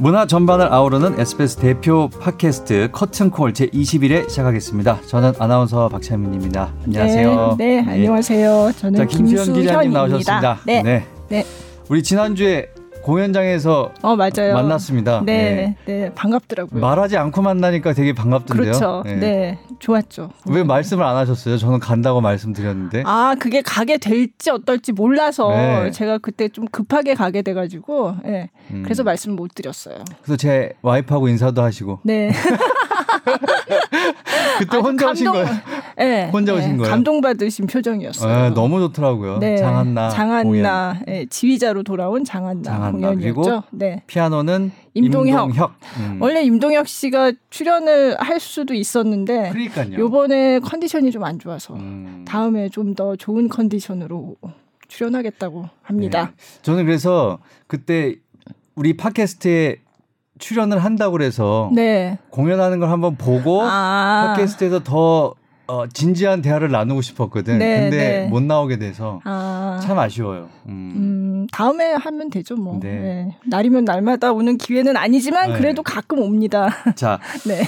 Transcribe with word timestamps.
문화 0.00 0.26
전반을 0.26 0.72
아우르는 0.72 1.18
SBS 1.18 1.56
대표 1.56 2.08
팟캐스트 2.08 2.90
커튼콜 2.92 3.52
제21회 3.52 4.28
시작하겠습니다. 4.28 5.00
저는 5.08 5.32
아나운서 5.40 5.88
박찬민입니다. 5.88 6.72
안녕하세요. 6.84 7.56
네, 7.58 7.82
네, 7.82 7.90
안녕하세요. 7.90 8.72
저는 8.76 8.96
자, 8.96 9.04
김수현 9.04 9.54
기자님 9.54 9.92
나오셨습니다. 9.92 10.60
네. 10.66 10.82
네. 10.82 11.04
네. 11.28 11.44
우리 11.88 12.04
지난주에 12.04 12.68
공연장에서 13.08 13.90
어 14.02 14.16
맞아요 14.16 14.52
만났습니다. 14.52 15.22
네, 15.24 15.74
네, 15.86 16.00
네, 16.00 16.14
반갑더라고요. 16.14 16.78
말하지 16.78 17.16
않고 17.16 17.40
만나니까 17.40 17.94
되게 17.94 18.12
반갑던데요. 18.12 18.72
그렇죠. 18.72 19.02
네, 19.06 19.16
네 19.16 19.58
좋았죠. 19.78 20.28
왜 20.46 20.62
말씀을 20.62 21.02
안 21.04 21.16
하셨어요? 21.16 21.56
저는 21.56 21.78
간다고 21.78 22.20
말씀드렸는데. 22.20 23.04
아 23.06 23.34
그게 23.40 23.62
가게 23.62 23.96
될지 23.96 24.50
어떨지 24.50 24.92
몰라서 24.92 25.48
네. 25.48 25.90
제가 25.90 26.18
그때 26.18 26.50
좀 26.50 26.66
급하게 26.66 27.14
가게 27.14 27.40
돼가지고, 27.40 28.16
네, 28.24 28.50
음. 28.72 28.82
그래서 28.82 29.02
말씀 29.04 29.34
못 29.34 29.54
드렸어요. 29.54 30.04
그래서 30.22 30.36
제 30.36 30.74
와이프하고 30.82 31.28
인사도 31.28 31.62
하시고. 31.62 32.00
네. 32.02 32.30
그때 34.58 34.76
혼자 34.78 35.06
감동, 35.06 35.10
오신 35.12 35.32
거예요? 35.32 35.46
네, 35.96 36.30
혼자 36.32 36.52
네, 36.52 36.58
오신 36.58 36.76
거예요? 36.78 36.90
감동받으신 36.90 37.66
표정이었어요. 37.66 38.42
네, 38.42 38.50
너무 38.54 38.80
좋더라고요. 38.80 39.38
네, 39.38 39.56
장한나. 39.58 40.10
장한나. 40.10 41.00
네, 41.06 41.26
지휘자로 41.26 41.82
돌아온 41.82 42.24
장한나, 42.24 42.62
장한나. 42.62 43.08
공연이었죠. 43.10 43.20
그리고 43.42 43.62
네. 43.70 44.02
피아노는 44.06 44.72
임동혁. 44.94 45.50
임동혁. 45.50 45.74
음. 45.98 46.18
원래 46.20 46.42
임동혁 46.42 46.88
씨가 46.88 47.32
출연을 47.50 48.16
할 48.18 48.40
수도 48.40 48.74
있었는데 48.74 49.50
그러니까요. 49.50 49.98
요번에 49.98 50.58
컨디션이 50.60 51.10
좀 51.12 51.18
안 51.24 51.38
좋아서 51.38 51.74
음. 51.74 52.24
다음에 52.26 52.68
좀 52.68 52.94
더 52.94 53.14
좋은 53.16 53.48
컨디션으로 53.48 54.36
출연하겠다고 54.88 55.68
합니다. 55.82 56.32
네. 56.36 56.42
저는 56.62 56.84
그래서 56.86 57.38
그때 57.66 58.16
우리 58.74 58.96
팟캐스트에 58.96 59.76
출연을 60.38 60.78
한다고 60.78 61.12
그래서 61.12 61.70
네. 61.74 62.18
공연하는 62.30 62.80
걸 62.80 62.90
한번 62.90 63.16
보고 63.16 63.62
아. 63.62 64.34
팟캐스트에서 64.36 64.82
더 64.84 65.34
어, 65.68 65.86
진지한 65.86 66.40
대화를 66.40 66.70
나누고 66.70 67.02
싶었거든. 67.02 67.58
네, 67.58 67.82
근데 67.82 67.96
네. 67.96 68.26
못 68.26 68.42
나오게 68.42 68.78
돼서 68.78 69.20
아. 69.24 69.78
참 69.82 69.98
아쉬워요. 69.98 70.48
음. 70.66 70.92
음. 70.96 71.46
다음에 71.52 71.92
하면 71.92 72.30
되죠, 72.30 72.56
뭐. 72.56 72.80
네. 72.80 72.88
네. 72.88 73.36
날이면 73.44 73.84
날마다 73.84 74.32
오는 74.32 74.56
기회는 74.56 74.96
아니지만 74.96 75.52
네. 75.52 75.58
그래도 75.58 75.82
가끔 75.82 76.20
옵니다. 76.20 76.68
자, 76.96 77.20
네. 77.46 77.62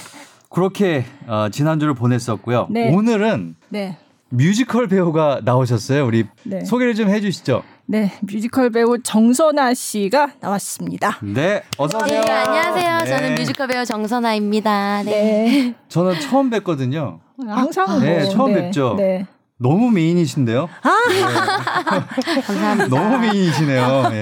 그렇게 0.49 1.05
어, 1.27 1.49
지난주를 1.51 1.93
보냈었고요. 1.95 2.69
네. 2.71 2.91
오늘은 2.93 3.55
네. 3.69 3.99
뮤지컬 4.31 4.89
배우가 4.89 5.43
나오셨어요. 5.45 6.07
우리 6.07 6.25
네. 6.45 6.65
소개를 6.65 6.95
좀 6.95 7.11
해주시죠. 7.11 7.63
네, 7.91 8.13
뮤지컬 8.21 8.71
배우 8.71 9.03
정선아 9.03 9.75
씨가 9.75 10.35
나왔습니다. 10.39 11.19
네, 11.23 11.65
어서 11.77 11.99
오세요. 11.99 12.21
네, 12.21 12.31
안녕하세요. 12.31 12.99
네. 12.99 13.05
저는 13.05 13.35
뮤지컬 13.35 13.67
배우 13.67 13.85
정선아입니다. 13.85 15.03
네. 15.03 15.11
네. 15.11 15.75
저는 15.89 16.21
처음 16.21 16.51
뵀거든요. 16.51 17.19
항상 17.45 17.99
네, 17.99 18.21
뭐, 18.21 18.31
처음 18.31 18.55
네, 18.55 18.63
뵙죠. 18.63 18.95
네. 18.97 19.27
너무 19.63 19.91
미인이신데요? 19.91 20.71
아! 20.83 20.91
네. 21.11 21.21
감사합니다. 22.41 22.89
너무 22.89 23.19
미인이시네요. 23.19 24.09
네. 24.11 24.21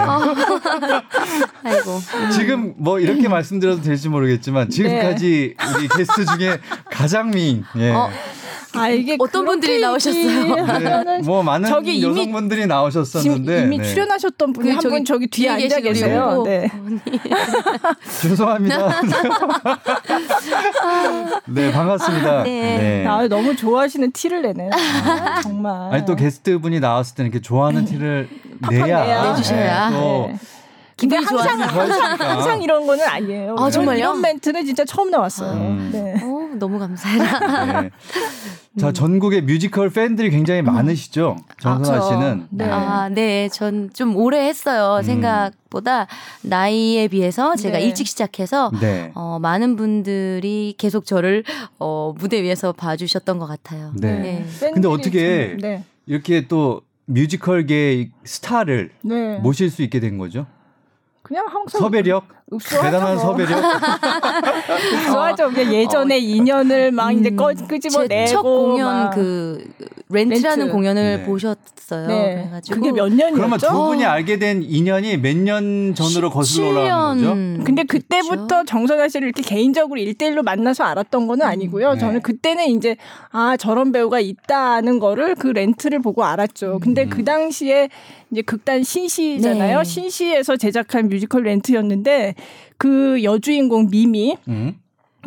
아이고. 1.62 2.00
지금 2.32 2.74
뭐 2.76 2.98
이렇게 2.98 3.28
말씀드려도 3.28 3.82
될지 3.82 4.08
모르겠지만 4.08 4.68
지금까지 4.68 5.54
네. 5.56 5.66
우리 5.78 5.88
게스트 5.88 6.24
중에 6.26 6.58
가장 6.90 7.30
미인. 7.30 7.64
예. 7.76 7.90
어, 7.92 8.10
아 8.74 8.88
이게 8.90 9.16
어떤 9.18 9.46
분들이 9.46 9.80
나오셨어요? 9.80 10.54
네, 11.04 11.18
뭐 11.24 11.42
많은 11.42 11.68
저기 11.70 12.02
여성분들이 12.02 12.66
나오셨었는데 12.66 13.62
이미 13.64 13.78
네. 13.78 13.84
출연하셨던 13.84 14.52
분이 14.52 14.70
한 14.72 14.80
분 14.88 15.04
저기 15.06 15.26
뒤에 15.26 15.48
앉아 15.50 15.80
계세요. 15.80 16.42
네. 16.44 16.68
죄송합니다. 18.20 19.00
네 21.46 21.72
반갑습니다. 21.72 22.42
네. 22.42 22.60
네. 22.78 23.06
아 23.06 23.26
너무 23.26 23.56
좋아하시는 23.56 24.12
티를 24.12 24.42
내네요. 24.42 24.70
아, 24.72 25.27
정말. 25.42 25.94
아니 25.94 26.04
또 26.04 26.16
게스트 26.16 26.58
분이 26.58 26.80
나왔을 26.80 27.14
때는 27.16 27.30
이렇게 27.30 27.42
좋아하는 27.42 27.84
티를 27.84 28.28
내야 28.70 29.32
내주셔야. 29.32 29.90
또 29.90 30.28
네. 30.30 30.38
기분이 30.96 31.24
항상, 31.24 31.60
항상, 31.60 32.16
항상 32.18 32.62
이런 32.62 32.84
거는 32.86 33.06
아니에요. 33.06 33.54
아, 33.56 33.70
정말요? 33.70 33.98
이런 33.98 34.20
멘트는 34.20 34.66
진짜 34.66 34.84
처음 34.84 35.10
나왔어요. 35.12 35.52
음. 35.52 35.90
네. 35.92 36.24
오, 36.24 36.48
너무 36.56 36.78
감사해라. 36.80 37.80
네. 37.82 37.90
자, 38.78 38.92
전국의 38.92 39.42
뮤지컬 39.42 39.90
팬들이 39.90 40.30
굉장히 40.30 40.60
음. 40.60 40.66
많으시죠? 40.66 41.36
정선아 41.60 42.00
씨는. 42.00 42.46
네. 42.50 42.64
네. 42.66 42.70
아, 42.70 43.08
네. 43.08 43.48
전 43.48 43.90
좀 43.92 44.16
오래 44.16 44.46
했어요. 44.46 44.98
음. 44.98 45.02
생각보다 45.02 46.06
나이에 46.42 47.08
비해서 47.08 47.56
제가 47.56 47.78
네. 47.78 47.84
일찍 47.84 48.06
시작해서 48.06 48.70
네. 48.80 49.10
어, 49.14 49.38
많은 49.40 49.76
분들이 49.76 50.74
계속 50.78 51.04
저를 51.04 51.44
어, 51.78 52.14
무대 52.18 52.42
위에서 52.42 52.72
봐주셨던 52.72 53.38
것 53.38 53.46
같아요. 53.46 53.92
네. 53.96 54.44
네. 54.60 54.70
근데 54.72 54.88
어떻게 54.88 55.56
네. 55.60 55.84
이렇게 56.06 56.46
또 56.46 56.82
뮤지컬계 57.06 58.10
스타를 58.24 58.90
네. 59.02 59.38
모실 59.38 59.70
수 59.70 59.82
있게 59.82 60.00
된 60.00 60.18
거죠? 60.18 60.46
그냥 61.22 61.46
항상 61.48 61.80
섭외력 61.80 62.26
대단한 62.70 63.14
뭐. 63.14 63.22
섭외력 63.22 63.58
흡수하죠. 64.72 65.52
예전에 65.72 66.14
어, 66.14 66.18
인연을 66.18 66.92
막 66.92 67.10
음, 67.10 67.18
이제 67.18 67.30
꺼, 67.30 67.52
끄집어내고 67.68 68.26
첫 68.30 68.42
공연 68.42 69.10
그 69.10 69.64
렌트라는 70.08 70.58
렌트. 70.66 70.72
공연을 70.72 71.16
네. 71.18 71.24
보셨어요. 71.26 72.06
네. 72.08 72.34
그래가지고 72.36 72.76
그게 72.80 72.92
몇 72.92 73.08
년이었죠? 73.08 73.34
그러면 73.34 73.58
두 73.58 73.68
분이 73.72 74.04
어. 74.04 74.08
알게 74.08 74.38
된 74.38 74.62
인연이 74.62 75.16
몇 75.18 75.36
년 75.38 75.94
전으로 75.94 76.30
거슬러 76.30 76.68
올라가는 76.80 77.22
거죠? 77.56 77.64
근데 77.64 77.84
그때부터 77.84 78.46
그렇죠. 78.46 78.64
정선아 78.66 79.08
씨를 79.08 79.28
이렇게 79.28 79.42
개인적으로 79.42 80.00
일대일로 80.00 80.42
만나서 80.42 80.84
알았던 80.84 81.26
거는 81.26 81.44
음. 81.44 81.50
아니고요. 81.50 81.92
네. 81.94 81.98
저는 82.00 82.22
그때는 82.22 82.66
이제 82.68 82.96
아 83.30 83.56
저런 83.58 83.92
배우가 83.92 84.20
있다는 84.20 84.98
거를 84.98 85.34
그 85.34 85.48
렌트를 85.48 86.00
보고 86.00 86.24
알았죠. 86.24 86.80
근데 86.82 87.04
음. 87.04 87.10
그 87.10 87.24
당시에 87.24 87.88
이제 88.30 88.42
극단 88.42 88.82
신시잖아요. 88.82 89.78
네. 89.78 89.84
신시에서 89.84 90.56
제작한 90.56 91.08
뮤지컬 91.08 91.44
렌트였는데 91.44 92.34
그 92.76 93.22
여주인공 93.22 93.88
미미 93.90 94.36
음. 94.48 94.78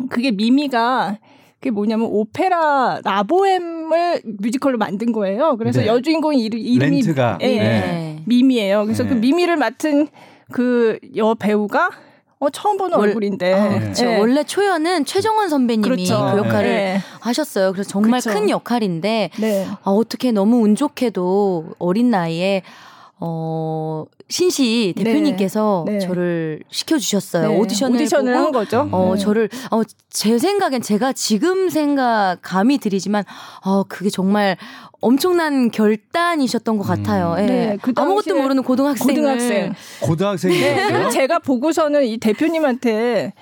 그게 0.08 0.30
미미가 0.30 1.18
그게 1.54 1.70
뭐냐면 1.70 2.08
오페라 2.10 3.00
라보엠을 3.04 4.22
뮤지컬로 4.38 4.78
만든 4.78 5.12
거예요. 5.12 5.56
그래서 5.58 5.80
네. 5.80 5.86
여주인공 5.86 6.34
이름, 6.34 6.58
이름이 6.58 6.96
렌트가 6.96 7.38
예, 7.42 7.46
네. 7.46 8.22
미미예요. 8.26 8.84
그래서 8.84 9.04
그 9.04 9.10
네. 9.10 9.14
그 9.14 9.20
미미를 9.20 9.56
맡은 9.56 10.08
그 10.50 10.98
여 11.16 11.34
배우가 11.34 11.90
어 12.38 12.50
처음 12.50 12.76
보는 12.76 12.98
월, 12.98 13.08
얼굴인데 13.10 13.52
아, 13.54 13.78
그렇죠. 13.78 14.04
네. 14.04 14.18
원래 14.18 14.42
초연은 14.42 15.04
최정원 15.04 15.48
선배님이 15.48 15.82
그렇죠. 15.82 16.32
그 16.32 16.38
역할을 16.38 16.68
네. 16.68 17.00
하셨어요. 17.20 17.72
그래서 17.72 17.88
정말 17.88 18.20
그렇죠. 18.20 18.40
큰 18.40 18.50
역할인데 18.50 19.30
네. 19.38 19.66
아, 19.84 19.90
어떻게 19.90 20.32
너무 20.32 20.56
운 20.62 20.74
좋게도 20.74 21.74
어린 21.78 22.10
나이에 22.10 22.62
어, 23.24 24.04
신시 24.28 24.94
네. 24.96 25.04
대표님께서 25.04 25.84
네. 25.86 25.92
네. 25.92 25.98
저를 26.00 26.60
시켜주셨어요. 26.70 27.48
네. 27.50 27.56
오디션을, 27.56 27.94
오디션을 27.94 28.32
보고, 28.32 28.44
한 28.44 28.52
거죠. 28.52 28.88
어, 28.90 29.14
네. 29.14 29.20
저를, 29.22 29.48
어, 29.70 29.82
제 30.10 30.38
생각엔 30.38 30.82
제가 30.82 31.12
지금 31.12 31.70
생각, 31.70 32.38
감이 32.42 32.78
들이지만, 32.78 33.22
어, 33.64 33.84
그게 33.84 34.10
정말 34.10 34.56
엄청난 35.00 35.70
결단이셨던 35.70 36.78
것 36.78 36.84
같아요. 36.84 37.36
음. 37.38 37.48
예. 37.48 37.78
그 37.80 37.92
아무것도 37.94 38.34
모르는 38.34 38.64
고등학생을. 38.64 39.14
고등학생. 39.14 39.74
고등학생이요? 40.00 41.10
제가 41.10 41.38
보고서는 41.38 42.04
이 42.04 42.18
대표님한테 42.18 43.34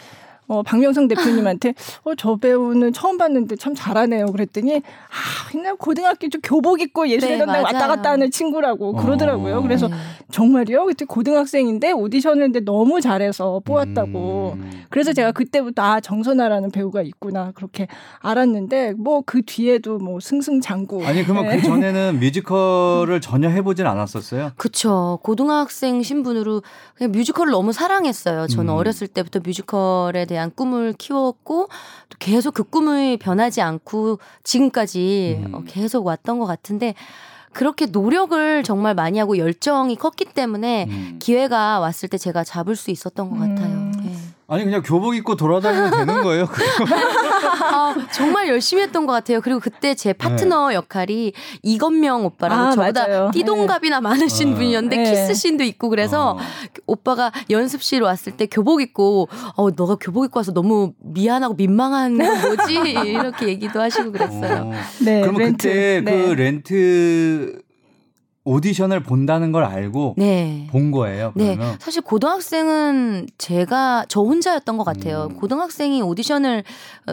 어, 0.50 0.62
박명성 0.62 1.08
대표님한테 1.08 1.74
어, 2.04 2.14
저 2.16 2.36
배우는 2.36 2.92
처음 2.92 3.16
봤는데 3.16 3.56
참 3.56 3.74
잘하네요. 3.74 4.26
그랬더니 4.26 4.76
아, 4.76 5.56
옛날 5.56 5.76
고등학교 5.76 6.28
좀 6.28 6.40
교복 6.42 6.80
입고 6.80 7.08
예술회관 7.08 7.46
네, 7.46 7.60
왔다 7.60 7.86
갔다 7.86 8.10
하는 8.10 8.30
친구라고 8.30 8.92
그러더라고요. 8.94 9.58
어. 9.58 9.62
그래서 9.62 9.88
네. 9.88 9.94
정말요? 10.30 10.84
그때 10.86 11.04
고등학생인데 11.06 11.92
오디션 11.92 12.34
했는데 12.42 12.60
너무 12.60 13.00
잘해서 13.00 13.62
뽑았다고. 13.64 14.56
음. 14.58 14.70
그래서 14.90 15.12
제가 15.12 15.32
그때부터 15.32 15.82
아, 15.82 16.00
정선아라는 16.00 16.70
배우가 16.70 17.02
있구나. 17.02 17.52
그렇게 17.54 17.86
알았는데 18.20 18.94
뭐 18.98 19.22
그 19.30 19.42
뒤에도 19.42 19.98
뭐 19.98 20.18
승승장구. 20.18 21.04
아니, 21.06 21.22
그러면 21.22 21.46
네. 21.48 21.56
그 21.56 21.62
전에는 21.62 22.18
뮤지컬을 22.18 23.20
전혀 23.20 23.48
해보진 23.48 23.86
않았었어요? 23.86 24.52
그쵸. 24.56 25.18
고등학생 25.22 26.02
신분으로 26.02 26.62
그냥 26.96 27.12
뮤지컬을 27.12 27.52
너무 27.52 27.72
사랑했어요. 27.72 28.46
저는 28.48 28.72
음. 28.72 28.76
어렸을 28.76 29.06
때부터 29.06 29.40
뮤지컬에 29.40 30.24
대한 30.24 30.39
대한 30.40 30.50
꿈을 30.54 30.94
키웠고 30.94 31.68
또 32.08 32.16
계속 32.18 32.54
그 32.54 32.64
꿈을 32.64 33.18
변하지 33.18 33.60
않고 33.60 34.18
지금까지 34.42 35.42
음. 35.44 35.54
어, 35.54 35.62
계속 35.66 36.06
왔던 36.06 36.38
것 36.38 36.46
같은데 36.46 36.94
그렇게 37.52 37.86
노력을 37.86 38.62
정말 38.62 38.94
많이 38.94 39.18
하고 39.18 39.36
열정이 39.36 39.96
컸기 39.96 40.24
때문에 40.24 40.86
음. 40.88 41.18
기회가 41.20 41.78
왔을 41.80 42.08
때 42.08 42.16
제가 42.16 42.44
잡을 42.44 42.76
수 42.76 42.90
있었던 42.90 43.28
것 43.28 43.38
같아요. 43.38 43.90
네. 44.02 44.16
아니 44.48 44.64
그냥 44.64 44.82
교복 44.82 45.14
입고 45.14 45.36
돌아다니면 45.36 45.90
되는 45.90 46.22
거예요? 46.22 46.48
아, 47.62 47.94
정말 48.12 48.48
열심히 48.48 48.82
했던 48.82 49.06
것 49.06 49.12
같아요. 49.12 49.40
그리고 49.40 49.60
그때 49.60 49.94
제 49.94 50.12
파트너 50.12 50.68
네. 50.68 50.74
역할이 50.74 51.32
이건명 51.62 52.24
오빠라고 52.24 52.62
아, 52.62 52.70
저보다 52.72 53.08
맞아요. 53.08 53.30
띠동갑이나 53.32 53.96
네. 53.98 54.00
많으신 54.02 54.52
어. 54.52 54.54
분이었는데 54.56 54.96
네. 54.96 55.04
키스신도 55.04 55.64
있고 55.64 55.88
그래서 55.88 56.32
어. 56.32 56.38
오빠가 56.86 57.32
연습실 57.50 58.02
왔을 58.02 58.36
때 58.36 58.46
교복 58.46 58.80
입고 58.82 59.28
어 59.56 59.70
너가 59.70 59.96
교복 59.96 60.24
입고 60.24 60.38
와서 60.38 60.52
너무 60.52 60.92
미안하고 61.00 61.54
민망한 61.54 62.18
건 62.18 62.40
뭐지 62.42 62.74
이렇게 63.06 63.48
얘기도 63.48 63.80
하시고 63.80 64.12
그랬어요. 64.12 64.66
어. 64.66 64.72
네, 65.04 65.20
그러면 65.20 65.42
렌트. 65.42 65.68
그때 65.68 66.02
그 66.04 66.10
네. 66.10 66.34
렌트 66.34 67.62
오디션을 68.44 69.02
본다는 69.02 69.52
걸 69.52 69.64
알고 69.64 70.14
네. 70.16 70.66
본 70.70 70.90
거예요. 70.90 71.32
네. 71.34 71.56
그러면? 71.56 71.72
네. 71.72 71.78
사실 71.78 72.00
고등학생은 72.02 73.28
제가 73.36 74.06
저 74.08 74.22
혼자였던 74.22 74.78
것 74.78 74.84
같아요. 74.84 75.28
음. 75.30 75.36
고등학생이 75.36 76.00
오디션을 76.00 76.64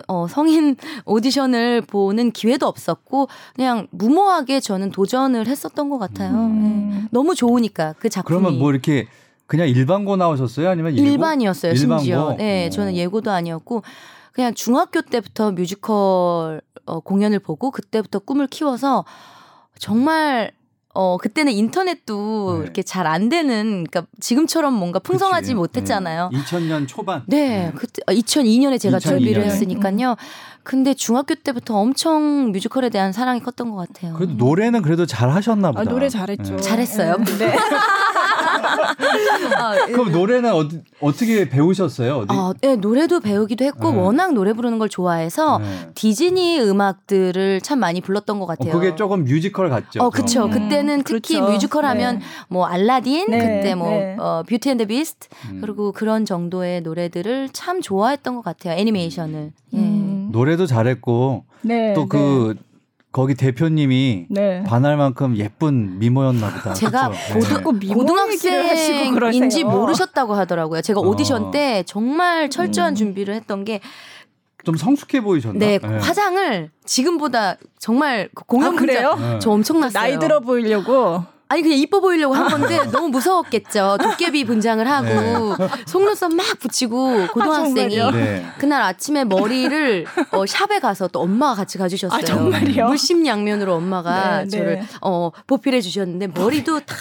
어, 0.07 0.27
성인 0.27 0.77
오디션을 1.05 1.81
보는 1.81 2.31
기회도 2.31 2.65
없었고 2.65 3.27
그냥 3.55 3.87
무모하게 3.91 4.61
저는 4.61 4.91
도전을 4.91 5.47
했었던 5.47 5.89
것 5.89 5.97
같아요. 5.97 6.31
음. 6.31 6.89
네. 6.93 7.07
너무 7.11 7.35
좋으니까 7.35 7.95
그 7.99 8.09
작품이. 8.09 8.39
그러면 8.39 8.59
뭐 8.59 8.71
이렇게 8.71 9.07
그냥 9.47 9.67
일반고 9.67 10.15
나오셨어요? 10.15 10.69
아니면 10.69 10.95
예고? 10.95 11.05
일반이었어요. 11.05 11.73
일반고? 11.73 12.03
심지어. 12.03 12.35
네, 12.37 12.67
오. 12.67 12.69
저는 12.69 12.95
예고도 12.95 13.31
아니었고 13.31 13.83
그냥 14.31 14.53
중학교 14.53 15.01
때부터 15.01 15.51
뮤지컬 15.51 16.61
어, 16.85 16.99
공연을 17.01 17.39
보고 17.39 17.69
그때부터 17.71 18.19
꿈을 18.19 18.47
키워서 18.47 19.03
정말 19.77 20.51
어 20.97 21.17
그때는 21.17 21.53
인터넷도 21.53 22.57
네. 22.57 22.63
이렇게 22.63 22.83
잘 22.83 23.07
안 23.07 23.29
되는 23.29 23.85
그러니까 23.89 24.05
지금처럼 24.19 24.73
뭔가 24.73 24.99
풍성하지 24.99 25.47
그치. 25.49 25.55
못했잖아요. 25.55 26.29
네. 26.33 26.39
2000년 26.39 26.87
초반. 26.87 27.23
네, 27.27 27.65
네. 27.67 27.71
그때 27.75 28.01
2002년에 28.07 28.79
제가 28.79 28.97
2002년에. 28.97 29.19
데뷔를 29.19 29.45
했으니까요. 29.45 30.15
근데 30.67 30.93
중학교 30.93 31.33
때부터 31.33 31.77
엄청 31.77 32.51
뮤지컬에 32.51 32.89
대한 32.89 33.13
사랑이 33.13 33.39
컸던 33.39 33.71
것 33.71 33.87
같아요. 33.87 34.13
그래도 34.15 34.33
노래는 34.33 34.81
그래도 34.81 35.05
잘 35.05 35.29
하셨나 35.29 35.71
보다. 35.71 35.79
아, 35.79 35.83
노래 35.85 36.09
잘했죠. 36.09 36.57
네. 36.57 36.61
잘했어요. 36.61 37.15
네. 37.39 37.55
아, 39.55 39.85
그럼 39.85 40.11
노래는 40.11 40.53
어, 40.53 40.67
떻게 41.13 41.47
배우셨어요? 41.47 42.17
어디? 42.17 42.27
아, 42.31 42.53
네, 42.59 42.75
노래도 42.75 43.21
배우기도 43.21 43.63
했고 43.63 43.91
네. 43.91 43.97
워낙 43.97 44.33
노래 44.33 44.51
부르는 44.51 44.77
걸 44.77 44.89
좋아해서 44.89 45.59
네. 45.59 45.89
디즈니 45.95 46.59
음악들을 46.59 47.61
참 47.61 47.79
많이 47.79 48.01
불렀던 48.01 48.39
것 48.39 48.43
어, 48.43 48.47
같아요. 48.47 48.69
어, 48.69 48.73
그게 48.77 48.93
조금 48.97 49.23
뮤지컬 49.23 49.69
같죠. 49.69 50.03
어, 50.03 50.09
그렇죠. 50.09 50.47
음. 50.47 50.51
그때는 50.51 51.03
특히 51.03 51.35
그렇죠. 51.35 51.49
뮤지컬 51.49 51.85
하면 51.85 52.19
네. 52.19 52.25
뭐 52.49 52.65
알라딘, 52.65 53.31
네, 53.31 53.39
그때 53.39 53.73
뭐 53.73 53.91
네. 53.91 54.17
어, 54.19 54.43
Beauty 54.45 54.71
and 54.71 54.87
Beast 54.87 55.29
그리고 55.61 55.93
그런 55.93 56.25
정도의 56.25 56.81
노래들을 56.81 57.51
참 57.53 57.79
좋아했던 57.79 58.35
것 58.35 58.43
같아요. 58.43 58.77
애니메이션을. 58.77 59.53
예. 59.75 60.06
음. 60.37 60.39
노래도 60.39 60.65
잘했고 60.65 61.45
또그 61.95 62.55
거기 63.11 63.33
대표님이 63.35 64.27
네. 64.29 64.63
반할 64.63 64.97
만큼 64.97 65.37
예쁜 65.37 65.97
미모였나 65.97 66.51
보다. 66.51 66.73
제가 66.73 67.11
고등, 67.33 67.79
네. 67.79 67.93
고등학생인지 67.93 69.63
모르셨다고 69.63 70.33
하더라고요. 70.35 70.81
제가 70.81 70.99
오디션 70.99 71.45
어. 71.45 71.51
때 71.51 71.83
정말 71.87 72.49
철저한 72.49 72.93
음. 72.93 72.95
준비를 72.95 73.33
했던 73.33 73.65
게 73.65 73.79
좀 74.67 74.75
성숙해 74.75 75.21
보이셨나? 75.21 75.57
네, 75.57 75.79
네, 75.79 75.87
화장을 75.99 76.69
지금보다 76.83 77.55
정말 77.79 78.27
공연 78.47 78.73
아, 78.73 78.77
그래요? 78.77 79.15
네. 79.15 79.39
저 79.39 79.51
엄청났어요. 79.51 79.93
나이 79.93 80.19
들어 80.19 80.41
보이려고. 80.41 81.23
아니 81.49 81.61
그냥 81.61 81.77
이뻐 81.77 81.99
보이려고 82.01 82.33
한 82.33 82.49
건데 82.49 82.83
너무 82.91 83.09
무서웠겠죠. 83.09 83.97
도깨비 84.01 84.45
분장을 84.45 84.85
하고 84.85 85.07
네. 85.57 85.67
속눈썹 85.85 86.33
막 86.33 86.45
붙이고 86.59 87.27
고등학생이 87.27 88.01
아, 88.01 88.11
네. 88.11 88.45
그날 88.57 88.81
아침에 88.81 89.23
머리를 89.23 90.05
어, 90.31 90.45
샵에 90.45 90.79
가서 90.79 91.07
또 91.07 91.21
엄마가 91.21 91.55
같이 91.55 91.77
가주셨어요. 91.77 92.19
아, 92.19 92.21
정말요? 92.21 92.87
물심양면으로 92.87 93.75
엄마가 93.75 94.43
네, 94.43 94.49
저를 94.49 94.79
네. 94.79 94.85
어, 95.01 95.31
보필해 95.47 95.79
주셨는데 95.79 96.27
머리도 96.27 96.81
다 96.81 96.95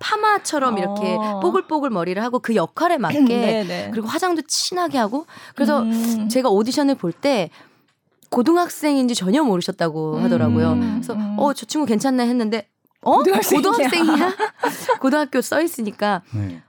파마처럼 0.00 0.78
이렇게 0.78 1.14
어. 1.14 1.40
뽀글뽀글 1.40 1.90
머리를 1.90 2.20
하고 2.22 2.40
그 2.40 2.56
역할에 2.56 2.98
맞게 2.98 3.20
네, 3.24 3.64
네. 3.64 3.88
그리고 3.92 4.08
화장도 4.08 4.42
진하게 4.48 4.98
하고 4.98 5.26
그래서 5.54 5.82
음. 5.82 6.28
제가 6.28 6.48
오디션을 6.48 6.96
볼때 6.96 7.50
고등학생인지 8.30 9.14
전혀 9.14 9.44
모르셨다고 9.44 10.18
하더라고요. 10.18 10.72
음. 10.72 11.00
그래서 11.00 11.16
어저 11.36 11.66
친구 11.66 11.86
괜찮네 11.86 12.26
했는데 12.26 12.68
어? 13.04 13.18
고등학생이야? 13.18 14.36
고등학교 15.00 15.40
써 15.40 15.60
있으니까 15.60 16.22
네. 16.32 16.62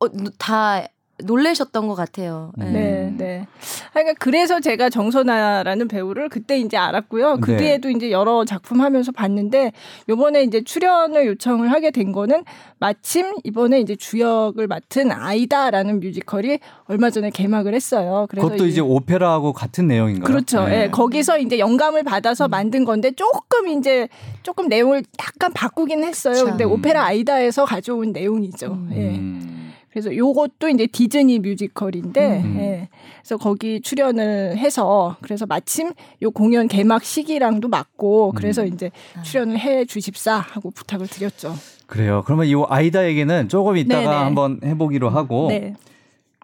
어, 0.00 0.06
다 0.38 0.82
놀래셨던 1.18 1.88
것 1.88 1.94
같아요. 1.94 2.52
네, 2.56 2.70
네. 2.70 3.14
네. 3.16 3.46
그러니까 3.92 4.14
그래서 4.18 4.60
제가 4.60 4.90
정선아라는 4.90 5.88
배우를 5.88 6.28
그때 6.28 6.58
이제 6.58 6.76
알았고요. 6.76 7.38
그 7.40 7.52
네. 7.52 7.56
뒤에도 7.58 7.90
이제 7.90 8.10
여러 8.10 8.44
작품 8.44 8.80
하면서 8.80 9.12
봤는데 9.12 9.72
요번에 10.08 10.42
이제 10.42 10.62
출연을 10.62 11.26
요청을 11.26 11.70
하게 11.70 11.90
된 11.90 12.12
거는 12.12 12.44
마침 12.78 13.34
이번에 13.44 13.80
이제 13.80 13.94
주역을 13.94 14.66
맡은 14.66 15.12
아이다라는 15.12 16.00
뮤지컬이 16.00 16.58
얼마 16.86 17.10
전에 17.10 17.30
개막을 17.30 17.74
했어요. 17.74 18.26
그래서 18.28 18.48
그것도 18.48 18.66
이제 18.66 18.80
오페라하고 18.80 19.52
같은 19.52 19.86
내용인가요? 19.86 20.26
그렇죠. 20.26 20.64
네. 20.64 20.78
네. 20.78 20.90
거기서 20.90 21.38
이제 21.38 21.58
영감을 21.58 22.02
받아서 22.02 22.46
음. 22.46 22.50
만든 22.50 22.84
건데 22.84 23.12
조금 23.12 23.68
이제 23.68 24.08
조금 24.42 24.68
내용을 24.68 25.04
약간 25.20 25.52
바꾸긴 25.52 26.04
했어요. 26.04 26.34
참. 26.34 26.46
근데 26.50 26.64
오페라 26.64 27.04
아이다에서 27.04 27.64
가져온 27.64 28.12
내용이죠. 28.12 28.66
음. 28.72 29.51
예. 29.92 30.00
그래서 30.00 30.16
요것도 30.16 30.68
이제 30.70 30.86
디즈니 30.86 31.38
뮤지컬인데, 31.38 32.42
음. 32.42 32.56
예. 32.58 32.88
그래서 33.20 33.36
거기 33.36 33.80
출연을 33.80 34.56
해서 34.56 35.16
그래서 35.20 35.46
마침 35.46 35.92
요 36.22 36.30
공연 36.30 36.66
개막 36.66 37.04
시기랑도 37.04 37.68
맞고 37.68 38.32
그래서 38.34 38.62
음. 38.62 38.68
이제 38.68 38.90
출연을 39.22 39.58
해 39.58 39.84
주십사 39.84 40.36
하고 40.36 40.70
부탁을 40.70 41.06
드렸죠. 41.06 41.54
그래요. 41.86 42.22
그러면 42.24 42.46
이 42.46 42.54
아이다 42.68 43.06
얘기는 43.06 43.48
조금 43.48 43.76
이따가 43.76 44.00
네네. 44.00 44.14
한번 44.14 44.60
해보기로 44.64 45.10
하고. 45.10 45.48
네. 45.48 45.74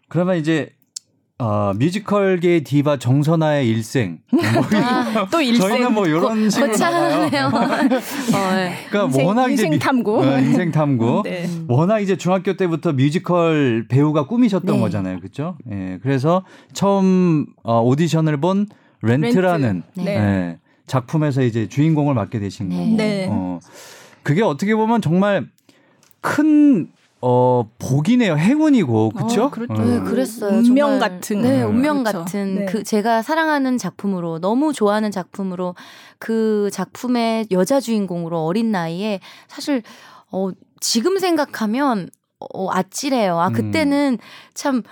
그러면 0.09 0.37
이제 0.37 0.71
어, 1.41 1.73
뮤지컬계 1.77 2.65
디바 2.65 2.99
정선아의 2.99 3.69
일생. 3.69 4.19
뭐 4.33 4.43
아, 4.83 5.29
또 5.31 5.41
일생. 5.41 5.69
저희는 5.69 5.95
뭐 5.95 6.07
이런 6.07 6.51
식으로 6.51 6.77
나와요. 6.77 7.27
어, 7.55 8.55
네. 8.55 8.75
그러니까 8.89 9.05
인생, 9.05 9.27
워낙 9.27 9.53
이제 9.53 9.67
인생 9.67 9.79
탐구. 9.79 10.19
어, 10.21 10.39
인생 10.41 10.73
탐구. 10.73 11.23
네. 11.25 11.49
워낙 11.69 12.01
이제 12.01 12.17
중학교 12.17 12.57
때부터 12.57 12.93
뮤지컬 12.93 13.87
배우가 13.89 14.27
꿈이셨던 14.27 14.75
네. 14.75 14.81
거잖아요, 14.81 15.21
그렇죠? 15.21 15.57
예. 15.71 16.01
그래서 16.03 16.45
처음 16.73 17.47
어, 17.63 17.83
오디션을 17.83 18.41
본 18.41 18.67
렌트라는 19.03 19.85
렌트. 19.95 20.09
네. 20.11 20.17
예, 20.17 20.59
작품에서 20.89 21.43
이제 21.43 21.69
주인공을 21.69 22.15
맡게 22.15 22.41
되신 22.41 22.69
네. 22.69 22.77
거고. 22.77 22.97
네. 22.97 23.27
어, 23.31 23.61
그게 24.25 24.43
어떻게 24.43 24.75
보면 24.75 25.01
정말 25.01 25.47
큰 26.21 26.89
어, 27.21 27.69
복이네요. 27.79 28.37
행운이고, 28.37 29.11
그쵸? 29.11 29.45
어, 29.45 29.51
그렇죠. 29.51 29.75
네, 29.75 30.01
그랬어요. 30.01 30.59
운명 30.59 30.99
같은. 31.01 31.43
네, 31.43 31.63
운명 31.63 32.05
그렇죠. 32.05 32.19
같은. 32.21 32.55
네. 32.55 32.65
그, 32.67 32.85
제가 32.85 33.23
사랑하는 33.23 33.77
작품으로, 33.77 34.39
너무 34.39 34.73
좋아하는 34.73 35.11
작품으로, 35.11 35.75
그 36.19 36.71
작품의 36.73 37.49
여자 37.51 37.81
주인공으로 37.81 38.45
어린 38.45 38.71
나이에, 38.71 39.19
사실, 39.49 39.83
어, 40.31 40.51
지금 40.81 41.19
생각하면, 41.19 42.09
어, 42.39 42.69
아찔해요. 42.71 43.41
아, 43.41 43.51
그때는 43.51 44.19
음. 44.21 44.25
참, 44.55 44.83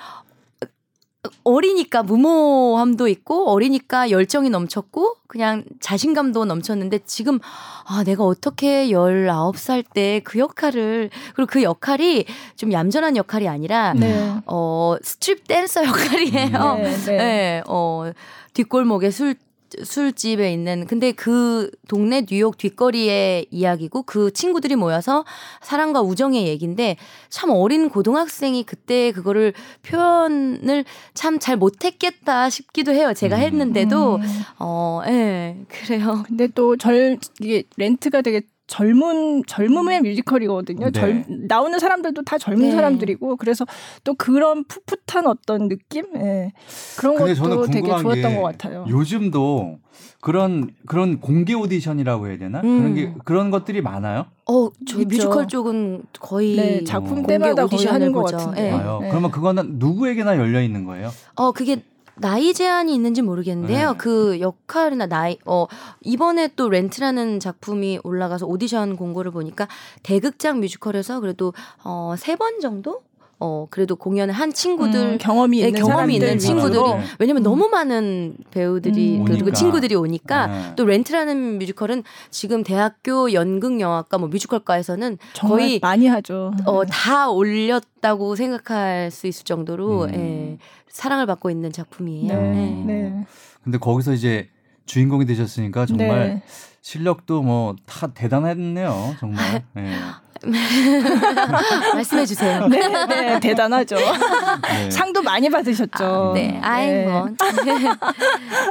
어리니까 1.45 2.03
무모함도 2.03 3.09
있고 3.09 3.51
어리니까 3.51 4.11
열정이 4.11 4.51
넘쳤고 4.51 5.17
그냥 5.27 5.65
자신감도 5.81 6.45
넘쳤는데 6.45 7.01
지금 7.07 7.39
아 7.87 8.05
내가 8.05 8.25
어떻게 8.25 8.89
19살 8.89 9.85
때 9.93 10.17
그 10.25 10.39
역할을 10.39 11.11
그리고 11.35 11.47
그 11.51 11.63
역할이 11.63 12.25
좀 12.57 12.73
얌전한 12.73 13.17
역할이 13.17 13.49
아니라 13.49 13.93
네. 13.95 14.35
어 14.47 14.97
스트립 15.03 15.47
댄서 15.47 15.85
역할이에요. 15.87 16.75
네, 16.77 16.97
네. 17.07 17.17
네. 17.17 17.63
어 17.67 18.11
뒷골목에 18.55 19.11
술 19.11 19.35
술집에 19.83 20.53
있는 20.53 20.87
근데 20.87 21.13
그 21.13 21.71
동네 21.89 22.25
뉴욕 22.25 22.57
뒷거리의 22.59 23.47
이야기고 23.51 24.03
그 24.05 24.33
친구들이 24.33 24.77
모여서 24.77 25.25
사랑과 25.61 26.01
우정의 26.03 26.47
얘기인데 26.47 26.97
참 27.29 27.51
어린 27.51 27.89
고등학생이 27.89 28.65
그때 28.65 29.13
그거를 29.13 29.53
표현을 29.83 30.85
참 31.15 31.39
잘 31.39 31.57
못했겠다 31.57 32.49
싶기도 32.51 32.93
해요. 32.93 33.13
제가 33.15 33.37
음. 33.37 33.41
했는데도 33.43 34.17
음. 34.17 34.23
어, 34.59 35.03
예, 35.07 35.11
네, 35.11 35.65
그래요. 35.69 36.25
근데 36.27 36.47
또 36.49 36.77
절 36.77 37.19
이게 37.41 37.65
렌트가 37.77 38.23
되게 38.23 38.43
젊은 38.67 39.45
젊음의 39.47 40.03
뮤지컬이거든요. 40.03 40.87
네. 40.87 40.93
젊, 40.93 41.25
나오는 41.47 41.79
사람들도 41.79 42.23
다 42.23 42.37
젊은 42.39 42.63
네. 42.63 42.71
사람들이고 42.73 43.37
그래서 43.37 43.65
또 44.03 44.15
그런 44.15 44.65
풋풋한 44.65 45.27
어떤 45.27 45.69
느낌, 45.69 46.07
예. 46.17 46.53
그런 46.99 47.17
것도 47.17 47.67
되게 47.67 47.87
좋았던 47.87 48.37
것 48.37 48.43
같아요. 48.43 48.85
요즘도 48.89 49.79
그런 50.21 50.71
그런 50.87 51.21
공개 51.21 51.55
오디션이라고 51.55 52.27
해야 52.29 52.39
되나 52.39 52.61
음. 52.63 52.79
그런 52.79 52.95
게 52.95 53.15
그런 53.25 53.51
것들이 53.51 53.81
많아요? 53.83 54.27
어, 54.47 54.69
저희 54.87 55.05
뮤지컬 55.05 55.47
쪽은 55.47 56.03
거의 56.19 56.57
네, 56.57 56.85
작품 56.85 57.25
때마다 57.25 57.67
거의 57.67 57.87
하는 57.87 58.13
것 58.13 58.25
같은데. 58.25 58.71
네. 58.73 58.77
네. 58.77 59.09
그러면 59.11 59.31
그거는 59.31 59.79
누구에게나 59.79 60.37
열려 60.39 60.61
있는 60.61 60.85
거예요? 60.85 61.11
어, 61.37 61.53
그게 61.53 61.83
나이 62.19 62.55
제한이 62.55 62.95
있는지 62.95 63.23
모르겠는데요. 63.23 63.93
네. 63.93 63.99
그 63.99 64.41
역할이나 64.41 65.07
나이 65.07 65.39
어 65.45 65.67
이번에 66.03 66.49
또 66.57 66.69
렌트라는 66.69 67.41
작품이 67.41 68.01
올라가서 68.03 68.47
오디션 68.47 68.97
공고를 68.97 69.31
보니까 69.31 69.69
대극장 70.03 70.61
뮤지컬에서 70.61 71.21
그래도 71.21 71.53
어세 71.83 72.37
번 72.37 72.61
정도 72.61 73.03
어 73.39 73.67
그래도 73.71 73.97
공연을 73.97 74.33
한 74.33 74.53
친구들 74.53 74.99
음, 75.01 75.19
경험이 75.19 75.59
있는 75.59 75.75
경험이 75.75 76.15
있는 76.15 76.39
친구들이 76.39 76.81
네. 76.83 77.05
왜냐면 77.19 77.43
음. 77.43 77.45
너무 77.45 77.69
많은 77.69 78.37
배우들이 78.51 79.19
음. 79.19 79.25
그리고 79.27 79.53
친구들이 79.53 79.95
오니까 79.95 80.47
네. 80.47 80.73
또 80.77 80.87
렌트라는 80.87 81.59
뮤지컬은 81.59 82.03
지금 82.31 82.65
대학교 82.65 83.33
연극 83.35 83.79
영화과 83.79 84.17
뭐 84.17 84.29
뮤지컬과에서는 84.29 85.19
거의 85.39 85.79
많이 85.81 86.07
하죠. 86.07 86.55
어다 86.65 87.29
올렸다고 87.31 88.37
생각할 88.37 89.11
수 89.11 89.27
있을 89.27 89.45
정도로 89.45 90.05
음. 90.05 90.15
예, 90.15 90.59
사랑을 90.89 91.27
받고 91.27 91.51
있는 91.51 91.73
작품이에요. 91.73 92.33
네. 92.33 92.51
네. 92.53 92.85
네. 92.87 93.27
근데 93.63 93.77
거기서 93.79 94.15
이제 94.15 94.49
주인공이 94.87 95.27
되셨으니까 95.27 95.85
정말 95.85 96.29
네. 96.29 96.43
실력도 96.81 97.43
뭐 97.43 97.75
다 97.85 98.07
대단했네요. 98.15 99.17
정말. 99.21 99.65
네. 99.75 99.93
말씀해 101.95 102.27
주세요. 102.27 102.67
네, 102.69 102.89
네 102.89 103.41
대단하죠. 103.41 103.97
네. 103.97 104.91
상도 104.91 105.23
많이 105.23 105.49
받으셨죠. 105.49 106.05
아, 106.05 106.33
네, 106.35 106.59
아이 106.63 106.87
네. 106.87 107.05
뭐. 107.07 107.29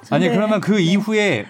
아니 0.10 0.30
그러면 0.30 0.62
그 0.62 0.80
이후에 0.80 1.48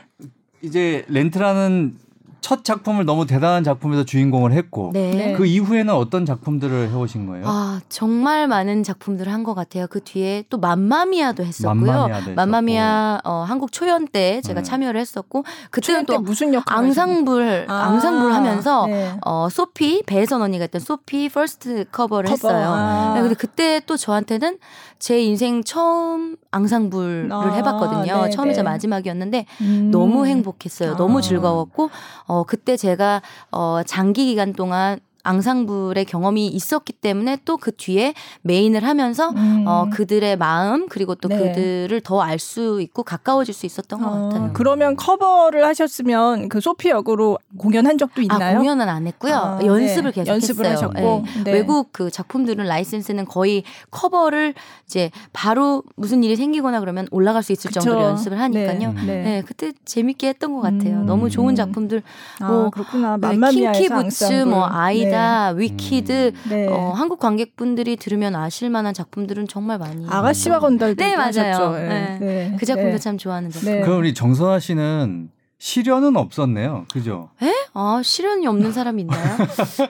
이제 0.62 1.06
렌트라는 1.08 2.05
첫 2.46 2.64
작품을 2.64 3.06
너무 3.06 3.26
대단한 3.26 3.64
작품에서 3.64 4.04
주인공을 4.06 4.52
했고 4.54 4.92
네. 4.94 5.34
그 5.36 5.48
이후에는 5.48 5.92
어떤 5.92 6.28
작품들을 6.28 6.90
해오신 6.90 7.26
거예요? 7.26 7.44
아 7.48 7.82
정말 7.90 8.48
많은 8.48 8.84
작품들을 8.84 9.34
한 9.34 9.42
것 9.44 9.56
같아요. 9.56 9.88
그 9.88 10.00
뒤에 10.04 10.44
또 10.52 10.60
맘마미아도 10.60 11.44
했었고요. 11.44 12.08
맘마미아 12.36 13.22
어, 13.24 13.44
한국 13.48 13.72
초연 13.72 14.08
때 14.08 14.42
제가 14.42 14.62
음. 14.62 14.64
참여를 14.64 15.00
했었고 15.02 15.44
그때는 15.72 16.06
또 16.06 16.20
무슨 16.20 16.54
역할 16.54 16.78
앙상블 16.78 17.66
아, 17.68 17.74
앙상블 17.86 18.32
하면서 18.32 18.86
네. 18.86 19.18
어, 19.26 19.48
소피 19.50 20.04
배해선 20.06 20.44
언니가 20.44 20.64
했던 20.64 20.82
소피 20.82 21.30
first 21.30 21.86
cover를 21.92 22.30
cover. 22.30 22.50
했어요. 22.50 22.68
아. 22.70 23.14
네, 23.16 23.22
근데 23.22 23.34
그때 23.36 23.82
또 23.88 23.98
저한테는 23.98 24.60
제 25.06 25.22
인생 25.22 25.64
처음 25.64 26.36
앙상블을 26.50 27.30
아, 27.32 27.52
해봤거든요. 27.54 28.24
네, 28.24 28.30
처음이자 28.32 28.64
네. 28.64 28.64
마지막이었는데 28.64 29.46
음. 29.62 29.92
너무 29.92 30.26
행복했어요. 30.26 30.94
아. 30.94 30.96
너무 30.96 31.22
즐거웠고 31.22 31.92
어 32.26 32.44
그때 32.44 32.76
제가 32.76 33.22
어 33.52 33.82
장기 33.86 34.26
기간 34.26 34.54
동안 34.54 35.00
앙상블의 35.26 36.06
경험이 36.06 36.48
있었기 36.48 36.94
때문에 36.94 37.38
또 37.44 37.56
그 37.58 37.72
뒤에 37.76 38.14
메인을 38.44 38.84
하면서 38.84 39.30
음. 39.30 39.64
어, 39.66 39.88
그들의 39.92 40.38
마음 40.38 40.88
그리고 40.88 41.16
또 41.16 41.28
네. 41.30 41.38
그들을 41.38 42.00
더 42.02 42.22
알 42.22 42.38
수 42.38 42.80
있고 42.82 43.02
가까워질 43.04 43.54
수 43.54 43.66
있었던 43.66 44.00
것 44.02 44.08
어, 44.08 44.30
같아요. 44.30 44.52
그러면 44.54 44.96
커버를 44.96 45.66
하셨으면 45.66 46.50
그 46.50 46.60
소피 46.62 46.90
역으로 46.90 47.40
공연한 47.58 47.98
적도 47.98 48.20
아, 48.20 48.24
있나요? 48.24 48.56
아, 48.56 48.60
공연은 48.60 48.88
안 48.90 49.08
했고요. 49.08 49.34
아, 49.36 49.60
연습을 49.66 50.12
네. 50.12 50.22
계속 50.22 50.32
연습을 50.32 50.66
했어요. 50.66 50.90
하셨고 50.90 51.24
네. 51.38 51.44
네. 51.46 51.52
외국 51.54 51.90
그 51.92 52.12
작품들은 52.12 52.66
라이센스는 52.66 53.26
거의 53.26 53.64
커버를 53.90 54.54
이제 54.86 55.10
바로 55.34 55.82
무슨 55.96 56.24
일이 56.24 56.36
생기거나 56.36 56.80
그러면 56.82 57.08
올라갈 57.12 57.42
수 57.42 57.52
있을 57.52 57.70
그쵸. 57.70 57.80
정도로 57.80 58.04
연습을 58.06 58.40
하니까요. 58.40 58.94
네. 58.94 59.02
네. 59.06 59.24
네. 59.24 59.44
그때 59.46 59.72
재밌게 59.86 60.28
했던 60.28 60.54
것 60.54 60.62
같아요. 60.62 60.98
음. 61.02 61.06
너무 61.06 61.30
좋은 61.30 61.56
작품들 61.56 62.04
아, 62.42 62.48
뭐 62.48 62.70
그렇구나. 62.70 63.18
킹키 63.50 63.90
부츠 63.90 64.44
뭐 64.44 64.68
아이다 64.70 65.15
네. 65.16 65.62
위키드 65.62 66.32
음. 66.34 66.50
네. 66.50 66.68
어, 66.68 66.92
한국 66.92 67.20
관객분들이 67.20 67.96
들으면 67.96 68.36
아실 68.36 68.70
만한 68.70 68.94
작품들은 68.94 69.48
정말 69.48 69.78
많이 69.78 70.06
아가씨와 70.10 70.60
건달도 70.60 71.04
네 71.04 71.16
맞아요. 71.16 71.72
네. 71.74 72.18
네. 72.20 72.56
그 72.60 72.66
작품도 72.66 72.92
네. 72.92 73.00
참 73.00 73.18
좋아하는 73.18 73.50
작품. 73.50 73.72
네. 73.72 73.82
그럼 73.82 74.00
우리 74.00 74.14
정선아 74.14 74.60
씨는 74.60 75.30
시련은 75.58 76.18
없었네요. 76.18 76.86
그죠? 76.92 77.30
에? 77.42 77.52
아, 77.74 78.02
시련이 78.04 78.46
없는 78.46 78.72
사람이 78.72 79.02
있나요? 79.02 79.38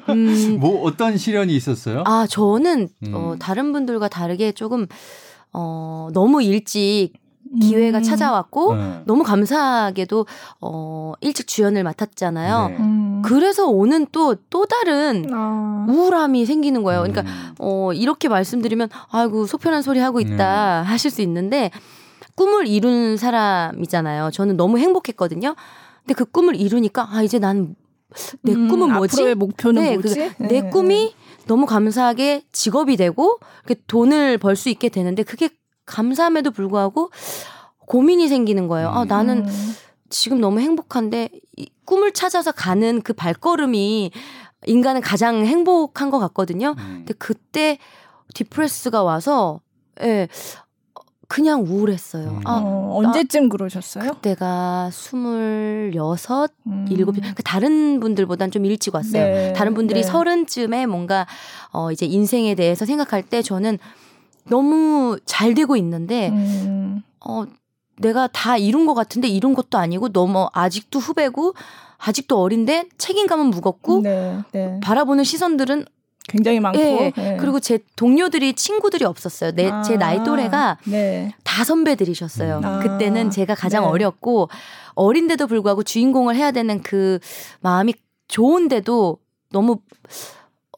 음, 0.10 0.58
뭐 0.62 0.84
어떤 0.84 1.17
시련이 1.17 1.55
있었어요? 1.55 2.03
아, 2.05 2.25
저는 2.29 2.88
음. 3.03 3.12
어, 3.13 3.36
다른 3.39 3.74
분들과 3.74 4.08
다르게 4.08 4.51
조금 4.51 4.88
어, 5.53 6.10
너무 6.13 6.44
일찍 6.44 7.13
기회가 7.59 8.00
음. 8.00 8.03
찾아왔고 8.03 8.75
네. 8.75 9.01
너무 9.05 9.24
감사하게도 9.24 10.25
어 10.62 11.13
일찍 11.21 11.47
주연을 11.47 11.83
맡았잖아요. 11.83 12.67
네. 12.69 12.77
음. 12.77 13.21
그래서 13.24 13.67
오는 13.67 14.05
또또 14.12 14.65
다른 14.65 15.27
아. 15.33 15.85
우울함이 15.89 16.45
생기는 16.45 16.83
거예요. 16.83 17.01
그러니까 17.01 17.21
음. 17.21 17.55
어 17.59 17.93
이렇게 17.93 18.29
말씀드리면 18.29 18.89
아이고 19.09 19.45
속편한 19.45 19.81
소리 19.81 20.00
하고 20.00 20.19
있다 20.19 20.81
네. 20.83 20.88
하실 20.89 21.12
수 21.12 21.21
있는데 21.21 21.71
꿈을 22.35 22.67
이룬 22.67 23.17
사람이잖아요. 23.17 24.31
저는 24.31 24.57
너무 24.57 24.77
행복했거든요. 24.79 25.55
근데 26.01 26.13
그 26.13 26.25
꿈을 26.25 26.55
이루니까 26.55 27.07
아 27.12 27.21
이제 27.21 27.39
난 27.39 27.75
내 28.41 28.53
꿈은 28.53 28.93
뭐지? 28.93 29.15
앞으로의 29.15 29.35
목표는 29.35 29.81
네, 29.81 29.93
뭐지? 29.97 30.31
그, 30.38 30.43
내 30.43 30.62
꿈이 30.69 31.13
너무 31.47 31.65
감사하게 31.65 32.43
직업이 32.51 32.97
되고 32.97 33.39
돈을 33.88 34.38
벌 34.38 34.55
수 34.55 34.69
있게 34.69 34.89
되는데 34.89 35.24
그게 35.24 35.50
감사함에도 35.85 36.51
불구하고 36.51 37.09
고민이 37.85 38.27
생기는 38.27 38.67
거예요. 38.67 38.89
아, 38.89 39.05
나는 39.05 39.45
음. 39.47 39.75
지금 40.09 40.39
너무 40.39 40.59
행복한데 40.59 41.29
이 41.57 41.69
꿈을 41.85 42.11
찾아서 42.13 42.51
가는 42.51 43.01
그 43.01 43.13
발걸음이 43.13 44.11
인간은 44.65 45.01
가장 45.01 45.45
행복한 45.45 46.09
것 46.09 46.19
같거든요. 46.19 46.75
음. 46.77 46.93
근데 46.97 47.13
그때 47.13 47.77
디프레스가 48.33 49.03
와서 49.03 49.61
예. 50.01 50.27
그냥 51.27 51.63
우울했어요. 51.63 52.29
음. 52.29 52.41
아, 52.45 52.61
어, 52.63 52.97
언제쯤 52.97 53.49
그러셨어요? 53.49 54.11
그때가 54.11 54.89
스물여섯, 54.91 56.51
음. 56.67 56.85
일곱, 56.89 57.15
그 57.35 57.43
다른 57.43 57.99
분들보단 57.99 58.51
좀 58.51 58.65
일찍 58.65 58.93
왔어요. 58.93 59.23
네. 59.23 59.53
다른 59.53 59.73
분들이 59.73 60.01
네. 60.01 60.07
서른쯤에 60.07 60.85
뭔가 60.85 61.25
어 61.71 61.91
이제 61.91 62.05
인생에 62.05 62.53
대해서 62.53 62.85
생각할 62.85 63.23
때 63.23 63.41
저는 63.41 63.79
너무 64.49 65.17
잘 65.25 65.53
되고 65.53 65.75
있는데 65.75 66.29
음. 66.29 67.03
어 67.19 67.45
내가 67.97 68.27
다 68.27 68.57
이룬 68.57 68.85
것 68.85 68.93
같은데 68.93 69.27
이룬 69.27 69.53
것도 69.53 69.77
아니고 69.77 70.09
너무 70.09 70.47
아직도 70.53 70.99
후배고 70.99 71.53
아직도 71.97 72.39
어린데 72.39 72.89
책임감은 72.97 73.47
무겁고 73.47 74.01
네, 74.01 74.39
네. 74.51 74.79
바라보는 74.81 75.23
시선들은 75.23 75.85
굉장히 76.27 76.59
많고 76.59 76.79
네. 76.79 77.13
네. 77.15 77.37
그리고 77.37 77.59
제 77.59 77.79
동료들이 77.95 78.53
친구들이 78.53 79.05
없었어요. 79.05 79.51
내, 79.51 79.69
아, 79.69 79.81
제 79.83 79.95
나이 79.95 80.23
또래가 80.23 80.77
네. 80.85 81.33
다 81.43 81.63
선배들이셨어요. 81.63 82.61
아, 82.63 82.79
그때는 82.79 83.29
제가 83.29 83.55
가장 83.55 83.83
네. 83.83 83.89
어렸고 83.89 84.49
어린데도 84.95 85.47
불구하고 85.47 85.83
주인공을 85.83 86.35
해야 86.35 86.51
되는 86.51 86.81
그 86.81 87.19
마음이 87.61 87.93
좋은데도 88.27 89.17
너무 89.51 89.79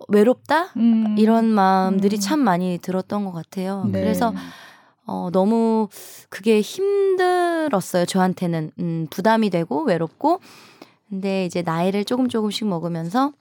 외롭다 0.07 0.73
음. 0.77 1.15
이런 1.17 1.45
마음들이 1.45 2.17
음. 2.17 2.19
참 2.19 2.39
많이 2.39 2.77
들었던 2.81 3.25
것 3.25 3.31
같아요. 3.31 3.85
네. 3.85 3.99
그래서 3.99 4.33
어, 5.05 5.29
너무 5.31 5.87
그게 6.29 6.61
힘들었어요. 6.61 8.05
저한테는 8.05 8.71
음, 8.79 9.07
부담이 9.09 9.49
되고 9.49 9.83
외롭고 9.83 10.39
근데 11.09 11.45
이제 11.45 11.61
나이를 11.61 12.03
조금 12.05 12.27
조금씩 12.27 12.67
먹으면서 12.67 13.31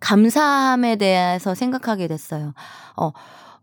감사함에 0.00 0.96
대해서 0.96 1.54
생각하게 1.54 2.08
됐어요. 2.08 2.52
어, 2.96 3.12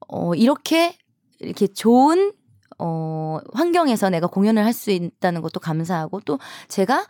어 0.08 0.34
이렇게 0.36 0.96
이렇게 1.40 1.68
좋은 1.68 2.32
어 2.80 3.40
환경에서 3.54 4.10
내가 4.10 4.28
공연을 4.28 4.66
할 4.66 4.74
수 4.74 4.92
있다는 4.92 5.42
것도 5.42 5.60
감사하고 5.60 6.22
또 6.22 6.40
제가 6.70 7.06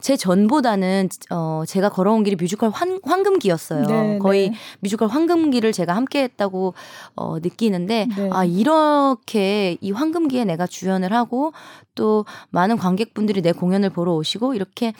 제 0.00 0.16
전보다는 0.16 1.08
어 1.30 1.62
제가 1.66 1.88
걸어온 1.88 2.24
길이 2.24 2.36
뮤지컬 2.36 2.70
환, 2.70 3.00
황금기였어요. 3.02 3.86
네, 3.86 4.18
거의 4.18 4.50
네. 4.50 4.56
뮤지컬 4.80 5.08
황금기를 5.08 5.72
제가 5.72 5.94
함께했다고 5.94 6.74
어 7.16 7.38
느끼는데 7.38 8.08
네. 8.16 8.30
아 8.32 8.44
이렇게 8.44 9.76
이 9.80 9.92
황금기에 9.92 10.44
내가 10.44 10.66
주연을 10.66 11.12
하고 11.12 11.52
또 11.94 12.24
많은 12.50 12.76
관객분들이 12.76 13.42
내 13.42 13.52
공연을 13.52 13.90
보러 13.90 14.14
오시고 14.14 14.54
이렇게 14.54 14.92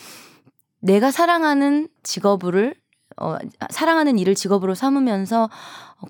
내가 0.80 1.10
사랑하는 1.10 1.88
직업을 2.02 2.74
어, 3.16 3.36
사랑하는 3.70 4.18
일을 4.18 4.34
직업으로 4.34 4.74
삼으면서 4.74 5.48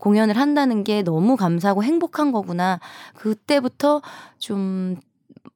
공연을 0.00 0.36
한다는 0.36 0.84
게 0.84 1.02
너무 1.02 1.36
감사하고 1.36 1.84
행복한 1.84 2.32
거구나. 2.32 2.80
그때부터 3.14 4.00
좀 4.38 4.96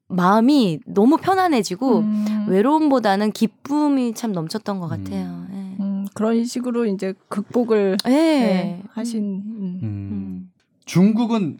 마음이 0.08 0.80
너무 0.86 1.16
편안해지고 1.18 1.98
음. 1.98 2.46
외로움보다는 2.48 3.32
기쁨이 3.32 4.14
참 4.14 4.32
넘쳤던 4.32 4.80
것 4.80 4.88
같아요. 4.88 5.26
음. 5.26 5.48
네. 5.50 5.84
음, 5.84 6.06
그런 6.14 6.44
식으로 6.44 6.86
이제 6.86 7.14
극복을 7.28 7.98
네. 8.04 8.10
네, 8.12 8.82
하신. 8.92 9.22
음. 9.22 9.80
음. 9.82 10.50
중국은 10.86 11.58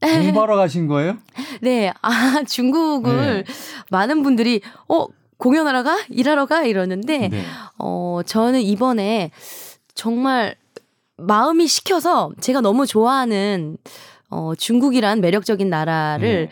공부하러 0.00 0.56
가신 0.56 0.86
거예요? 0.86 1.18
네, 1.60 1.92
아 2.02 2.42
중국을 2.46 3.44
네. 3.44 3.52
많은 3.90 4.22
분들이 4.22 4.60
어 4.88 5.06
공연하러 5.38 5.82
가, 5.82 5.98
일하러 6.08 6.46
가 6.46 6.62
이러는데 6.62 7.28
네. 7.28 7.44
어 7.78 8.20
저는 8.24 8.60
이번에 8.60 9.32
정말 9.94 10.54
마음이 11.16 11.66
시켜서 11.66 12.30
제가 12.40 12.60
너무 12.60 12.86
좋아하는 12.86 13.76
어 14.30 14.52
중국이란 14.56 15.20
매력적인 15.20 15.68
나라를 15.68 16.46
네. 16.46 16.50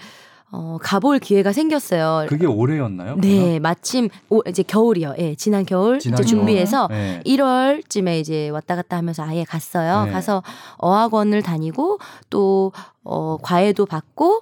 어, 0.52 0.78
가볼 0.80 1.18
기회가 1.18 1.52
생겼어요. 1.52 2.26
그게 2.28 2.46
올해였나요? 2.46 3.16
네, 3.16 3.36
그러면? 3.36 3.62
마침 3.62 4.08
오, 4.30 4.42
이제 4.48 4.62
겨울이요. 4.62 5.14
예, 5.18 5.34
지난 5.34 5.66
겨울 5.66 5.98
지난 5.98 6.20
이제 6.20 6.28
준비해서 6.28 6.86
네. 6.88 7.20
1월쯤에 7.26 8.20
이제 8.20 8.48
왔다 8.50 8.76
갔다 8.76 8.96
하면서 8.96 9.24
아예 9.24 9.44
갔어요. 9.44 10.04
네. 10.04 10.12
가서 10.12 10.42
어학원을 10.78 11.42
다니고 11.42 11.98
또 12.30 12.72
어, 13.02 13.38
과외도 13.42 13.86
받고 13.86 14.40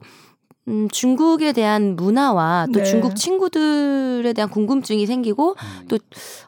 음, 0.66 0.88
중국에 0.88 1.52
대한 1.52 1.94
문화와 1.94 2.68
또 2.72 2.78
네. 2.80 2.84
중국 2.84 3.16
친구들에 3.16 4.32
대한 4.32 4.48
궁금증이 4.48 5.04
생기고 5.04 5.50
음. 5.50 5.88
또 5.88 5.98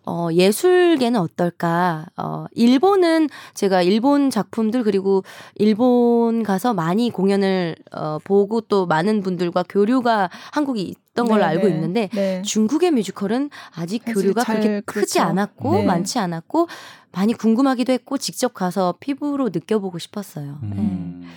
어, 0.06 0.28
예술계는 0.32 1.20
어떨까? 1.20 2.06
어, 2.16 2.46
일본은 2.52 3.28
제가 3.52 3.82
일본 3.82 4.30
작품들 4.30 4.85
그리고 4.85 5.23
일본 5.56 6.42
가서 6.42 6.73
많이 6.73 7.11
공연을 7.11 7.76
어, 7.92 8.18
보고 8.25 8.62
또 8.62 8.87
많은 8.87 9.23
분들과 9.23 9.64
교류가 9.68 10.30
한국이 10.50 10.82
있던 10.82 11.26
걸로 11.28 11.42
네, 11.42 11.49
알고 11.49 11.68
네. 11.68 11.75
있는데 11.75 12.08
네. 12.14 12.42
중국의 12.42 12.92
뮤지컬은 12.92 13.50
아직 13.75 14.02
교류가 14.06 14.44
그렇게 14.44 14.80
그렇죠. 14.80 15.00
크지 15.00 15.20
않았고 15.20 15.73
네. 15.73 15.85
많지 15.85 16.18
않았고 16.18 16.68
많이 17.12 17.35
궁금하기도 17.35 17.92
했고 17.92 18.16
직접 18.16 18.54
가서 18.54 18.94
피부로 18.99 19.50
느껴보고 19.50 19.99
싶었어요. 19.99 20.58
음. 20.62 21.20
네. 21.23 21.28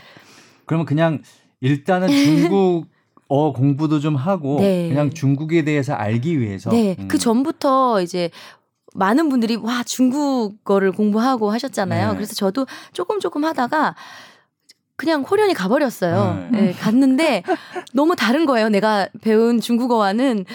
그러면 0.66 0.86
그냥 0.86 1.24
일단은 1.62 2.08
중국 2.24 2.88
어 3.28 3.54
공부도 3.54 4.00
좀 4.00 4.16
하고 4.16 4.58
네. 4.60 4.90
그냥 4.90 5.12
중국에 5.12 5.64
대해서 5.64 5.94
알기 5.94 6.40
위해서 6.40 6.72
네. 6.72 6.96
음. 6.98 7.08
그 7.08 7.18
전부터 7.18 8.02
이제 8.02 8.32
많은 8.96 9.30
분들이 9.30 9.56
와 9.56 9.84
중국어를 9.84 10.92
공부하고 10.92 11.52
하셨잖아요. 11.52 12.10
네. 12.10 12.16
그래서 12.16 12.34
저도 12.34 12.66
조금 12.92 13.20
조금 13.20 13.46
하다가 13.46 13.96
그냥 14.96 15.22
호련이 15.22 15.54
가버렸어요. 15.54 16.50
네. 16.52 16.62
네, 16.62 16.72
갔는데 16.74 17.44
너무 17.94 18.16
다른 18.16 18.46
거예요. 18.46 18.68
내가 18.70 19.08
배운 19.22 19.62
중국어와는 19.62 20.46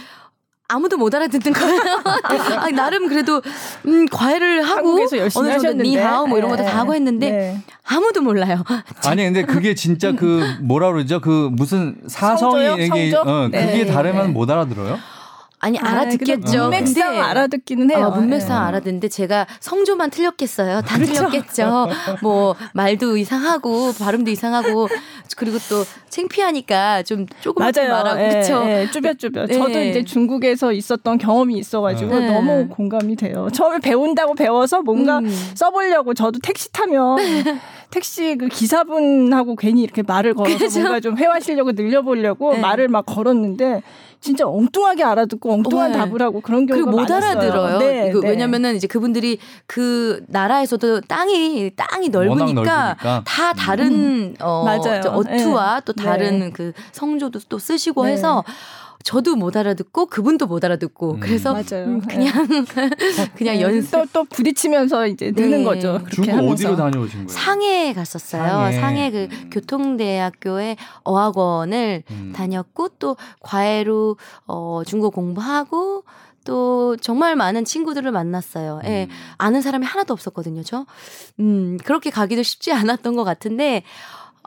아무도 0.74 0.96
못 0.96 1.14
알아듣는 1.14 1.52
거예요. 1.52 1.80
아, 2.58 2.68
나름 2.70 3.08
그래도 3.08 3.40
음, 3.86 4.06
과외를 4.06 4.62
하고 4.62 4.98
어느 5.36 5.58
정도 5.60 5.84
니하오 5.84 6.26
뭐 6.26 6.38
이런 6.38 6.50
것도 6.50 6.64
네. 6.64 6.68
다 6.68 6.78
하고 6.80 6.94
했는데 6.94 7.30
네. 7.30 7.58
아무도 7.86 8.22
몰라요. 8.22 8.64
아니 9.06 9.22
근데 9.22 9.44
그게 9.44 9.74
진짜 9.74 10.12
그 10.12 10.42
뭐라 10.60 10.90
그러죠? 10.90 11.20
그 11.20 11.48
무슨 11.52 11.96
사성이 12.08 12.86
이게 12.86 13.14
어, 13.14 13.48
그게 13.52 13.84
네. 13.84 13.86
다르면 13.86 14.32
못 14.32 14.50
알아들어요? 14.50 14.98
아니 15.64 15.78
아, 15.78 15.92
알아듣겠죠. 15.92 16.64
문맥상 16.64 17.12
근데, 17.12 17.20
알아듣기는 17.22 17.90
해요. 17.90 18.12
어, 18.12 18.20
문맥상 18.20 18.48
네. 18.48 18.68
알아듣는데 18.68 19.08
제가 19.08 19.46
성조만 19.60 20.10
틀렸겠어요. 20.10 20.82
다 20.82 20.96
그렇죠. 20.96 21.14
틀렸겠죠. 21.14 21.88
뭐 22.20 22.54
말도 22.74 23.16
이상하고 23.16 23.94
발음도 23.98 24.30
이상하고 24.30 24.88
그리고 25.38 25.56
또 25.70 25.82
창피하니까 26.10 27.02
좀 27.04 27.24
조금 27.40 27.64
맞아요. 27.64 27.90
말하고 27.92 28.22
예, 28.22 28.28
그렇죠. 28.28 28.62
예, 28.66 28.88
쭈뼛쭈뼛. 28.92 29.48
예. 29.48 29.54
저도 29.54 29.82
이제 29.82 30.04
중국에서 30.04 30.70
있었던 30.72 31.16
경험이 31.16 31.56
있어가지고 31.56 32.18
네. 32.18 32.30
너무 32.30 32.68
공감이 32.68 33.16
돼요. 33.16 33.48
처음에 33.50 33.78
배운다고 33.78 34.34
배워서 34.34 34.82
뭔가 34.82 35.20
음. 35.20 35.28
써보려고 35.54 36.12
저도 36.12 36.40
택시 36.42 36.70
타면 36.72 37.16
택시 37.90 38.36
그 38.36 38.48
기사분하고 38.48 39.56
괜히 39.56 39.82
이렇게 39.82 40.02
말을 40.02 40.34
걸어서 40.34 40.58
그렇죠? 40.58 40.80
뭔가 40.80 41.00
좀 41.00 41.16
회화 41.16 41.40
실력을 41.40 41.72
늘려보려고 41.74 42.52
네. 42.52 42.60
말을 42.60 42.88
막 42.88 43.06
걸었는데 43.06 43.82
진짜 44.24 44.48
엉뚱하게 44.48 45.04
알아듣고 45.04 45.52
엉뚱한 45.52 45.92
네. 45.92 45.98
답을 45.98 46.22
하고 46.22 46.40
그런 46.40 46.64
경우가 46.64 46.90
못 46.90 46.96
많았어요. 46.96 47.30
알아들어요. 47.30 47.78
네, 47.78 48.10
그, 48.10 48.20
네. 48.20 48.30
왜냐면은 48.30 48.74
이제 48.74 48.86
그분들이 48.86 49.38
그 49.66 50.24
나라에서도 50.28 51.02
땅이 51.02 51.72
땅이 51.76 52.08
넓으니까 52.08 52.96
다 53.26 53.52
다른 53.52 53.92
음. 53.92 54.34
어, 54.40 54.64
맞아요. 54.64 55.02
어투와 55.04 55.74
네. 55.74 55.80
또 55.84 55.92
다른 55.92 56.38
네. 56.38 56.50
그 56.52 56.72
성조도 56.92 57.40
또 57.50 57.58
쓰시고 57.58 58.06
네. 58.06 58.12
해서 58.12 58.42
저도 59.04 59.36
못 59.36 59.54
알아듣고 59.54 60.06
그분도 60.06 60.46
못 60.46 60.64
알아듣고 60.64 61.12
음. 61.12 61.20
그래서 61.20 61.52
맞아요. 61.52 61.84
음, 61.84 62.00
그냥 62.00 62.32
그냥 63.36 63.56
네. 63.56 63.60
연습 63.60 63.90
또, 63.92 64.06
또 64.12 64.24
부딪히면서 64.24 65.06
이제 65.08 65.30
느는 65.30 65.58
네. 65.58 65.64
거죠. 65.64 66.00
중국 66.10 66.32
하면서. 66.32 66.52
어디로 66.52 66.76
다녀오신 66.76 67.26
거예요? 67.26 67.28
상해 67.28 67.92
갔었어요. 67.92 68.42
상해, 68.42 68.72
상해 68.72 69.10
그 69.10 69.28
음. 69.30 69.50
교통대학교의 69.50 70.78
어학원을 71.04 72.02
음. 72.10 72.32
다녔고 72.34 72.88
또 72.98 73.18
과외로 73.40 74.16
어 74.46 74.80
중국 74.86 75.12
공부하고 75.12 76.04
또 76.44 76.96
정말 76.96 77.36
많은 77.36 77.66
친구들을 77.66 78.10
만났어요. 78.10 78.80
예. 78.84 79.04
음. 79.04 79.08
아는 79.36 79.60
사람이 79.60 79.84
하나도 79.84 80.14
없었거든요, 80.14 80.62
저. 80.62 80.86
음, 81.40 81.78
그렇게 81.84 82.10
가기도 82.10 82.42
쉽지 82.42 82.72
않았던 82.72 83.16
것 83.16 83.24
같은데, 83.24 83.82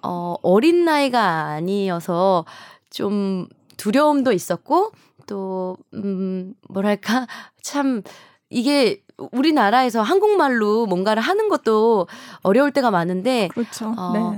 어, 0.03 0.35
어린 0.43 0.85
나이가 0.85 1.45
아니어서 1.45 2.45
좀 2.91 3.47
두려움도 3.77 4.31
있었고 4.31 4.91
또 5.27 5.77
음, 5.93 6.53
뭐랄까 6.69 7.27
참 7.61 8.01
이게 8.49 9.03
우리나라에서 9.31 10.01
한국말로 10.01 10.85
뭔가를 10.85 11.21
하는 11.21 11.49
것도 11.49 12.07
어려울 12.43 12.71
때가 12.71 12.91
많은데 12.91 13.49
그렇죠. 13.53 13.93
어, 13.97 14.13
네. 14.13 14.37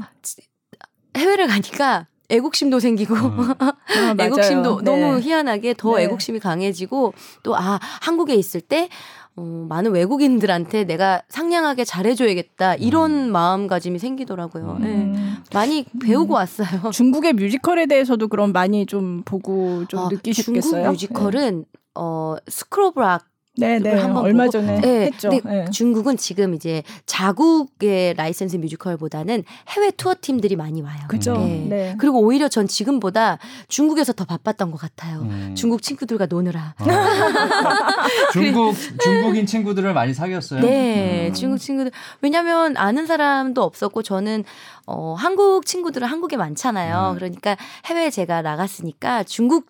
해외를 1.17 1.47
가니까 1.47 2.07
애국심도 2.29 2.79
생기고 2.79 3.15
음. 3.15 3.53
아, 3.59 4.15
애국심도 4.19 4.81
네. 4.81 4.83
너무 4.83 5.19
희한하게 5.19 5.73
더 5.73 5.97
네. 5.97 6.03
애국심이 6.03 6.39
강해지고 6.39 7.13
또 7.43 7.55
아 7.55 7.79
한국에 8.01 8.35
있을 8.35 8.61
때 8.61 8.87
어, 9.35 9.65
많은 9.69 9.91
외국인들한테 9.91 10.83
내가 10.83 11.21
상냥하게 11.29 11.85
잘해줘야겠다 11.85 12.75
이런 12.75 13.11
음. 13.11 13.31
마음가짐이 13.31 13.99
생기더라고요. 13.99 14.77
음. 14.81 15.13
네. 15.13 15.53
많이 15.53 15.85
배우고 16.01 16.33
음. 16.33 16.35
왔어요. 16.35 16.67
중국의 16.91 17.33
뮤지컬에 17.33 17.85
대해서도 17.85 18.27
그럼 18.27 18.51
많이 18.51 18.85
좀 18.85 19.23
보고 19.23 19.85
좀 19.85 19.99
아, 20.01 20.09
느끼셨겠어요? 20.11 20.61
중국 20.61 20.89
뮤지컬은 20.91 21.59
네. 21.59 21.65
어 21.95 22.35
School 22.47 22.86
of 22.86 22.99
Rock 22.99 23.25
네 23.59 23.79
네. 23.79 23.93
한번 23.99 24.23
얼마 24.23 24.45
보고. 24.45 24.51
전에 24.51 24.81
네. 24.81 25.05
했죠. 25.07 25.29
네. 25.29 25.65
중국은 25.71 26.17
지금 26.17 26.53
이제 26.53 26.83
자국의 27.05 28.15
라이센스 28.15 28.57
뮤지컬보다는 28.57 29.43
해외 29.69 29.91
투어 29.91 30.15
팀들이 30.19 30.55
많이 30.55 30.81
와요. 30.81 30.99
그죠. 31.07 31.33
네. 31.37 31.65
네. 31.69 31.95
그리고 31.99 32.19
오히려 32.19 32.47
전 32.47 32.67
지금보다 32.67 33.37
중국에서 33.67 34.13
더 34.13 34.25
바빴던 34.25 34.71
것 34.71 34.79
같아요. 34.79 35.21
음. 35.21 35.53
중국 35.55 35.81
친구들과 35.81 36.25
노느라. 36.25 36.73
아. 36.77 36.85
중국 38.33 38.75
중국인 39.01 39.45
친구들을 39.45 39.93
많이 39.93 40.13
사귀었어요. 40.13 40.61
네, 40.61 41.27
음. 41.27 41.33
중국 41.33 41.57
친구들. 41.57 41.91
왜냐하면 42.21 42.77
아는 42.77 43.05
사람도 43.05 43.61
없었고 43.63 44.03
저는 44.03 44.43
어, 44.85 45.13
한국 45.17 45.65
친구들은 45.65 46.07
한국에 46.07 46.37
많잖아요. 46.37 47.11
음. 47.11 47.15
그러니까 47.15 47.57
해외 47.85 48.09
제가 48.09 48.41
나갔으니까 48.41 49.23
중국 49.23 49.67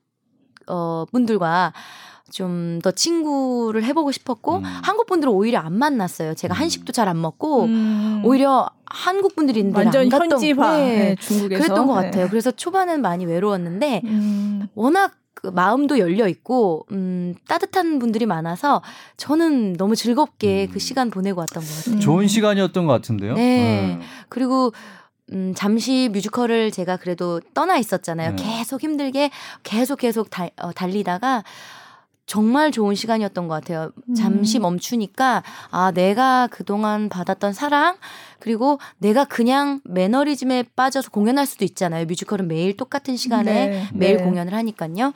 어, 0.67 1.06
분들과 1.12 1.73
좀 2.30 2.80
더 2.82 2.92
친구를 2.92 3.84
해보고 3.84 4.12
싶었고 4.12 4.58
음. 4.58 4.63
한국 4.63 5.08
분들은 5.08 5.34
오히려 5.34 5.60
안 5.60 5.74
만났어요. 5.74 6.34
제가 6.36 6.54
음. 6.54 6.60
한식도 6.60 6.94
잘 6.94 7.10
안 7.10 7.20
먹고 7.22 7.63
음. 7.63 8.22
오히려 8.24 8.70
한국 8.86 9.36
분들이 9.36 9.60
있는데 9.62 9.80
완전 9.80 10.04
안 10.04 10.10
갔던 10.10 10.32
현지화 10.34 10.78
네. 10.78 10.86
네, 10.98 11.15
중국에서 11.15 11.63
그랬던 11.63 11.88
것 11.88 12.00
네. 12.00 12.06
같아요. 12.06 12.28
그래서 12.30 12.52
초반은 12.52 13.02
많이 13.02 13.26
외로웠는데 13.26 14.02
음. 14.06 14.68
워낙 14.76 15.13
그 15.34 15.48
마음도 15.48 15.98
열려 16.00 16.28
있고 16.28 16.86
음, 16.92 17.34
따뜻한 17.48 17.98
분들이 18.00 18.26
많아서 18.26 18.82
저는 19.18 19.74
너무 19.74 19.96
즐겁게 19.96 20.68
그 20.68 20.76
음. 20.76 20.80
시간 20.80 21.10
보내고 21.10 21.39
왔던 21.39 21.63
것 21.63 21.86
같아요. 21.86 22.00
좋은 22.00 22.28
시간이었던 22.28 22.86
것 22.86 22.94
같은데요. 22.94 23.34
네. 23.36 23.42
네. 23.42 24.00
그리고 24.28 24.72
음, 25.32 25.54
잠시 25.56 26.10
뮤지컬을 26.12 26.72
제가 26.72 26.98
그래도 26.98 27.39
떠나 27.54 27.78
있었잖아요. 27.78 28.36
네. 28.36 28.44
계속 28.44 28.82
힘들게 28.84 29.30
계속 29.63 30.00
계속 30.00 30.30
달, 30.30 30.50
어, 30.62 30.72
달리다가 30.74 31.44
정말 32.30 32.72
좋은 32.72 32.94
시간이었던 32.94 33.48
것 33.48 33.56
같아요. 33.56 33.92
잠시 34.15 34.60
음. 34.60 34.62
멈추니까 34.62 35.42
아 35.72 35.89
내가 35.89 36.46
그동안 36.46 37.10
받았던 37.10 37.54
사랑 37.54 37.98
그리고 38.38 38.78
내가 39.00 39.26
그냥 39.26 39.82
매너리즘에 39.84 40.65
빠져서 40.76 41.10
공연할 41.10 41.48
수도 41.48 41.65
있잖아요. 41.65 42.06
뮤지컬은 42.06 42.48
매일 42.48 42.78
똑같은 42.78 43.18
시간에 43.18 43.68
네. 43.70 43.89
매일 43.96 44.18
네. 44.18 44.24
공연을 44.24 44.54
하니까요. 44.54 45.12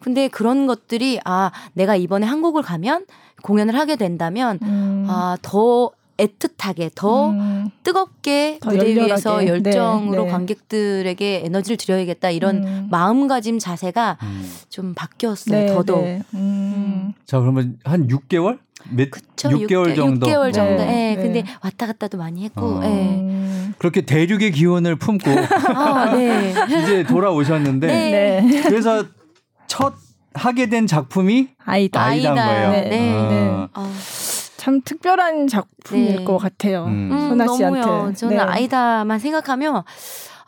근데 0.00 0.26
그런 0.26 0.66
것들이 0.66 1.20
아 1.24 1.52
내가 1.74 1.94
이번에 1.94 2.26
한국을 2.26 2.62
가면 2.62 3.06
공연을 3.44 3.78
하게 3.78 3.94
된다면 3.94 4.58
음. 4.62 5.06
아더 5.08 5.92
애틋하게 6.18 6.90
더 6.94 7.30
음, 7.30 7.70
뜨겁게 7.82 8.58
더 8.60 8.70
무대 8.70 8.90
열렬하게. 8.90 9.10
위에서 9.12 9.38
네, 9.40 9.46
열정으로 9.48 10.22
네, 10.22 10.24
네. 10.24 10.30
관객들에게 10.30 11.42
에너지를 11.44 11.76
드려야겠다 11.76 12.30
이런 12.30 12.64
음. 12.66 12.88
마음가짐 12.90 13.58
자세가 13.58 14.18
음. 14.22 14.50
좀 14.68 14.94
바뀌었어요 14.94 15.58
네, 15.58 15.66
더더욱. 15.74 16.04
네. 16.04 16.22
음. 16.34 16.38
음. 16.38 17.12
자 17.26 17.38
그러면 17.40 17.78
한 17.84 18.08
6개월? 18.08 18.58
몇 18.90 19.10
그쵸, 19.10 19.48
6개월 19.48 19.88
6개, 19.92 19.96
정도. 19.96 20.26
6개월 20.26 20.52
정도. 20.52 20.84
네. 20.84 21.16
예. 21.18 21.22
근데 21.22 21.44
왔다 21.62 21.86
갔다도 21.86 22.18
많이 22.18 22.44
했고. 22.44 22.60
어. 22.60 22.80
예. 22.84 23.72
그렇게 23.78 24.02
대륙의 24.02 24.52
기운을 24.52 24.96
품고 24.96 25.28
아, 25.74 26.14
네. 26.14 26.54
이제 26.82 27.02
돌아오셨는데 27.02 27.86
네. 27.86 28.62
그래서 28.62 29.04
첫 29.66 29.94
하게 30.34 30.68
된 30.68 30.86
작품이 30.86 31.48
아이다. 31.64 32.00
아이다인 32.00 32.34
거예요. 32.34 32.70
네. 32.70 32.88
네. 32.88 33.68
아. 33.72 33.92
참 34.66 34.80
특별한 34.80 35.46
작품일 35.46 36.16
네. 36.16 36.24
것 36.24 36.38
같아요. 36.38 36.86
음. 36.86 37.08
소나 37.28 37.44
음, 37.44 37.56
씨한테. 37.56 37.80
너무요. 37.80 38.12
저는 38.16 38.36
네. 38.36 38.42
아이다만 38.42 39.20
생각하면 39.20 39.84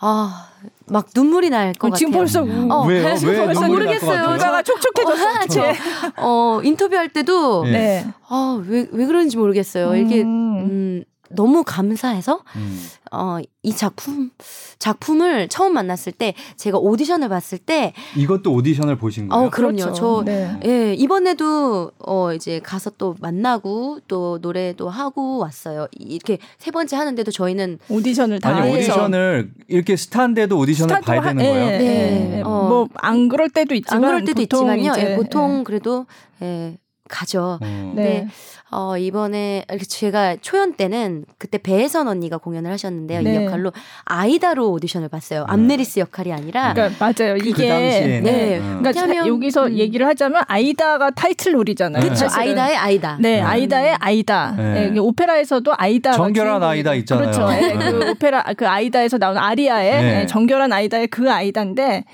아 0.00 0.48
막 0.90 1.06
눈물이 1.14 1.50
날 1.50 1.72
것 1.74 1.88
같아요. 1.88 1.96
지금 1.96 2.12
벌써 2.12 2.42
어, 2.42 2.84
왜, 2.88 3.00
왜 3.02 3.44
벌써 3.46 3.66
모르겠어요. 3.66 4.32
여자가 4.32 4.62
촉촉해졌어. 4.62 5.62
어, 5.62 5.72
어, 6.16 6.60
인터뷰할 6.62 7.10
때도 7.10 7.64
네. 7.64 8.06
아, 8.28 8.60
왜, 8.66 8.86
왜 8.90 9.06
그런지 9.06 9.36
모르겠어요. 9.36 9.94
이게 9.96 10.22
음, 10.22 10.58
음 10.58 11.04
너무 11.30 11.62
감사해서 11.64 12.42
음. 12.56 12.86
어, 13.12 13.38
이 13.62 13.72
작품 13.72 14.30
작품을 14.78 15.48
처음 15.48 15.74
만났을 15.74 16.12
때 16.12 16.34
제가 16.56 16.78
오디션을 16.78 17.28
봤을 17.28 17.58
때 17.58 17.92
이것도 18.16 18.52
오디션을 18.52 18.96
보신 18.96 19.28
거예요? 19.28 19.46
어, 19.46 19.50
그럼요. 19.50 19.76
그렇죠. 19.76 19.94
저 19.94 20.22
네. 20.24 20.60
예, 20.64 20.94
이번에도 20.94 21.90
어 21.98 22.32
이제 22.32 22.60
가서 22.60 22.90
또 22.98 23.14
만나고 23.20 24.00
또 24.08 24.38
노래도 24.40 24.88
하고 24.88 25.38
왔어요. 25.38 25.88
이렇게 25.92 26.38
세 26.58 26.70
번째 26.70 26.96
하는데도 26.96 27.30
저희는 27.30 27.78
오디션을 27.88 28.40
다 28.40 28.56
아니 28.56 28.72
오디션을 28.72 29.50
이렇게 29.68 29.96
스타인데도 29.96 30.56
오디션을 30.56 31.00
봐야 31.00 31.20
되는 31.20 31.44
하, 31.44 31.48
거예요. 31.48 31.66
예, 31.66 31.78
네. 31.78 32.42
어. 32.44 32.88
뭐안 32.94 33.28
그럴 33.28 33.50
때도 33.50 33.74
있지만 33.74 34.04
안 34.04 34.08
그럴 34.08 34.24
때도 34.24 34.42
있지만요. 34.42 34.92
예, 34.98 35.16
보통 35.16 35.60
예. 35.60 35.64
그래도 35.64 36.06
예, 36.42 36.78
가죠. 37.08 37.58
어. 37.60 37.92
네. 37.94 38.26
어, 38.70 38.98
이번에 38.98 39.64
제가 39.88 40.36
초연 40.42 40.74
때는 40.74 41.24
그때 41.38 41.56
배해선 41.56 42.06
언니가 42.06 42.36
공연을 42.36 42.70
하셨는데요. 42.72 43.22
네. 43.22 43.32
이 43.32 43.36
역할로 43.36 43.72
아이다로 44.04 44.70
오디션을 44.72 45.08
봤어요. 45.08 45.40
네. 45.40 45.46
암네리스 45.48 46.00
역할이 46.00 46.32
아니라. 46.32 46.74
그러니까 46.74 46.96
맞아요. 46.98 47.38
그 47.38 47.48
이게 47.48 47.68
그 47.68 48.28
네. 48.28 48.58
음. 48.58 48.82
그러니까 48.82 49.26
여기서 49.26 49.68
음. 49.68 49.72
얘기를 49.74 50.06
하자면 50.06 50.42
아이다가 50.46 51.10
타이틀 51.10 51.54
롤이잖아요. 51.54 52.02
그렇죠. 52.02 52.26
아이다의 52.30 52.76
아이다. 52.76 53.16
네, 53.20 53.40
음. 53.40 53.46
아이다의 53.46 53.96
아이다. 53.98 54.54
네. 54.56 54.90
네. 54.90 54.98
오페라에서도 54.98 55.72
아이다 55.74 56.12
정결한 56.12 56.62
아이다 56.62 56.92
있잖아요. 56.94 57.30
그렇죠. 57.30 57.48
네. 57.48 57.74
그 57.74 58.10
오페라 58.10 58.42
그 58.54 58.68
아이다에서 58.68 59.16
나온 59.16 59.38
아리아의 59.38 60.02
네. 60.02 60.26
정결한 60.26 60.72
아이다의 60.72 61.06
그 61.06 61.32
아이다인데 61.32 62.04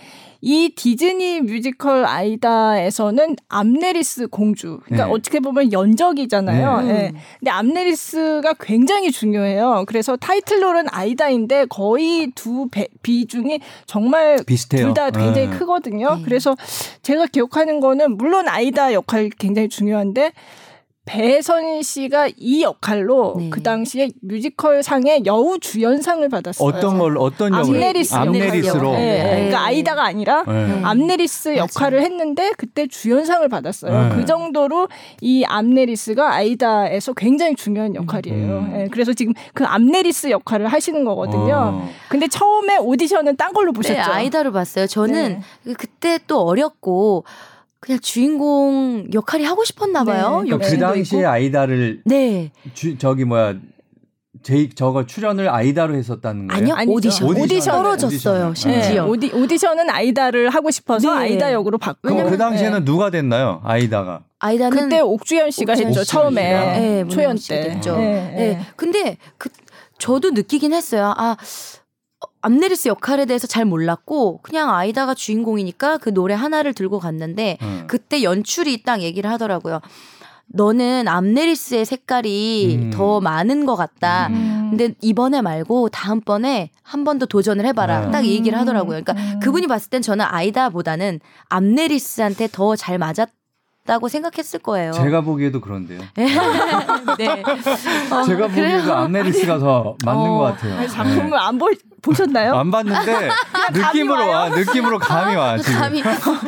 이 0.47 0.69
디즈니 0.77 1.41
뮤지컬 1.41 2.05
아이다에서는 2.05 3.37
암네리스 3.49 4.27
공주. 4.27 4.79
그러니까 4.85 5.07
네. 5.07 5.13
어떻게 5.13 5.41
보면 5.41 5.73
연적이잖아요. 5.73 6.83
네. 6.83 6.93
네. 6.93 7.13
근데 7.39 7.51
암네리스가 7.51 8.53
굉장히 8.61 9.11
중요해요. 9.11 9.85
그래서 9.89 10.17
타이틀롤은 10.17 10.89
아이다인데 10.91 11.65
거의 11.71 12.31
두 12.35 12.69
배, 12.71 12.89
비중이 13.03 13.61
정말 13.87 14.45
둘 14.45 14.93
다 14.93 15.11
굉장히 15.11 15.49
네. 15.49 15.57
크거든요. 15.57 16.17
네. 16.17 16.23
그래서 16.25 16.55
제가 17.01 17.25
기억하는 17.27 17.81
거는 17.81 18.19
물론 18.19 18.47
아이다 18.47 18.93
역할 18.93 19.31
굉장히 19.39 19.71
중요한데 19.71 20.33
배해선 21.07 21.83
씨가 21.83 22.31
이 22.39 22.63
역할로 22.63 23.35
네. 23.37 23.51
그 23.51 23.63
당시에 23.63 24.11
뮤지컬 24.23 24.83
상의 24.83 25.23
여우 25.27 25.59
주연상을 25.59 26.27
받았어요. 26.31 26.67
어떤 26.67 26.99
걸 26.99 27.19
어떤 27.19 27.53
암네리스 27.53 28.15
암네리스 28.15 28.77
로. 28.79 28.93
네. 28.93 29.23
네. 29.23 29.35
그러니까 29.35 29.65
아이다가 29.65 30.05
아니라 30.07 30.45
네. 30.45 30.81
암네리스 30.83 31.57
역할을 31.57 32.01
했는데 32.01 32.53
그때 32.57 32.87
주연상을 32.87 33.47
받았어요. 33.51 34.09
네. 34.09 34.17
그 34.17 34.25
정도로 34.25 34.89
이 35.21 35.45
암네리스가 35.45 36.33
아이다에서 36.33 37.13
굉장히 37.13 37.55
중요한 37.55 37.95
역할이에요. 37.95 38.59
음. 38.59 38.73
네. 38.73 38.89
그래서 38.91 39.13
지금 39.13 39.35
그 39.53 39.65
암네리스 39.67 40.31
역할을 40.31 40.69
하시는 40.69 41.05
거거든요. 41.05 41.83
어. 41.83 41.89
근데 42.09 42.29
처음에 42.29 42.79
오디션은 42.79 43.37
딴 43.37 43.53
걸로 43.53 43.73
보셨죠? 43.73 43.95
네, 43.95 44.01
아이다로 44.01 44.53
봤어요. 44.53 44.87
저는 44.87 45.43
그때 45.77 46.19
또 46.27 46.41
어렸고 46.41 47.25
그냥 47.85 48.01
주인공 48.01 49.07
역할이 49.13 49.45
하고 49.45 49.63
싶었나 49.63 50.05
봐요. 50.05 50.43
네. 50.43 50.57
그 50.57 50.79
당시에 50.79 51.19
있고. 51.21 51.29
아이다를 51.29 52.01
네. 52.07 52.51
주, 52.73 52.97
저기 52.97 53.27
뭐야 53.27 53.57
제 54.43 54.71
저거 54.75 55.05
출연을 55.05 55.51
아이다로 55.51 55.95
했었다는 55.95 56.49
거예요? 56.49 56.75
아니요, 56.75 56.95
오디션. 56.95 57.29
오디션. 57.29 57.45
오디션 57.45 57.75
떨어졌어요, 57.75 58.51
오디션. 58.51 58.55
심지어. 58.55 59.05
네. 59.05 59.11
오디, 59.11 59.31
오디션은 59.35 59.91
아이다를 59.91 60.49
하고 60.49 60.71
싶어서 60.71 61.13
네. 61.15 61.21
아이다 61.21 61.53
역으로 61.53 61.77
바꾸고. 61.77 62.31
그 62.31 62.39
당시에는 62.39 62.79
네. 62.79 62.85
누가 62.87 63.11
됐나요? 63.11 63.61
아이다가. 63.65 64.23
아이다는 64.39 64.79
그때 64.79 65.01
옥주현 65.01 65.51
씨가 65.51 65.73
옥주현 65.73 65.89
했죠. 65.89 66.05
처음에. 66.05 66.43
네, 66.43 67.09
초연 67.09 67.37
때. 67.37 67.69
됐죠. 67.69 67.99
네. 67.99 68.35
네. 68.35 68.67
근데 68.77 69.19
그 69.37 69.51
저도 69.99 70.31
느끼긴 70.31 70.73
했어요. 70.73 71.13
아, 71.19 71.37
암네리스 72.45 72.89
역할에 72.89 73.25
대해서 73.25 73.47
잘 73.47 73.65
몰랐고 73.65 74.41
그냥 74.43 74.71
아이다가 74.75 75.15
주인공이니까 75.15 75.99
그 75.99 76.13
노래 76.13 76.35
하나를 76.35 76.75
들고 76.75 76.99
갔는데 76.99 77.57
음. 77.63 77.85
그때 77.87 78.23
연출이 78.23 78.83
딱 78.83 79.01
얘기를 79.03 79.31
하더라고요. 79.31 79.81
너는 80.47 81.09
암네리스의 81.09 81.85
색깔이 81.87 82.77
음. 82.77 82.91
더 82.93 83.21
많은 83.21 83.65
것 83.65 83.77
같다. 83.77 84.27
음. 84.29 84.69
근데 84.77 84.95
이번에 85.01 85.41
말고 85.41 85.89
다음번에 85.89 86.71
한 86.83 87.05
번 87.05 87.19
더 87.19 87.25
도전을 87.27 87.65
해봐라. 87.67 88.07
네. 88.07 88.11
딱 88.11 88.25
얘기를 88.27 88.59
하더라고요. 88.59 89.03
그러니까 89.03 89.15
음. 89.15 89.41
그분이 89.41 89.67
봤을 89.67 89.89
땐 89.91 90.03
저는 90.03 90.25
아이다보다는 90.29 91.21
암네리스한테 91.49 92.49
더 92.53 92.77
잘 92.77 92.99
맞았. 92.99 93.29
다고 93.87 94.09
생각했을 94.09 94.61
거예요. 94.61 94.93
제가 94.93 95.21
보기에도 95.21 95.61
그런데요. 95.61 96.01
네. 97.19 97.43
어, 98.11 98.23
제가 98.23 98.49
보기에도 98.49 98.95
암네리스가 98.95 99.59
더 99.59 99.95
맞는 100.03 100.21
어, 100.23 100.39
것 100.39 100.45
같아요. 100.45 100.89
작품을 100.89 101.31
네. 101.31 101.37
안 101.37 101.59
보, 101.59 101.71
보셨나요? 102.01 102.55
안 102.55 102.71
봤는데 102.71 103.29
느낌으로 103.73 104.29
와, 104.29 104.49
느낌으로 104.49 104.99
감이 104.99 105.35
와 105.37 105.59
지금. 105.59 105.81
감이 105.81 106.03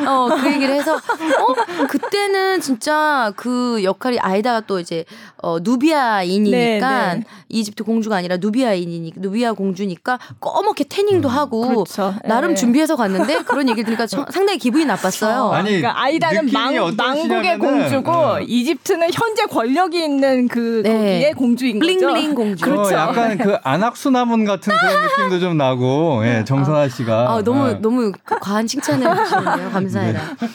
어 0.07 0.29
그 0.37 0.53
얘기를 0.53 0.75
해서 0.75 0.95
어 0.97 1.87
그때는 1.89 2.61
진짜 2.61 3.33
그 3.37 3.83
역할이 3.83 4.19
아이다가 4.19 4.61
또 4.61 4.81
이제 4.81 5.05
어 5.43 5.59
누비아인이니까 5.61 7.15
네, 7.15 7.19
네. 7.21 7.25
이집트 7.49 7.85
공주가 7.85 8.17
아니라 8.17 8.37
누비아인이니까 8.39 9.21
누비아 9.21 9.53
공주니까 9.53 10.19
꺼멓게 10.41 10.85
태닝도 10.89 11.29
음. 11.29 11.35
하고 11.35 11.69
그렇죠. 11.69 12.15
나름 12.25 12.51
네. 12.51 12.55
준비해서 12.55 12.97
갔는데 12.97 13.43
그런 13.45 13.69
얘기를 13.69 13.85
들으니까 13.95 14.07
상당히 14.31 14.59
기분이 14.59 14.85
나빴어요. 14.85 15.51
아니 15.53 15.81
그러니까 15.81 16.03
아이다는 16.03 16.51
망, 16.53 16.75
망 16.97 17.26
국의 17.29 17.59
공주고 17.59 18.11
어. 18.11 18.41
이집트는 18.41 19.09
현재 19.13 19.45
권력이 19.45 20.03
있는 20.03 20.49
그 20.49 20.83
네. 20.85 20.93
거기에 20.93 21.33
공주인 21.33 21.79
거죠. 21.79 21.93
bling 21.93 22.14
bling 22.14 22.35
공주. 22.35 22.65
그렇죠. 22.65 22.95
어, 22.95 22.99
약간 22.99 23.39
그 23.39 23.57
아낙수나문 23.63 24.45
같은 24.45 24.73
그런 24.75 25.03
느낌도 25.03 25.41
좀 25.41 25.57
나고 25.57 26.23
예, 26.25 26.45
정선아 26.45 26.89
씨가 26.89 27.33
아, 27.33 27.43
너무 27.43 27.69
네. 27.69 27.79
너무 27.81 28.13
과한 28.25 28.67
칭찬을 28.67 29.07
해주시네요. 29.11 29.71
감사해요. 29.71 30.13
네. 30.13 30.49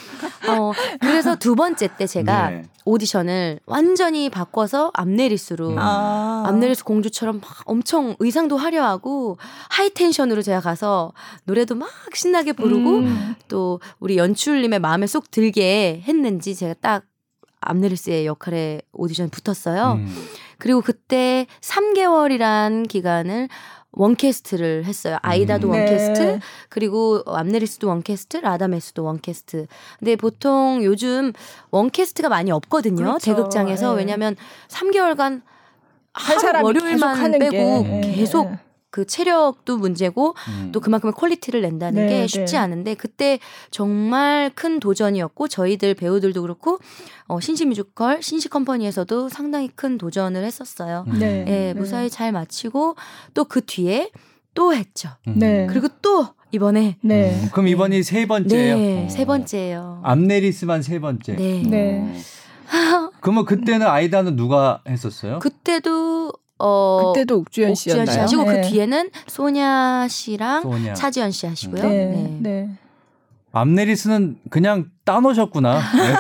어, 0.50 0.72
그래서 1.00 1.36
두 1.36 1.56
번째 1.56 1.88
때 1.98 2.08
제가 2.08 2.50
네. 2.50 2.64
오디션을 2.86 3.60
완전히 3.66 4.30
바꿔서 4.30 4.92
암네리스로 4.96 5.76
아. 5.78 6.46
암네리스 6.48 6.84
공주처럼 6.84 7.40
막 7.40 7.50
엄청 7.66 8.16
의상도 8.20 8.58
화려하고 8.58 9.38
high 9.70 9.89
tension으로 9.89 10.42
제가 10.42 10.62
가서 10.62 11.14
노래도 11.44 11.76
막 11.76 11.90
신나게 12.14 12.54
부르고 12.54 12.90
음. 12.98 13.36
또 13.48 13.80
우리 14.00 14.18
연출님의 14.18 14.80
마음에 14.80 15.06
쏙 15.06 15.30
들게 15.30 16.02
했는지 16.08 16.56
제가 16.62 16.76
딱 16.80 17.06
암네리스의 17.62 18.28
역할에 18.28 18.82
오디션 18.92 19.30
붙었어요. 19.30 19.94
음. 19.94 20.28
그리고 20.60 20.82
그때 20.82 21.48
3개월이란 21.62 22.88
기간을 22.88 23.50
one 23.94 24.19
cast를 24.19 24.86
했어요. 24.86 25.18
아이다도 25.22 25.68
음. 25.68 25.74
one 25.74 25.92
cast, 25.92 26.22
네. 26.22 26.40
그리고 26.70 27.24
암네리스도 27.26 27.88
one 27.88 28.07
cast, 28.07 28.38
라다메스도 28.38 29.04
one 29.04 29.27
cast. 29.27 29.66
근데 30.00 30.16
보통 30.16 30.82
요즘 30.84 31.34
one 31.72 31.91
cast가 31.91 32.30
많이 32.30 32.52
없거든요. 32.52 32.96
그렇죠. 32.96 33.26
대극장에서. 33.26 33.94
네. 33.94 33.98
왜냐면 33.98 34.36
3개월간 34.70 35.42
한 36.14 36.40
사람 36.40 36.64
월요일만 36.64 37.32
빼고 37.40 37.84
게. 37.84 38.14
계속 38.14 38.52
네. 38.52 38.60
그 38.92 39.06
체력도 39.06 39.78
문제고 39.78 40.36
음. 40.50 40.72
또 40.74 40.82
그만큼의 40.82 41.14
quality를 41.14 41.62
낸다는 41.62 42.08
네, 42.08 42.10
게 42.10 42.28
쉽지 42.28 42.54
네. 42.54 42.58
않은데 42.60 42.94
그때 42.96 43.40
정말 43.72 44.52
큰 44.54 44.80
도전이었고 44.80 45.48
저희들 45.48 45.94
배우들도 45.94 46.42
그렇고 46.42 46.78
어, 47.28 47.40
신시 47.40 47.66
뮤지컬 47.66 48.22
신시 48.22 48.50
컴퍼니에서도 48.50 49.30
상당히 49.30 49.70
큰 49.70 49.98
도전을 49.98 50.44
했었어요. 50.44 51.06
음. 51.08 51.20
네, 51.20 51.46
예, 51.48 51.74
무사히 51.74 52.10
잘 52.10 52.32
마치고 52.32 52.96
또 53.34 53.46
그 53.46 53.62
뒤에 53.66 54.12
또 54.54 54.74
했죠. 54.74 55.10
음. 55.28 55.34
네. 55.38 55.68
그리고 55.70 55.88
또 56.02 56.28
이번에 56.52 56.98
네. 57.02 57.32
음, 57.34 57.50
그럼 57.52 57.68
이번이 57.68 58.04
세 58.04 58.26
번째예요. 58.26 58.78
네, 58.78 59.06
어. 59.06 59.10
세 59.10 59.26
번째예요. 59.26 60.02
암네리스만 60.04 60.82
세 60.82 61.00
번째. 61.00 61.36
네. 61.36 61.64
네. 61.66 62.18
그러면 63.22 63.46
그때는 63.46 63.86
아이다는 63.88 64.36
누가 64.36 64.82
했었어요? 64.88 65.40
그때도 65.40 66.32
어 66.62 67.12
그때도 67.14 67.40
옥주현 67.40 67.76
씨였나요? 67.76 68.04
옥주현 68.04 68.14
씨 68.14 68.20
하시고 68.20 68.46
그 68.46 68.52
네. 68.52 68.62
그 68.62 68.68
뒤에는 68.70 69.10
소냐 69.28 70.08
씨랑 70.10 70.62
소냐. 70.64 70.94
차지연 70.94 71.32
씨 71.32 71.48
하시고요. 71.48 71.82
네. 71.84 72.06
네. 72.06 72.38
네. 72.40 72.70
암네리스는 73.54 74.38
그냥 74.50 74.86
따놓으셨구나. 75.04 75.74
네. 75.74 76.16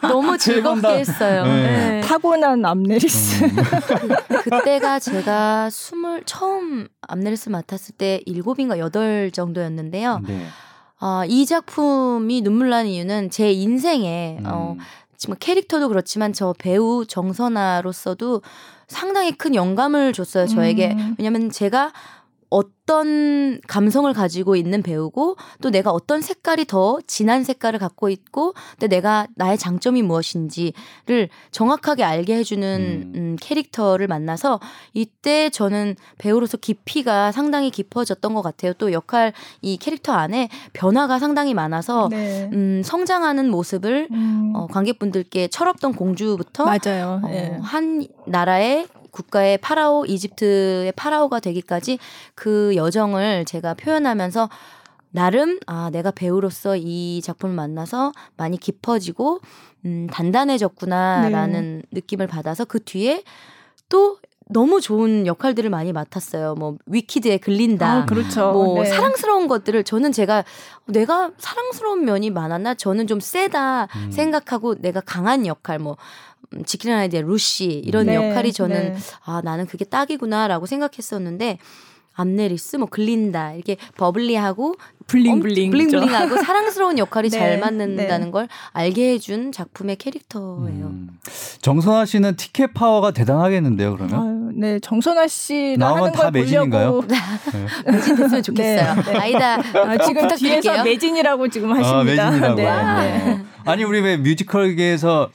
너무 0.08 0.38
즐겁게 0.38 0.88
했어요. 0.88 1.44
네. 1.44 1.50
네. 1.50 2.00
타고난 2.00 2.64
암네리스. 2.64 3.44
음. 3.44 3.50
그때가 4.48 4.98
제가 4.98 5.68
스물 5.70 6.22
처음 6.24 6.88
암네리스 7.02 7.50
맡았을 7.50 7.96
때 7.96 8.22
일곱인가 8.24 8.78
여덟 8.78 9.30
정도였는데요. 9.30 10.20
네. 10.26 10.46
어, 11.02 11.22
이 11.26 11.44
작품이 11.46 12.42
눈물 12.42 12.70
나는 12.70 12.90
이유는 12.90 13.30
제 13.30 13.52
인생에 13.52 14.38
음. 14.40 14.46
어, 14.46 14.76
지금 15.16 15.34
캐릭터도 15.38 15.88
그렇지만 15.88 16.32
저 16.32 16.54
배우 16.58 17.04
정선아로서도 17.06 18.40
상당히 18.90 19.32
큰 19.32 19.54
영감을 19.54 20.12
줬어요 20.12 20.46
저에게 20.46 20.92
음. 20.92 21.14
왜냐면 21.16 21.50
제가 21.50 21.92
어떤 22.50 23.60
감성을 23.68 24.12
가지고 24.12 24.56
있는 24.56 24.82
배우고 24.82 25.36
또 25.62 25.70
내가 25.70 25.92
어떤 25.92 26.20
색깔이 26.20 26.64
더 26.64 26.98
진한 27.06 27.44
색깔을 27.44 27.78
갖고 27.78 28.08
있고 28.08 28.54
근데 28.72 28.88
내가 28.88 29.28
나의 29.36 29.56
장점이 29.56 30.02
무엇인지를 30.02 31.28
정확하게 31.52 32.02
알게 32.02 32.34
해주는 32.34 32.80
음. 33.06 33.12
음, 33.14 33.36
캐릭터를 33.40 34.08
만나서 34.08 34.58
이때 34.92 35.48
저는 35.50 35.94
배우로서 36.18 36.56
깊이가 36.56 37.30
상당히 37.30 37.70
깊어졌던 37.70 38.34
것 38.34 38.42
같아요. 38.42 38.72
또 38.74 38.92
역할 38.92 39.32
이 39.62 39.76
캐릭터 39.76 40.12
안에 40.12 40.48
변화가 40.72 41.20
상당히 41.20 41.54
많아서 41.54 42.08
네. 42.10 42.50
음, 42.52 42.82
성장하는 42.84 43.48
모습을 43.48 44.08
음. 44.10 44.52
어, 44.56 44.66
관객분들께 44.66 45.48
철없던 45.48 45.94
공주부터 45.94 46.64
맞아요. 46.64 47.20
어, 47.22 47.28
네. 47.28 47.56
한 47.62 48.08
나라의 48.26 48.88
국가의 49.10 49.58
파라오 49.58 50.04
이집트의 50.06 50.92
파라오가 50.92 51.40
되기까지 51.40 51.98
그 52.34 52.74
여정을 52.76 53.44
제가 53.44 53.74
표현하면서 53.74 54.48
나름 55.12 55.58
아 55.66 55.90
내가 55.90 56.10
배우로서 56.10 56.76
이 56.76 57.20
작품을 57.22 57.54
만나서 57.54 58.12
많이 58.36 58.58
깊어지고 58.58 59.40
음 59.84 60.06
단단해졌구나라는 60.10 61.76
네. 61.78 61.82
느낌을 61.90 62.26
받아서 62.26 62.64
그 62.64 62.82
뒤에 62.82 63.24
또 63.88 64.18
너무 64.52 64.80
좋은 64.80 65.26
역할들을 65.26 65.70
많이 65.70 65.92
맡았어요. 65.92 66.56
뭐 66.56 66.76
위키드에 66.86 67.38
글린다. 67.38 67.92
아, 67.92 68.04
그렇죠. 68.04 68.52
뭐 68.52 68.82
네. 68.82 68.88
사랑스러운 68.88 69.46
것들을 69.46 69.84
저는 69.84 70.12
제가 70.12 70.44
내가 70.86 71.30
사랑스러운 71.38 72.04
면이 72.04 72.30
많았나 72.30 72.74
저는 72.74 73.06
좀 73.06 73.20
세다 73.20 73.84
음. 73.94 74.10
생각하고 74.10 74.74
내가 74.74 75.00
강한 75.00 75.46
역할 75.46 75.78
뭐 75.78 75.92
음, 75.92 76.29
지키는 76.66 76.96
아이디의 76.96 77.22
루시 77.22 77.66
이런 77.66 78.06
네, 78.06 78.14
역할이 78.16 78.52
저는 78.52 78.94
네. 78.94 78.98
아 79.24 79.40
나는 79.44 79.66
그게 79.66 79.84
딱이구나라고 79.84 80.66
생각했었는데 80.66 81.58
암네리스 82.14 82.76
뭐 82.76 82.86
글린다 82.86 83.52
이렇게 83.54 83.76
bubbly하고 83.96 84.74
bling 85.06 85.38
bling 85.38 85.70
bling 85.70 85.96
bling하고 85.96 86.42
사랑스러운 86.42 86.98
역할이 86.98 87.30
네, 87.30 87.38
잘 87.38 87.58
맞는다는 87.60 88.26
네. 88.26 88.30
걸 88.30 88.48
알게 88.72 89.12
해준 89.12 89.52
작품의 89.52 89.96
캐릭터예요. 89.96 90.86
음. 90.86 91.08
정선아 91.62 92.04
씨는 92.04 92.36
티켓 92.36 92.74
파워가 92.74 93.12
대단하겠는데요, 93.12 93.96
그러면? 93.96 94.20
아유, 94.20 94.52
네, 94.54 94.80
정선아 94.80 95.28
씨 95.28 95.76
나오면 95.78 96.12
다 96.12 96.30
매진인가요? 96.30 97.02
네. 97.08 97.16
매진 97.90 98.16
됐으면 98.16 98.42
좋겠어요. 98.42 98.94
네, 98.94 99.12
네. 99.12 99.18
아이다 99.18 99.54
아, 99.54 99.98
지금 100.04 100.28
뒤에서 100.28 100.84
매진이라고 100.84 101.48
지금 101.48 101.70
하십니다. 101.72 102.26
아, 102.26 102.30
매진이라고. 102.30 102.54
네. 102.56 103.44
아니 103.64 103.84
우리 103.84 104.00
왜 104.00 104.16
뮤지컬계에서 104.16 105.30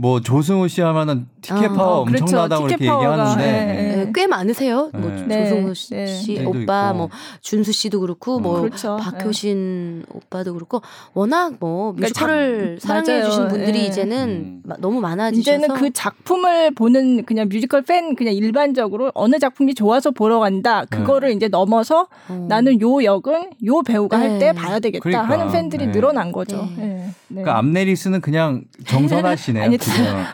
뭐 0.00 0.20
조승우 0.20 0.68
씨 0.68 0.80
하면은 0.80 1.26
티켓 1.40 1.66
아, 1.66 1.72
파워 1.72 1.96
아, 1.96 1.98
엄청나다고 2.00 2.64
그렇죠. 2.64 2.84
이렇게 2.84 2.84
얘기하는데 2.84 3.42
네. 3.44 3.96
네. 4.04 4.12
꽤 4.14 4.26
많으세요. 4.26 4.90
뭐 4.94 5.10
네. 5.26 5.36
뭐 5.36 5.44
조승우 5.48 5.74
씨, 5.74 5.94
네. 5.94 6.06
씨 6.06 6.44
오빠, 6.44 6.88
있고. 6.90 6.98
뭐 6.98 7.08
준수 7.40 7.72
씨도 7.72 8.00
그렇고, 8.00 8.38
음. 8.38 8.42
뭐 8.42 8.60
그렇죠. 8.62 8.96
박효신 8.96 10.04
오빠도 10.12 10.54
그렇고, 10.54 10.80
워낙 11.14 11.54
뭐 11.60 11.92
그러니까 11.92 12.06
뮤지컬을 12.08 12.78
사랑해 12.80 13.22
주신 13.22 13.48
분들이 13.48 13.86
이제는 13.86 14.62
음. 14.64 14.72
너무 14.78 15.00
많아지셔서 15.00 15.40
이제는 15.58 15.74
그 15.76 15.90
작품을 15.92 16.70
보는 16.74 17.24
그냥 17.24 17.48
뮤지컬 17.48 17.82
팬 17.82 18.14
그냥 18.14 18.34
일반적으로 18.34 19.10
어느 19.14 19.38
작품이 19.38 19.74
좋아서 19.74 20.10
보러 20.10 20.38
간다 20.40 20.84
그거를 20.86 21.32
이제 21.32 21.48
넘어서 21.48 22.06
어. 22.28 22.46
나는 22.48 22.80
요 22.80 23.02
역은 23.02 23.50
요 23.66 23.82
배우가 23.82 24.18
할 24.18 24.38
때 24.38 24.52
봐야 24.52 24.78
되겠다 24.78 25.02
그러니까. 25.02 25.24
하는 25.34 25.50
팬들이 25.50 25.86
늘어난 25.88 26.30
거죠. 26.30 26.68
네. 26.76 27.10
그러니까 27.28 27.58
암내리스는 27.58 28.20
그냥 28.20 28.62
정선아 28.86 29.36
씨네요. 29.36 29.64
아니, 29.64 29.78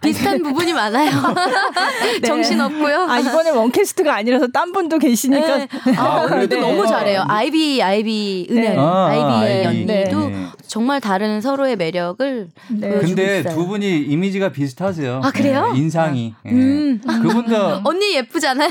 비슷한 0.03 0.43
부분이 0.43 0.73
많아 0.73 0.94
요. 1.07 1.11
네. 2.21 2.27
정신 2.27 2.61
없고요. 2.61 3.07
아 3.09 3.19
이번에 3.19 3.51
원캐스트가 3.51 4.15
아니라서 4.15 4.49
딴 4.49 4.73
분도 4.73 4.99
계시니까. 4.99 5.57
네. 5.59 5.69
아 5.97 6.27
그래도 6.27 6.57
네. 6.57 6.61
너무 6.61 6.87
잘해요. 6.87 7.25
아이비 7.29 7.83
아이비 7.83 8.49
은행 8.51 8.63
네. 8.73 8.77
아, 8.79 9.07
아이비의 9.07 9.65
연기도 9.65 10.29
네. 10.29 10.47
정말 10.67 11.01
다른 11.01 11.41
서로의 11.41 11.77
매력을. 11.77 12.49
네. 12.69 12.89
근데 12.99 13.41
있어요. 13.41 13.55
두 13.55 13.67
분이 13.67 14.03
이미지가 14.03 14.51
비슷하세요. 14.51 15.21
아 15.23 15.31
그래요? 15.31 15.71
네, 15.73 15.79
인상이. 15.79 16.35
음. 16.47 17.01
그분도 17.05 17.81
언니 17.85 18.15
예쁘잖아요. 18.17 18.71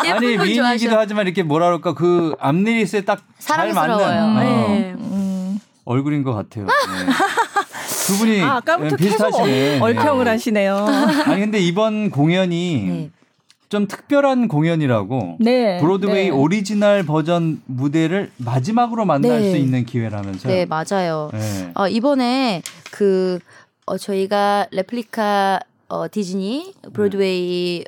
아니, 0.00 0.10
아니 0.10 0.38
미인이기도 0.38 0.96
하지만 0.96 1.26
이렇게 1.26 1.42
뭐라 1.42 1.66
그럴까 1.66 1.94
그 1.94 2.34
앞니리스에 2.40 3.02
딱 3.02 3.20
잘 3.44 3.72
맞는 3.72 3.96
어. 3.98 4.94
음. 5.00 5.58
얼굴인 5.84 6.22
것 6.22 6.32
같아요. 6.32 6.66
두 8.12 8.18
분이 8.18 8.42
아, 8.42 8.60
까부터 8.60 8.96
비슷하시네. 8.96 9.80
얼평을 9.80 10.28
하시네요. 10.28 10.86
아니 11.24 11.40
근데 11.40 11.58
이번 11.58 12.10
공연이 12.10 12.84
네. 12.86 13.10
좀 13.68 13.86
특별한 13.88 14.48
공연이라고 14.48 15.38
네, 15.40 15.78
브로드웨이 15.80 16.24
네. 16.24 16.30
오리지널 16.30 17.04
버전 17.04 17.62
무대를 17.64 18.30
마지막으로 18.36 19.06
만날 19.06 19.40
네. 19.40 19.50
수 19.50 19.56
있는 19.56 19.86
기회라면서요. 19.86 20.52
네, 20.52 20.66
맞아요. 20.66 21.30
네. 21.32 21.70
어, 21.74 21.88
이번에 21.88 22.60
그 22.90 23.38
어, 23.86 23.96
저희가 23.96 24.66
레플리카 24.72 25.60
어, 25.88 26.04
디즈니 26.10 26.74
브로드웨이 26.92 27.84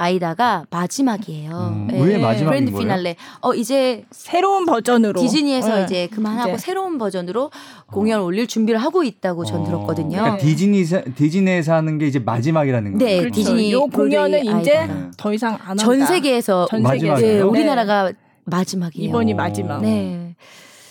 아이다가 0.00 0.64
마지막이에요. 0.70 1.50
음, 1.50 1.86
네. 1.90 2.00
왜 2.02 2.16
마지막인 2.16 2.46
grand 2.46 2.72
finale. 2.72 3.16
어 3.42 3.52
이제 3.52 4.04
새로운 4.10 4.64
버전으로 4.64 5.20
디즈니에서 5.20 5.76
네. 5.76 5.84
이제 5.84 6.06
그만하고 6.10 6.54
이제. 6.54 6.58
새로운 6.58 6.96
버전으로 6.96 7.50
공연 7.86 8.20
을 8.20 8.24
올릴 8.24 8.46
준비를 8.46 8.80
하고 8.80 9.04
있다고 9.04 9.44
전 9.44 9.60
어. 9.60 9.64
들었거든요. 9.64 10.16
그러니까 10.18 10.38
디즈니 10.38 10.84
디즈니에서 10.84 11.74
하는 11.74 11.98
게 11.98 12.06
이제 12.06 12.18
마지막이라는 12.18 12.98
거예요. 12.98 13.04
네, 13.10 13.18
그렇죠. 13.20 13.34
디즈니 13.34 13.72
요 13.72 13.86
공연은 13.86 14.42
이제 14.60 14.76
아이다가. 14.78 15.10
더 15.18 15.34
이상 15.34 15.54
안 15.54 15.60
한다. 15.60 15.84
전 15.84 16.06
세계에서 16.06 16.66
전 16.70 16.82
세계에서 16.86 17.20
네, 17.20 17.40
우리나라가 17.40 18.10
마지막이에요. 18.44 19.08
이번이 19.08 19.34
마지막. 19.34 19.82
네. 19.82 20.34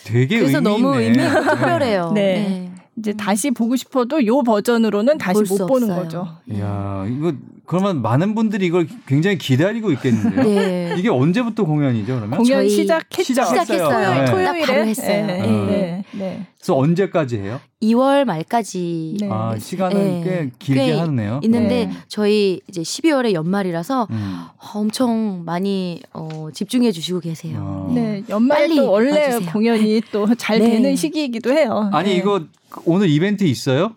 되게 0.04 0.40
그래서 0.40 0.58
의미 0.60 0.70
너무 0.70 0.96
의미가 1.00 1.42
특별해요. 1.58 2.12
네. 2.14 2.69
네. 3.00 3.12
이제 3.12 3.14
다시 3.14 3.52
보고 3.52 3.76
싶어도 3.76 4.26
요 4.26 4.44
버전으로는 4.44 5.18
다시 5.18 5.42
못 5.50 5.68
보는 5.68 5.90
없어요. 5.90 6.04
거죠. 6.04 6.28
이야, 6.52 7.06
이거 7.10 7.34
그러면 7.66 8.02
많은 8.02 8.34
분들이 8.36 8.66
이걸 8.66 8.88
굉장히 9.06 9.38
기다리고 9.38 9.92
있겠는데요. 9.92 10.44
네. 10.44 10.96
이게 10.98 11.08
언제부터 11.10 11.64
공연이죠, 11.66 12.16
그러면? 12.16 12.38
공연 12.40 12.68
시작했죠. 12.68 13.24
시작했어요. 13.24 14.14
네. 14.14 14.26
토요일에 14.26 14.66
바로 14.66 14.86
했어요. 14.86 15.26
네. 15.28 15.42
네. 15.42 16.04
네. 16.14 16.48
그래서 16.58 16.76
언제까지 16.76 17.38
해요? 17.38 17.60
2월 17.84 18.26
말까지. 18.26 19.18
네. 19.22 19.30
아, 19.32 19.56
시간은 19.58 20.24
꽤 20.24 20.50
길게 20.60 20.86
꽤 20.88 20.94
하네요. 21.00 21.40
있는데 21.44 21.86
네. 21.86 21.92
저희 22.08 22.60
이제 22.68 22.82
12월에 22.82 23.34
연말이라서 23.34 24.08
음. 24.10 24.36
엄청 24.74 25.44
많이 25.46 26.02
어, 26.12 26.50
집중해 26.52 26.92
주시고 26.92 27.20
계세요. 27.22 27.88
아. 27.90 27.94
네, 27.94 28.24
연말도 28.30 28.92
원래 28.92 29.28
와주세요. 29.28 29.52
공연이 29.52 30.02
또 30.12 30.28
잘 30.38 30.60
되는 30.60 30.96
시기이기도 30.96 31.52
해요. 31.52 31.90
아니 31.94 32.16
이거 32.16 32.42
오늘 32.86 33.10
이벤트 33.10 33.44
있어요? 33.44 33.96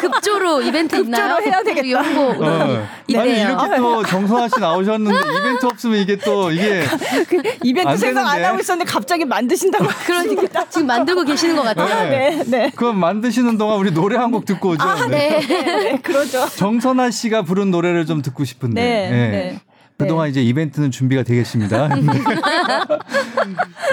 급조로 0.00 0.62
이벤트 0.62 0.96
있나요? 0.96 1.36
급조로 1.36 1.46
해야 1.52 1.62
되겠다. 1.62 1.88
연고 1.90 2.44
어. 2.44 2.86
아니 3.16 3.40
이렇게 3.40 3.76
또 3.78 4.04
정선아 4.04 4.48
씨 4.48 4.60
나오셨는데 4.60 5.18
이벤트 5.38 5.66
없으면 5.66 5.98
이게 5.98 6.16
또 6.16 6.52
이게 6.52 6.84
그 7.28 7.42
이벤트 7.64 7.96
생각 7.96 8.28
안 8.28 8.44
하고 8.44 8.60
있었는데 8.60 8.90
갑자기 8.90 9.24
만드신다고 9.24 9.84
그러니까 10.06 10.68
지금 10.68 10.86
만들고 10.86 11.24
계시는 11.24 11.56
것 11.56 11.62
같아요. 11.62 12.08
네. 12.10 12.30
네, 12.36 12.44
네. 12.46 12.72
그럼 12.76 12.98
만드시는 12.98 13.58
동안 13.58 13.78
우리 13.78 13.90
노래 13.92 14.16
한 14.16 14.30
곡 14.30 14.44
듣고 14.44 14.68
오죠. 14.70 14.84
아, 14.84 15.06
네. 15.08 15.40
네. 15.40 15.62
네. 15.62 15.98
그러죠. 16.00 16.46
정선아 16.54 17.10
씨가 17.10 17.42
부른 17.42 17.72
노래를 17.72 18.06
좀 18.06 18.22
듣고 18.22 18.44
싶은데. 18.44 18.80
네. 18.80 19.60
네. 20.00 20.04
네. 20.04 20.08
그동안 20.08 20.26
네. 20.26 20.30
이제 20.30 20.42
이벤트는 20.42 20.90
준비가 20.90 21.22
되겠습니다. 21.22 21.88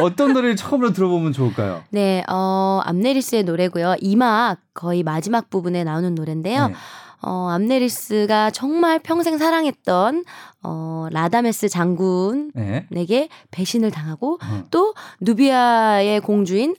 어떤 0.01 0.33
노래를 0.33 0.55
처음으로 0.55 0.93
들어보면 0.93 1.33
좋을까요? 1.33 1.83
네, 1.89 2.23
어, 2.29 2.81
암네리스의 2.83 3.43
노래고요. 3.43 3.95
이막 4.01 4.59
거의 4.73 5.03
마지막 5.03 5.49
부분에 5.49 5.83
나오는 5.83 6.13
노래인데요. 6.15 6.67
네. 6.67 6.73
어, 7.21 7.49
암네리스가 7.49 8.51
정말 8.51 8.99
평생 8.99 9.37
사랑했던 9.37 10.23
어, 10.63 11.07
라다메스 11.11 11.69
장군에게 11.69 12.85
네. 12.91 13.29
배신을 13.51 13.91
당하고 13.91 14.39
어. 14.41 14.63
또 14.69 14.93
누비아의 15.21 16.21
공주인 16.21 16.75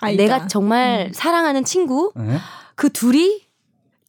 아이다. 0.00 0.22
내가 0.22 0.46
정말 0.46 1.08
음. 1.08 1.12
사랑하는 1.12 1.64
친구 1.64 2.12
네. 2.16 2.38
그 2.74 2.90
둘이 2.90 3.42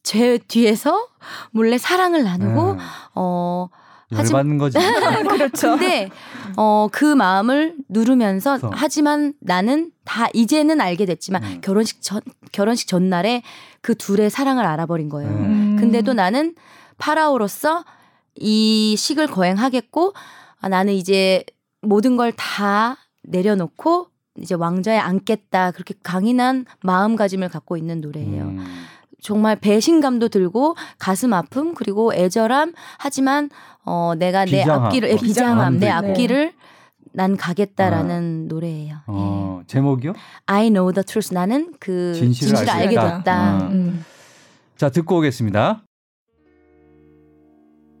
제 0.02 0.38
뒤에서 0.38 1.06
몰래 1.50 1.78
사랑을 1.78 2.24
나누고 2.24 2.72
음. 2.72 2.78
어 3.14 3.68
열받는 4.12 4.58
거지. 4.58 4.78
그렇죠. 5.28 5.70
근데 5.76 6.10
어, 6.56 6.88
그 6.92 7.04
마음을 7.04 7.74
누르면서 7.88 8.58
그래서. 8.58 8.70
하지만 8.74 9.34
나는 9.40 9.90
다 10.04 10.26
이제는 10.34 10.80
알게 10.80 11.06
됐지만 11.06 11.42
음. 11.44 11.60
결혼식 11.62 12.02
전 12.02 12.20
결혼식 12.52 12.86
전날에 12.88 13.42
그 13.80 13.94
둘의 13.94 14.30
사랑을 14.30 14.64
알아버린 14.64 15.08
거예요. 15.08 15.30
음. 15.30 15.76
근데도 15.78 16.12
나는 16.14 16.54
파라오로서 16.98 17.84
이 18.36 18.94
식을 18.96 19.26
거행하겠고 19.28 20.12
아, 20.60 20.68
나는 20.68 20.92
이제 20.94 21.44
모든 21.82 22.16
걸 22.16 22.32
다 22.36 22.96
내려놓고 23.22 24.08
이제 24.40 24.54
왕좌에 24.54 24.98
앉겠다 24.98 25.70
그렇게 25.72 25.94
강인한 26.02 26.66
마음가짐을 26.82 27.48
갖고 27.48 27.76
있는 27.76 28.00
노래예요. 28.00 28.44
음. 28.44 28.64
정말 29.24 29.56
배신감도 29.56 30.28
들고 30.28 30.76
가슴 30.98 31.32
아픔 31.32 31.72
그리고 31.74 32.12
애절함 32.12 32.74
하지만 32.98 33.48
어 33.82 34.12
내가 34.18 34.44
내 34.44 34.58
비장함. 34.60 34.84
앞길을 34.84 35.12
어, 35.12 35.16
비장함 35.16 35.78
내 35.78 35.88
앞길을 35.88 36.52
난 37.12 37.34
가겠다라는 37.38 38.44
아. 38.44 38.52
노래예요. 38.52 38.96
어, 39.06 39.60
예. 39.62 39.66
제목이요? 39.66 40.12
I 40.44 40.68
know 40.68 40.92
the 40.92 41.02
truth. 41.04 41.32
나는 41.32 41.72
그 41.80 42.12
진실을, 42.14 42.56
진실을 42.56 42.70
알게 42.70 42.96
됐다. 42.96 43.34
아. 43.34 43.68
음. 43.68 44.04
자 44.76 44.90
듣고 44.90 45.16
오겠습니다. 45.16 45.82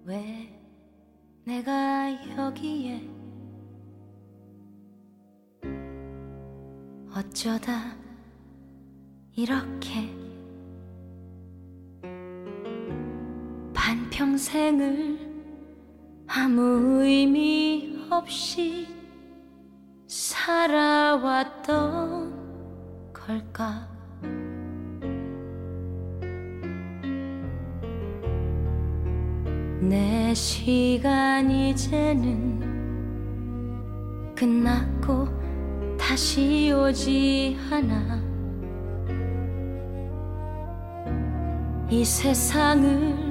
왜 0.04 0.50
내가 1.44 2.12
여기에 2.36 3.00
어쩌다 7.16 7.94
이렇게 9.34 10.23
반평생을 14.44 15.18
아무 16.26 17.02
의미 17.02 17.98
없이 18.10 18.86
살아왔던 20.06 21.62
걸까? 23.12 23.88
내 29.80 30.34
시간 30.34 31.50
이제는 31.50 32.64
끝났고 34.34 35.28
다시 35.98 36.70
오지 36.72 37.56
않아 37.70 38.22
이 41.90 42.04
세상을 42.04 43.23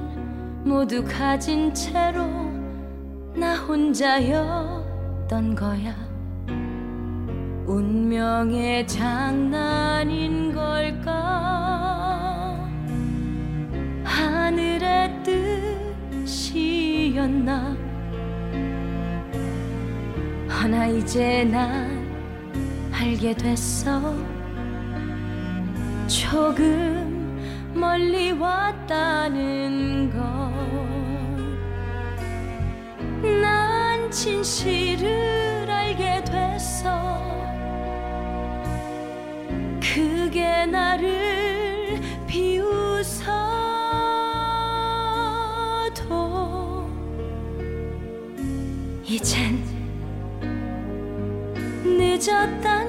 모두 0.63 1.03
가진 1.03 1.73
채로 1.73 2.23
나 3.35 3.55
혼자였던 3.55 5.55
거야. 5.55 5.95
운명의 7.65 8.87
장난인 8.87 10.53
걸까? 10.53 11.11
하늘의 14.03 15.23
뜻이었나? 16.23 17.75
하나 20.47 20.85
이제 20.87 21.43
난 21.43 22.07
알게 22.91 23.35
됐어. 23.35 24.15
조금 26.07 27.12
멀리 27.83 28.31
왔다는 28.31 30.09
걸난 33.21 34.09
진실을 34.09 35.69
알게 35.69 36.23
됐어 36.23 37.21
그게 39.81 40.65
나를 40.65 41.99
비웃어도 42.25 43.27
이젠 49.03 49.61
늦었단 51.83 52.82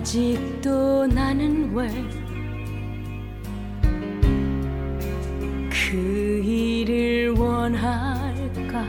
아직도 0.00 1.06
나는 1.08 1.74
왜 1.74 1.90
그 5.90 6.40
일을 6.44 7.34
원할까? 7.36 8.86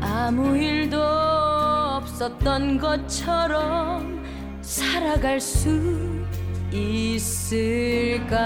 아무 0.00 0.56
일도 0.56 1.02
없었던 1.02 2.78
것처럼 2.78 4.22
살아갈 4.60 5.40
수 5.40 6.24
있을까 6.70 8.38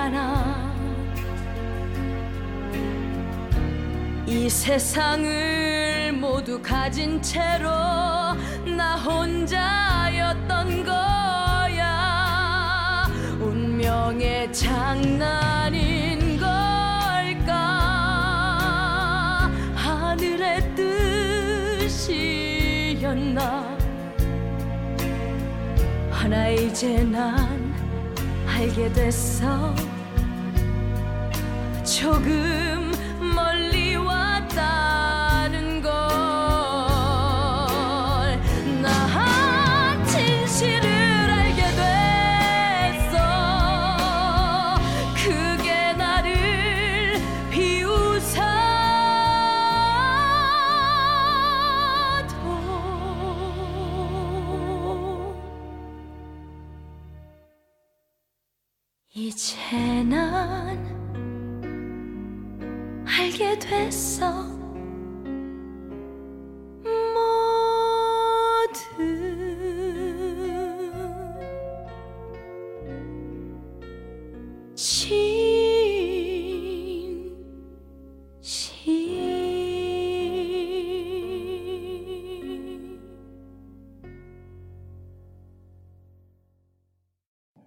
않아. 0.00 0.70
이 4.26 4.48
세상을 4.48 6.12
모두 6.14 6.62
가진 6.62 7.20
채로 7.20 7.68
나 8.64 8.96
혼자였던 8.96 10.84
거야. 10.84 11.86
운명의 13.40 14.50
장난인 14.52 16.38
걸까? 16.38 17.50
하늘의 19.74 20.74
뜻이었나? 21.86 23.78
하나 26.10 26.48
이제 26.48 27.02
난 27.02 27.74
알게 28.46 28.92
됐어 28.92 29.74
조금 32.00 32.90
멀리 33.34 33.94
왔다는 33.94 35.82
걸 35.82 35.90
나 38.80 40.02
진실을 40.06 40.88
알게 41.30 41.62
됐어. 43.02 43.18
그게 45.14 45.92
나를 45.92 47.20
비웃어 47.50 48.40
이제 59.12 59.56
난 60.04 60.89
됐어 63.60 64.32
모두 67.14 67.50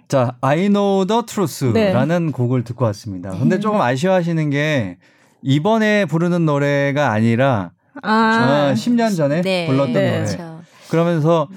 자, 0.07 0.37
I 0.41 0.69
Know 0.69 1.07
the 1.07 1.23
Truth라는 1.25 2.25
네. 2.27 2.31
곡을 2.31 2.63
듣고 2.63 2.85
왔습니다. 2.85 3.31
근데 3.31 3.55
네. 3.55 3.59
조금 3.59 3.81
아쉬워하시는 3.81 4.51
게 4.51 4.97
이번에 5.43 6.05
부르는 6.05 6.45
노래가 6.45 7.11
아니라 7.11 7.71
아, 8.01 8.73
10년 8.75 9.15
전에 9.15 9.41
네. 9.41 9.67
불렀던 9.67 9.93
네. 9.93 10.11
노래. 10.11 10.25
그렇죠. 10.25 10.61
그러면서 10.89 11.47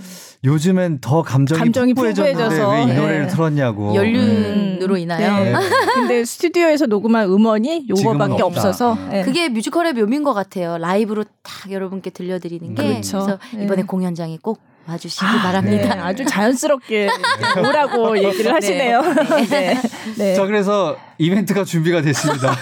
요즘엔 0.44 0.98
더 1.00 1.22
감정이, 1.22 1.58
감정이 1.58 1.94
풍부해졌는데 1.94 2.56
왜이 2.56 2.86
노래를 2.86 3.22
네. 3.22 3.28
틀었냐고. 3.28 3.94
연륜으로 3.94 4.94
네. 4.94 5.00
인하여. 5.02 5.44
네. 5.44 5.54
근데 5.94 6.24
스튜디오에서 6.24 6.86
녹음한 6.86 7.28
음원이 7.28 7.86
요거밖에 7.88 8.42
없어서. 8.42 8.96
네. 9.10 9.22
그게 9.22 9.48
뮤지컬의 9.48 9.94
묘미인 9.94 10.22
것 10.22 10.34
같아요. 10.34 10.78
라이브로 10.78 11.24
딱 11.42 11.70
여러분께 11.70 12.10
들려드리는 12.10 12.74
게. 12.74 12.82
그렇죠. 12.82 13.24
그래서 13.24 13.38
이번에 13.64 13.82
공연장에 13.82 14.38
꼭 14.40 14.60
와주시기 14.88 15.24
아, 15.26 15.42
바랍니다. 15.42 15.94
네, 15.94 16.00
아주 16.00 16.24
자연스럽게 16.24 17.08
오라고 17.58 18.16
얘기를 18.22 18.52
하시네요. 18.54 19.02
네. 19.50 19.80
네. 20.16 20.34
자 20.34 20.46
그래서 20.46 20.96
이벤트가 21.18 21.64
준비가 21.64 22.02
됐습니다. 22.02 22.56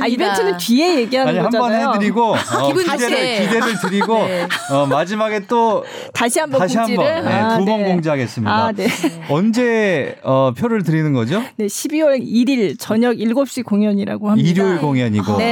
아 0.00 0.06
이벤트는 0.06 0.58
뒤에 0.58 0.96
얘기하는 1.00 1.30
아니, 1.32 1.42
거잖아요. 1.42 1.80
한번 1.80 1.94
해드리고 1.94 2.34
어, 2.34 2.66
기분 2.66 2.84
기대를, 2.84 3.46
기대를 3.46 3.80
드리고 3.80 4.18
네. 4.26 4.48
어, 4.70 4.86
마지막에 4.86 5.46
또 5.46 5.84
다시 6.12 6.40
한번 6.40 6.60
다시 6.60 6.76
한번 6.76 7.04
네, 7.04 7.32
아, 7.32 7.58
두번 7.58 7.82
네. 7.82 7.88
공지하겠습니다. 7.88 8.52
아, 8.52 8.72
네. 8.72 8.86
언제 9.30 10.18
어, 10.22 10.52
표를 10.56 10.82
드리는 10.82 11.12
거죠? 11.12 11.42
네, 11.56 11.66
12월 11.66 12.20
1일 12.22 12.76
저녁 12.78 13.14
7시 13.16 13.64
공연이라고 13.64 14.30
합니다. 14.30 14.48
일요일 14.48 14.78
공연이고 14.78 15.38
네, 15.38 15.44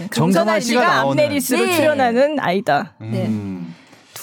네. 0.00 0.08
정선아 0.12 0.58
씨가 0.60 1.00
암네리스로 1.02 1.66
출연하는 1.72 2.38
아이다. 2.40 2.94
네. 3.00 3.26
음. 3.26 3.65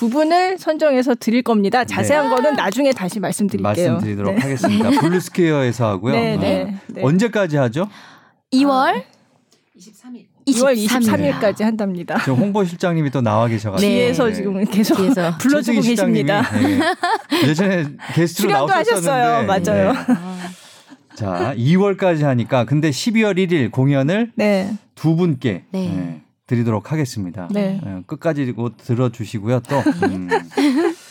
두 0.03 0.09
분을 0.09 0.57
선정해서 0.57 1.15
드릴 1.15 1.43
겁니다. 1.43 1.85
자세한 1.85 2.27
네. 2.27 2.35
거는 2.35 2.55
나중에 2.55 2.91
다시 2.91 3.21
말씀드릴게요. 3.21 3.93
말씀드리도록 3.93 4.35
네. 4.35 4.41
하겠습니다. 4.41 4.89
블루스퀘어에서 4.99 5.87
하고요. 5.91 6.13
네, 6.13 6.35
네, 6.35 6.75
네. 6.87 7.01
언제까지 7.01 7.55
하죠? 7.55 7.87
2월 8.51 9.03
23일. 9.77 10.25
2월 10.45 10.75
23일까지 10.75 11.63
한답니다. 11.63 12.19
지금 12.19 12.33
홍보 12.33 12.65
실장님이 12.65 13.11
또 13.11 13.21
나와 13.21 13.47
계셔가지고 13.47 13.89
뒤에서 13.89 14.25
네. 14.25 14.33
지금 14.33 14.65
계속 14.65 14.97
뒤에서. 14.97 15.37
불러주고 15.39 15.79
계십니다. 15.79 16.41
네. 16.51 17.47
예전에 17.47 17.85
게스트로 18.13 18.51
나오셨었는데 18.51 19.09
하셨어요. 19.09 19.47
맞아요. 19.47 19.93
자, 21.15 21.53
2월까지 21.55 22.23
하니까 22.23 22.65
근데 22.65 22.89
12월 22.89 23.37
1일 23.37 23.71
공연을 23.71 24.33
두 24.95 25.15
분께 25.15 25.63
드리도록 26.53 26.91
하겠습니다. 26.91 27.47
네. 27.51 27.79
네 27.83 28.03
끝까지 28.05 28.51
곧 28.51 28.75
들어주시고요. 28.77 29.61
또. 29.61 29.79
음. 30.07 30.29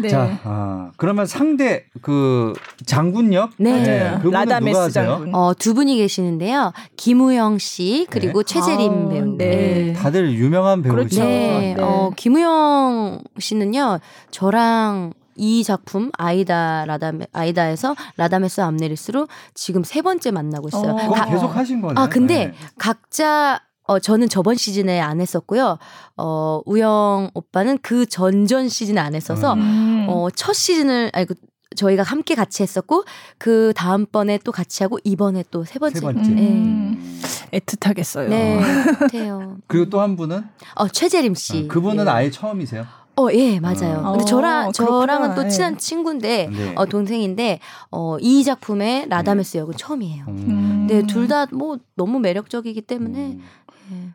네. 0.00 0.08
자, 0.08 0.38
아, 0.44 0.92
그러면 0.96 1.26
상대 1.26 1.84
그 2.02 2.52
장군역 2.86 3.54
네, 3.58 3.82
네. 3.82 4.30
라다메스 4.30 4.92
장군. 4.92 5.34
어, 5.34 5.54
두 5.54 5.74
분이 5.74 5.96
계시는데요. 5.96 6.72
김우영 6.96 7.58
씨 7.58 8.06
그리고 8.08 8.42
네. 8.44 8.54
최재림 8.54 8.92
아, 8.92 9.08
배우. 9.08 9.36
네. 9.36 9.36
네. 9.36 9.92
다들 9.94 10.32
유명한 10.34 10.82
배우죠. 10.82 10.96
그렇죠. 10.96 11.24
네. 11.24 11.74
네. 11.76 11.82
어, 11.82 12.12
김우영 12.16 13.22
씨는요. 13.38 13.98
저랑 14.30 15.14
이 15.38 15.62
작품 15.62 16.10
아이다 16.18 16.84
라다메 16.84 17.26
아이다에서 17.32 17.94
라다메스 18.16 18.60
암네리스로 18.60 19.28
지금 19.54 19.84
세 19.84 20.02
번째 20.02 20.32
만나고 20.32 20.68
있어요. 20.68 20.92
어, 20.92 21.10
가, 21.12 21.26
계속 21.26 21.56
하신 21.56 21.80
거네. 21.80 21.94
아 22.00 22.08
근데 22.08 22.46
네. 22.46 22.54
각자 22.76 23.60
어, 23.88 23.98
저는 23.98 24.28
저번 24.28 24.54
시즌에 24.54 25.00
안 25.00 25.20
했었고요. 25.20 25.78
어, 26.18 26.60
우영 26.66 27.30
오빠는 27.34 27.78
그 27.82 28.04
전전 28.06 28.68
시즌에 28.68 29.00
안 29.00 29.14
했어서, 29.14 29.54
음. 29.54 30.06
어, 30.10 30.28
첫 30.30 30.52
시즌을, 30.52 31.10
아니, 31.14 31.24
그, 31.26 31.34
저희가 31.74 32.02
함께 32.02 32.34
같이 32.34 32.62
했었고, 32.62 33.04
그 33.38 33.72
다음번에 33.74 34.38
또 34.44 34.52
같이 34.52 34.82
하고, 34.82 34.98
이번에 35.04 35.42
또 35.50 35.64
세 35.64 35.78
번째. 35.78 36.00
세 36.00 36.04
번째. 36.04 36.30
네. 36.30 36.42
음. 36.48 37.20
애틋하겠어요. 37.52 38.28
네, 38.28 38.60
애틋해요. 38.60 39.56
그리고 39.66 39.88
또 39.90 40.00
한 40.00 40.16
분은? 40.16 40.44
어, 40.76 40.88
최재림 40.88 41.34
씨. 41.34 41.64
아, 41.68 41.72
그분은 41.72 42.04
네. 42.04 42.10
아예 42.10 42.30
처음이세요? 42.30 42.84
어, 43.16 43.28
예, 43.32 43.58
맞아요. 43.58 44.00
음. 44.06 44.12
근데 44.12 44.24
저랑, 44.26 44.68
어, 44.68 44.72
저랑은 44.72 45.34
또 45.34 45.48
친한 45.48 45.72
예. 45.74 45.76
친구인데, 45.78 46.48
네. 46.52 46.72
어, 46.76 46.86
동생인데, 46.86 47.58
어, 47.90 48.16
이 48.20 48.44
작품의 48.44 49.06
라다메스 49.08 49.56
역은 49.58 49.74
처음이에요. 49.76 50.24
음. 50.28 50.86
근데 50.88 51.06
둘 51.06 51.26
다 51.26 51.46
뭐 51.50 51.78
너무 51.96 52.20
매력적이기 52.20 52.82
때문에, 52.82 53.18
음. 53.32 53.42
네. 53.90 54.10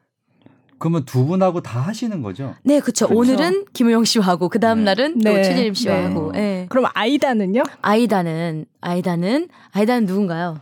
그러면 0.77 1.05
두 1.05 1.25
분하고 1.25 1.61
다 1.61 1.79
하시는 1.79 2.21
거죠? 2.21 2.55
네, 2.63 2.81
그렇죠. 2.81 3.07
오늘은 3.09 3.65
김우영 3.71 4.03
씨와 4.03 4.25
하고 4.25 4.49
그 4.49 4.59
다음 4.59 4.79
네. 4.79 4.83
날은 4.85 5.17
네. 5.19 5.31
또 5.31 5.43
최재림 5.43 5.73
씨와 5.73 5.95
네. 5.95 6.03
하고. 6.07 6.31
네. 6.33 6.65
그럼 6.69 6.87
아이다는요? 6.93 7.63
아이다는 7.81 8.65
아이다는 8.81 9.47
아이다는 9.71 10.05
누군가요? 10.05 10.59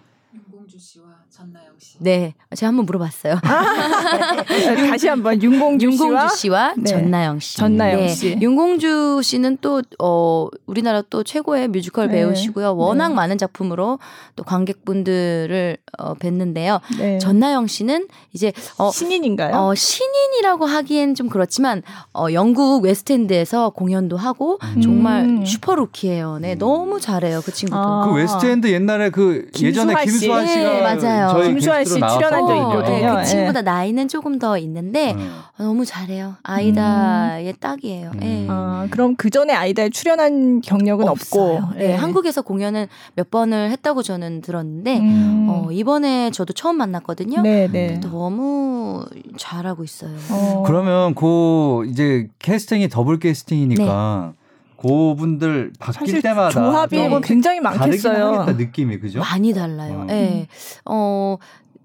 네, 2.01 2.33
제가 2.55 2.69
한번 2.69 2.87
물어봤어요. 2.87 3.35
다시 4.89 5.07
한번 5.07 5.41
윤공주, 5.41 5.85
윤공주 5.85 6.35
씨와, 6.35 6.73
네. 6.75 6.89
전나영 6.89 7.39
씨. 7.39 7.57
전나영 7.57 7.99
네. 7.99 8.07
씨. 8.09 8.37
윤공주 8.41 9.21
씨는 9.23 9.59
또 9.61 9.83
어, 9.99 10.47
우리나라 10.65 11.03
또 11.11 11.23
최고의 11.23 11.67
뮤지컬 11.67 12.07
네. 12.07 12.15
배우시고요. 12.15 12.75
워낙 12.75 13.09
네. 13.09 13.13
많은 13.13 13.37
작품으로 13.37 13.99
또 14.35 14.43
관객분들을 14.43 15.77
어, 15.99 16.15
뵀는데요. 16.15 16.79
네. 16.97 17.19
전나영 17.19 17.67
씨는 17.67 18.07
이제 18.33 18.51
어, 18.79 18.89
신인인가요? 18.91 19.55
어, 19.55 19.75
신인이라고 19.75 20.65
하기엔 20.65 21.13
좀 21.13 21.29
그렇지만 21.29 21.83
어, 22.15 22.27
영국 22.33 22.83
웨스트엔드에서 22.83 23.69
공연도 23.69 24.17
하고 24.17 24.57
음. 24.75 24.81
정말 24.81 25.45
super 25.45 25.75
rookie예요. 25.75 26.39
네, 26.41 26.55
너무 26.55 26.99
잘해요 26.99 27.41
그 27.45 27.53
친구도. 27.53 27.79
아. 27.79 28.07
그 28.07 28.15
웨스트엔드 28.15 28.71
옛날에 28.71 29.11
그 29.11 29.51
예전에 29.61 29.93
김수환 30.03 30.47
씨가 30.47 30.59
네, 30.61 30.81
맞아요. 30.81 31.43
김수환 31.43 31.90
씨 31.93 31.99
출연한 31.99 32.47
적 32.47 32.55
있거든요. 32.55 33.15
네, 33.15 33.21
그 33.21 33.25
친구보다 33.25 33.59
예. 33.59 33.63
나이는 33.63 34.07
조금 34.07 34.39
더 34.39 34.57
있는데 34.57 35.13
음. 35.13 35.31
너무 35.57 35.85
잘해요. 35.85 36.35
아이다의 36.43 37.47
음. 37.47 37.53
딱이에요. 37.59 38.11
음. 38.21 38.47
아, 38.49 38.87
그럼 38.89 39.15
그 39.15 39.29
전에 39.29 39.53
아이다에 39.53 39.89
출연한 39.89 40.61
경력은 40.61 41.07
없어요. 41.07 41.53
없고 41.55 41.75
네, 41.77 41.95
한국에서 41.95 42.41
공연은 42.41 42.87
몇 43.15 43.29
번을 43.29 43.71
했다고 43.71 44.03
저는 44.03 44.41
들었는데 44.41 44.99
음. 44.99 45.47
어, 45.49 45.71
이번에 45.71 46.31
저도 46.31 46.53
처음 46.53 46.77
만났거든요. 46.77 47.41
네, 47.41 47.67
네. 47.71 47.99
너무 47.99 49.05
잘하고 49.37 49.83
있어요. 49.83 50.15
어. 50.31 50.63
그러면 50.65 51.15
그 51.15 51.85
이제 51.89 52.27
캐스팅이 52.39 52.89
더블 52.89 53.19
캐스팅이니까. 53.19 54.33
네. 54.33 54.41
고분들 54.81 55.73
바뀔 55.79 56.21
때마다 56.21 56.49
조합이 56.49 56.97
굉장히 57.23 57.59
많겠어요. 57.59 58.45
느낌이 58.57 58.99
그죠? 58.99 59.19
많이 59.19 59.53
달라요. 59.53 59.93
어. 59.93 60.07
예. 60.09 60.13
어. 60.13 60.15
네. 60.15 60.47
어 60.85 61.37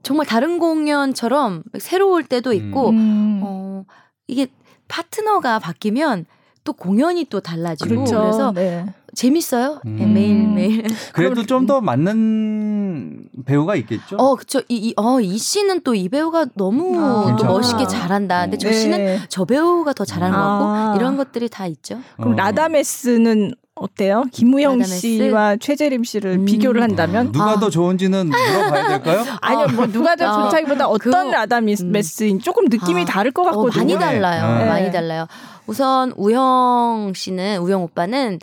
정말 0.07 0.24
다른 0.24 0.61
공연처럼 0.61 1.64
새로울 1.80 2.22
때도 2.22 2.52
있고 2.52 2.90
음. 2.90 3.40
어 3.42 3.84
이게 4.28 4.46
파트너가 4.86 5.59
바뀌면 5.59 6.26
또 6.62 6.72
공연이 6.72 7.24
또 7.24 7.40
달라지고 7.40 7.88
그렇죠. 7.88 8.20
그래서 8.20 8.52
네. 8.52 8.86
재밌어요. 9.16 9.80
음. 9.84 9.96
네, 9.96 10.07
매일 10.07 10.46
매일. 10.48 10.84
그래도 11.12 11.44
좀 11.44 11.66
더 11.66 11.80
맞는 11.80 13.28
배우가 13.46 13.74
있겠죠. 13.76 14.16
어, 14.16 14.36
그렇죠. 14.36 14.61
이, 14.68 14.76
이, 14.76 14.94
어, 14.96 15.20
이 15.20 15.36
씨는 15.38 15.80
또 15.80 15.92
이 15.94 16.09
배우가 16.09 16.46
너무 16.54 16.96
아, 17.00 17.34
또 17.36 17.44
멋있게 17.44 17.88
잘한다. 17.88 18.42
근데 18.42 18.59
저 18.59 18.68
네. 18.68 18.74
씨는 18.74 19.18
저 19.28 19.44
배우가 19.44 19.92
더 19.92 20.04
잘하는 20.04 20.38
아. 20.38 20.59
것 20.59 20.66
같고 20.68 20.96
이런 20.98 21.16
것들이 21.16 21.48
다 21.48 21.66
있죠. 21.66 21.98
그럼 22.16 22.34
어. 22.34 22.36
라다메스는 22.36 23.54
어때요? 23.77 24.24
김우형 24.32 24.82
씨와 24.85 25.57
최재림 25.57 26.03
씨를 26.03 26.39
음. 26.39 26.45
비교를 26.47 26.83
한다면 26.83 27.31
누가 27.31 27.53
아. 27.53 27.61
더 27.61 27.68
좋은지는 27.68 28.27
물어봐야 28.29 28.89
될까요? 28.89 29.24
아니요, 29.43 29.66
뭐 29.77 29.87
누가 29.87 30.16
더 30.16 30.31
어. 30.31 30.45
좋다기보다 30.45 30.89
어떤 30.89 31.31
라다메스인 31.31 32.41
조금 32.41 32.64
느낌이 32.64 33.03
아. 33.03 33.05
다를 33.05 33.33
것 33.33 33.43
어, 33.43 33.45
같거든요. 33.51 33.97
어, 33.97 33.99
많이 33.99 33.99
달라요. 33.99 34.59
네. 34.59 34.64
많이 34.64 34.91
달라요. 34.91 35.27
우선 35.66 36.12
우형 36.16 37.12
씨는 37.14 37.59
우형 37.59 37.82
오빠는 37.83 38.39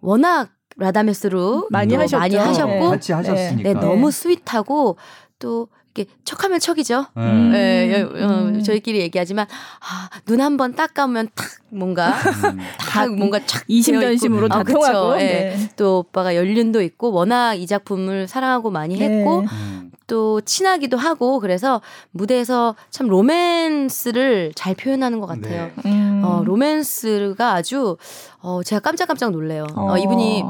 워낙 0.00 0.50
라다메스로 0.76 1.68
많이 1.70 1.94
하셨죠. 1.94 2.18
많이 2.18 2.34
하셨고 2.34 2.72
네. 2.72 2.88
같이 2.90 3.12
하셨으니까 3.12 3.74
네, 3.74 3.74
너무 3.74 4.10
sweet하고 4.10 4.96
또 5.38 5.68
이렇게 5.94 6.10
척하면 6.24 6.58
척이죠. 6.58 7.06
음. 7.18 7.50
네, 7.52 8.02
음. 8.02 8.62
저희끼리 8.62 9.00
얘기하지만 9.00 9.46
아, 9.46 10.08
눈 10.26 10.40
한 10.40 10.56
번 10.56 10.74
딱 10.74 10.94
감으면 10.94 11.28
탁 11.34 11.46
뭔가 11.70 12.08
음. 12.10 12.58
탁 12.78 13.14
뭔가 13.14 13.40
착 13.44 13.64
이심전심으로 13.68 14.48
다 14.48 14.60
아, 14.60 14.62
통하고 14.62 15.16
네. 15.16 15.54
네. 15.56 15.68
또 15.76 15.98
오빠가 15.98 16.34
연륜도 16.34 16.80
있고 16.82 17.12
워낙 17.12 17.54
이 17.54 17.66
작품을 17.66 18.26
사랑하고 18.26 18.70
많이 18.70 18.96
네. 18.98 19.04
했고 19.06 19.40
음. 19.40 19.90
또 20.06 20.40
친하기도 20.40 20.96
하고 20.96 21.40
그래서 21.40 21.80
무대에서 22.10 22.74
참 22.90 23.08
로맨스를 23.08 24.52
잘 24.54 24.74
표현하는 24.74 25.20
것 25.20 25.26
같아요. 25.26 25.70
네. 25.84 25.90
음. 25.90 26.22
어, 26.24 26.42
로맨스가 26.44 27.52
아주 27.54 27.96
어, 28.40 28.62
제가 28.62 28.80
깜짝깜짝 28.80 29.30
놀래요. 29.30 29.66
어. 29.74 29.92
어, 29.92 29.98
이분이 29.98 30.42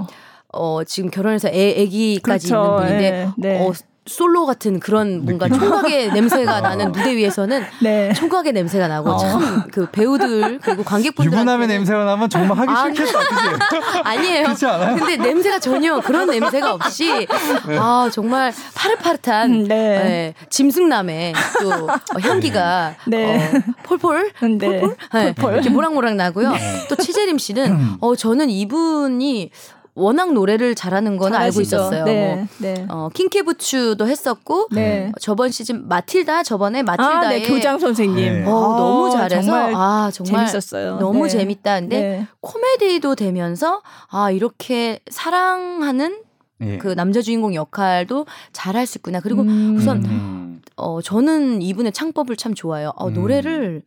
어, 0.54 0.84
지금 0.84 1.10
결혼해서 1.10 1.48
애, 1.48 1.80
애기까지 1.80 2.48
그렇죠. 2.48 2.64
있는 2.64 2.76
분인데 2.76 3.28
네. 3.38 3.66
어, 3.66 3.72
솔로 4.04 4.46
같은 4.46 4.80
그런 4.80 5.24
뭔가 5.24 5.48
총각의 5.48 6.12
냄새가 6.12 6.60
나는 6.60 6.90
무대 6.90 7.14
위에서는 7.14 7.64
네. 7.82 8.12
총각의 8.14 8.52
냄새가 8.52 8.88
나고 8.88 9.10
어. 9.10 9.16
참그 9.16 9.90
배우들 9.92 10.58
그리고 10.58 10.82
관객분들 10.82 11.32
유부남의 11.32 11.68
냄새가 11.68 12.04
나면 12.04 12.28
정말 12.28 12.58
하기 12.58 12.72
아, 12.72 12.92
싫겠다 12.92 13.18
그지 13.20 14.00
아니에요 14.02 14.42
그렇지 14.42 14.66
않아요? 14.66 14.96
근데 14.96 15.16
냄새가 15.16 15.60
전혀 15.60 16.00
그런 16.00 16.28
냄새가 16.28 16.74
없이 16.74 17.28
네. 17.68 17.78
아 17.78 18.10
정말 18.12 18.52
파릇파릇한 18.74 19.52
음, 19.52 19.68
네. 19.68 19.76
네. 19.76 20.34
짐승남의 20.50 21.34
또 21.60 21.84
어, 21.88 22.20
향기가 22.20 22.96
네. 23.06 23.52
어, 23.54 23.60
폴폴 23.84 24.32
네. 24.58 24.80
폴폴 24.80 24.96
네. 25.12 25.32
폴폴 25.34 25.52
이렇게 25.54 25.70
모락모락 25.70 26.16
나고요 26.16 26.50
네. 26.50 26.86
또 26.88 26.96
최재림 26.96 27.38
씨는 27.38 27.98
어 28.00 28.16
저는 28.16 28.50
이분이 28.50 29.52
워낙 29.94 30.32
노래를 30.32 30.74
잘하는 30.74 31.18
건 31.18 31.34
알고 31.34 31.60
있었어요. 31.60 32.04
네, 32.04 32.34
뭐, 32.34 32.46
네. 32.58 32.86
어, 32.88 33.10
킹케부츠도 33.12 34.08
했었고 34.08 34.68
네. 34.72 35.08
어, 35.08 35.18
저번 35.20 35.50
시즌 35.50 35.86
마틸다 35.86 36.44
저번에 36.44 36.82
마틸다의 36.82 37.26
아, 37.26 37.28
네, 37.28 37.42
교장 37.42 37.78
선생님 37.78 38.46
어, 38.46 38.50
아, 38.50 38.76
너무 38.78 39.10
잘해서 39.10 39.42
정말 39.42 39.74
아 39.74 40.10
정말 40.12 40.46
재밌었어요. 40.46 40.96
너무 40.98 41.24
네. 41.24 41.28
재밌다. 41.28 41.80
근데 41.80 42.00
네. 42.00 42.26
코미디도 42.40 43.16
되면서 43.16 43.82
아 44.08 44.30
이렇게 44.30 45.00
사랑하는 45.10 46.22
예. 46.62 46.78
그 46.78 46.94
남자 46.94 47.20
주인공 47.20 47.54
역할도 47.54 48.26
잘할 48.52 48.86
수 48.86 48.98
있구나. 48.98 49.20
그리고 49.20 49.42
음. 49.42 49.76
우선 49.76 50.04
음. 50.06 50.62
어 50.76 51.02
저는 51.02 51.60
이분의 51.60 51.92
창법을 51.92 52.36
참 52.36 52.54
좋아해요. 52.54 52.92
어, 52.96 53.08
음. 53.08 53.14
노래를 53.14 53.82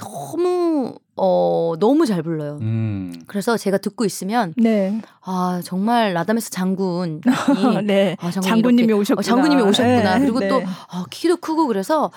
너무 0.00 0.94
어 1.16 1.74
너무 1.78 2.06
잘 2.06 2.22
불러요. 2.22 2.58
음. 2.62 3.22
그래서 3.26 3.56
제가 3.58 3.78
듣고 3.78 4.04
있으면 4.06 4.54
네. 4.56 5.00
아 5.22 5.60
정말 5.62 6.14
라다메스 6.14 6.50
장군이 6.50 7.20
네. 7.84 8.16
아, 8.20 8.30
장군 8.30 8.76
님이 8.76 8.92
오셨구나. 8.94 9.20
어, 9.20 9.22
장군님이 9.22 9.62
오셨구나. 9.62 10.14
네. 10.14 10.20
그리고 10.20 10.40
또 10.48 10.60
네. 10.60 10.66
아, 10.88 11.04
키도 11.10 11.36
크고 11.36 11.66
그래서 11.66 12.10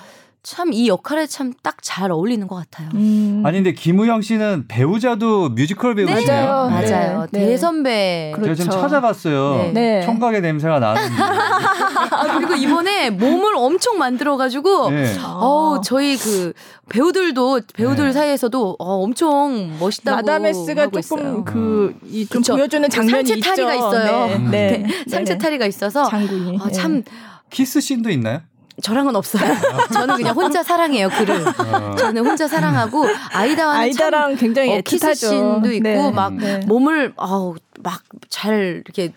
참 0.43 0.73
이 0.73 0.87
역할에 0.89 1.25
참 1.25 1.53
딱 1.63 1.77
잘 1.81 2.11
어울리는 2.11 2.47
것 2.47 2.55
같아요. 2.55 2.89
음. 2.95 3.43
아니 3.45 3.57
근데 3.57 3.73
김우형 3.73 4.21
씨는 4.21 4.65
배우자도 4.67 5.49
뮤지컬 5.49 5.95
배우시네요. 5.95 6.25
네. 6.25 6.45
맞아요. 6.45 6.69
맞아요. 6.69 7.27
네. 7.31 7.45
대선배. 7.45 8.31
그렇죠. 8.35 8.55
제가 8.55 8.71
좀 8.71 8.81
찾아봤어요. 8.81 9.55
네. 9.57 9.71
네. 9.99 10.01
청각의 10.05 10.41
냄새가 10.41 10.79
나는데. 10.79 11.15
아, 11.23 12.37
그리고 12.37 12.55
이번에 12.55 13.09
몸을 13.09 13.53
엄청 13.55 13.97
만들어가지고 13.97 14.89
네. 14.91 15.13
어 15.23 15.79
저희 15.83 16.17
그 16.17 16.53
배우들도 16.89 17.61
배우들 17.73 18.07
네. 18.07 18.11
사이에서도 18.13 18.75
어, 18.79 18.85
엄청 19.03 19.77
멋있다고 19.79 20.15
라다메스가 20.17 20.89
조금 20.89 21.45
그이좀 21.45 22.41
보여주는 22.43 22.89
장면이 22.89 23.27
상체 23.27 23.39
탈의가 23.39 23.75
있어요. 23.75 24.49
네. 24.51 24.85
상체 25.07 25.37
탈의가 25.37 25.65
있어서 25.67 26.03
장군이 26.09 26.59
아, 26.61 26.69
참 26.71 27.03
키스 27.49 27.79
씬도 27.79 28.09
있나요? 28.09 28.41
저랑은 28.81 29.15
없어요. 29.15 29.43
저는 29.93 30.15
그냥 30.15 30.35
혼자 30.35 30.63
사랑해요 30.63 31.09
글을. 31.09 31.47
어. 31.47 31.95
저는 31.95 32.25
혼자 32.25 32.47
사랑하고 32.47 33.05
아이다와는 33.31 33.81
아이다랑 33.81 34.35
굉장히 34.35 34.77
어, 34.77 34.81
키스씬도 34.81 35.71
있고 35.73 35.83
네. 35.83 36.11
막 36.11 36.33
네. 36.33 36.59
몸을 36.65 37.13
아우 37.17 37.55
막 37.83 38.01
잘 38.29 38.81
이렇게, 38.85 39.13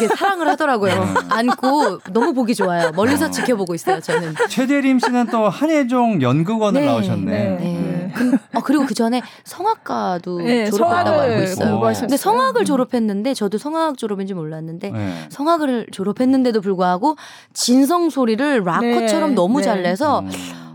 이렇게 0.00 0.08
사랑을 0.16 0.48
하더라고요. 0.48 0.92
네. 1.04 1.14
안고 1.30 2.00
너무 2.12 2.34
보기 2.34 2.54
좋아요. 2.54 2.90
멀리서 2.92 3.26
어. 3.26 3.30
지켜보고 3.30 3.74
있어요. 3.74 4.00
저는. 4.00 4.34
최대림 4.48 4.98
씨는 4.98 5.28
또 5.28 5.48
한예종 5.48 6.20
연극원을 6.22 6.80
네. 6.80 6.86
나오셨네. 6.86 7.24
네. 7.24 7.56
네. 7.60 8.12
그, 8.14 8.36
어, 8.54 8.60
그리고 8.64 8.86
그 8.86 8.94
전에 8.94 9.22
성악과도 9.44 10.38
네, 10.40 10.70
졸업했다고 10.70 11.20
알고 11.20 11.42
있어요. 11.42 11.80
근데 12.00 12.16
성악을 12.16 12.64
졸업했는데 12.64 13.34
저도 13.34 13.58
성악 13.58 13.98
졸업인지 13.98 14.34
몰랐는데 14.34 14.92
성악을 15.30 15.88
졸업했는데도 15.92 16.60
불구하고 16.60 17.16
진성 17.52 18.10
소리를 18.10 18.64
락커처럼 18.64 19.34
너무 19.34 19.62
잘 19.62 19.82
내서 19.82 20.20
음. 20.20 20.30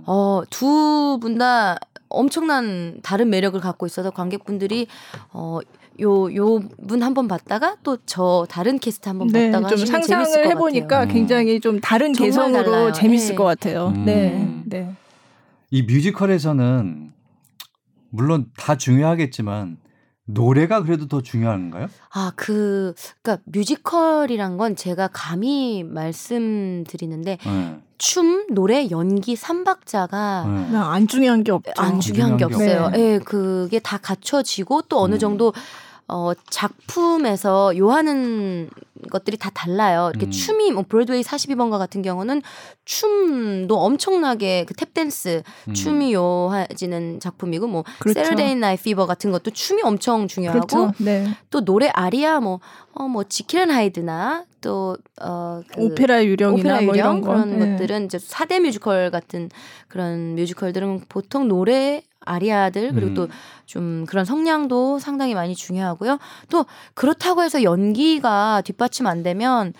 어, 0.05 0.41
두 0.49 1.17
분 1.19 1.37
다 1.37 1.77
엄청난 2.09 2.99
다른 3.03 3.29
매력을 3.29 3.59
갖고 3.59 3.85
있어서 3.85 4.11
관객분들이 4.11 4.87
어 5.31 5.59
요요분한번 6.01 7.27
봤다가 7.27 7.77
또 7.83 7.97
저 8.05 8.45
다른 8.49 8.79
캐스트 8.79 9.07
한번 9.07 9.27
네, 9.27 9.51
봤다가 9.51 9.75
좀 9.75 9.85
상상을 9.85 10.47
해보니까 10.47 10.87
같아요. 10.87 11.13
굉장히 11.13 11.59
좀 11.59 11.79
다른 11.79 12.11
개성으로 12.11 12.63
달라요. 12.63 12.91
재밌을 12.91 13.29
네. 13.29 13.35
것 13.35 13.43
같아요. 13.43 13.93
음. 13.95 14.05
네, 14.05 14.63
네. 14.65 14.93
이 15.69 15.83
뮤지컬에서는 15.83 17.13
물론 18.09 18.47
다 18.57 18.75
중요하겠지만 18.75 19.77
노래가 20.25 20.83
그래도 20.83 21.07
더 21.07 21.21
중요한가요? 21.21 21.87
아, 22.13 22.31
그, 22.35 22.93
그니까 23.21 23.41
뮤지컬이란 23.45 24.57
건 24.57 24.75
제가 24.75 25.09
감히 25.11 25.83
말씀드리는데, 25.83 27.37
네. 27.43 27.79
춤, 27.97 28.47
노래, 28.49 28.89
연기, 28.91 29.35
삼박자가 29.35 30.69
네. 30.71 30.77
안 30.77 31.07
중요한 31.07 31.43
게 31.43 31.51
없죠. 31.51 31.71
안 31.77 31.99
중요한 31.99 32.37
게 32.37 32.45
없어요. 32.45 32.91
예, 32.93 32.97
네. 32.97 33.17
네, 33.17 33.19
그게 33.19 33.79
다 33.79 33.97
갖춰지고 33.97 34.83
또 34.83 34.99
어느 34.99 35.15
음. 35.15 35.19
정도 35.19 35.53
어, 36.11 36.33
작품에서 36.49 37.77
요하는 37.77 38.69
것들이 39.09 39.37
다 39.37 39.49
달라요. 39.49 40.11
이렇게 40.11 40.27
음. 40.27 40.31
춤이 40.31 40.71
뭐 40.71 40.83
브로드웨이 40.87 41.21
42번가 41.21 41.77
같은 41.77 42.01
경우는 42.01 42.41
춤도 42.83 43.79
엄청나게 43.79 44.65
그 44.65 44.73
탭댄스 44.73 45.41
음. 45.69 45.73
춤이 45.73 46.13
요하지는 46.13 47.21
작품이고 47.21 47.67
뭐 47.67 47.85
그렇죠. 47.99 48.25
Saturday 48.25 48.55
Night 48.55 48.75
Fever 48.75 49.05
같은 49.05 49.31
것도 49.31 49.51
춤이 49.51 49.81
엄청 49.83 50.27
중요하고 50.27 50.67
그렇죠. 50.67 50.93
네. 50.97 51.25
또 51.49 51.63
노래 51.63 51.89
아리아 51.93 52.41
뭐 52.41 52.59
어, 52.93 53.07
뭐 53.07 53.23
지킬앤 53.23 53.71
하이드나 53.71 54.45
또, 54.59 54.97
어, 55.21 55.61
그 55.73 55.81
오페라 55.81 56.23
유령이나 56.23 56.75
오페라 56.75 56.81
뭐 56.81 56.95
이런 56.95 57.21
그런 57.21 57.57
네. 57.57 57.71
것들은 57.71 58.05
이제 58.05 58.17
4대 58.17 58.59
뮤지컬 58.59 59.09
같은 59.09 59.49
그런 59.87 60.35
뮤지컬들은 60.35 61.05
보통 61.09 61.47
노래 61.47 62.03
아리아들 62.25 62.93
그리고 62.93 63.23
음. 63.23 63.27
또좀 63.65 64.05
그런 64.05 64.25
성량도 64.25 64.99
상당히 64.99 65.33
많이 65.33 65.55
중요하고요. 65.55 66.19
또 66.49 66.65
그렇다고 66.93 67.43
해서 67.43 67.63
연기가 67.63 68.61
뒷받침 68.63 69.07
안 69.07 69.23
되면 69.23 69.73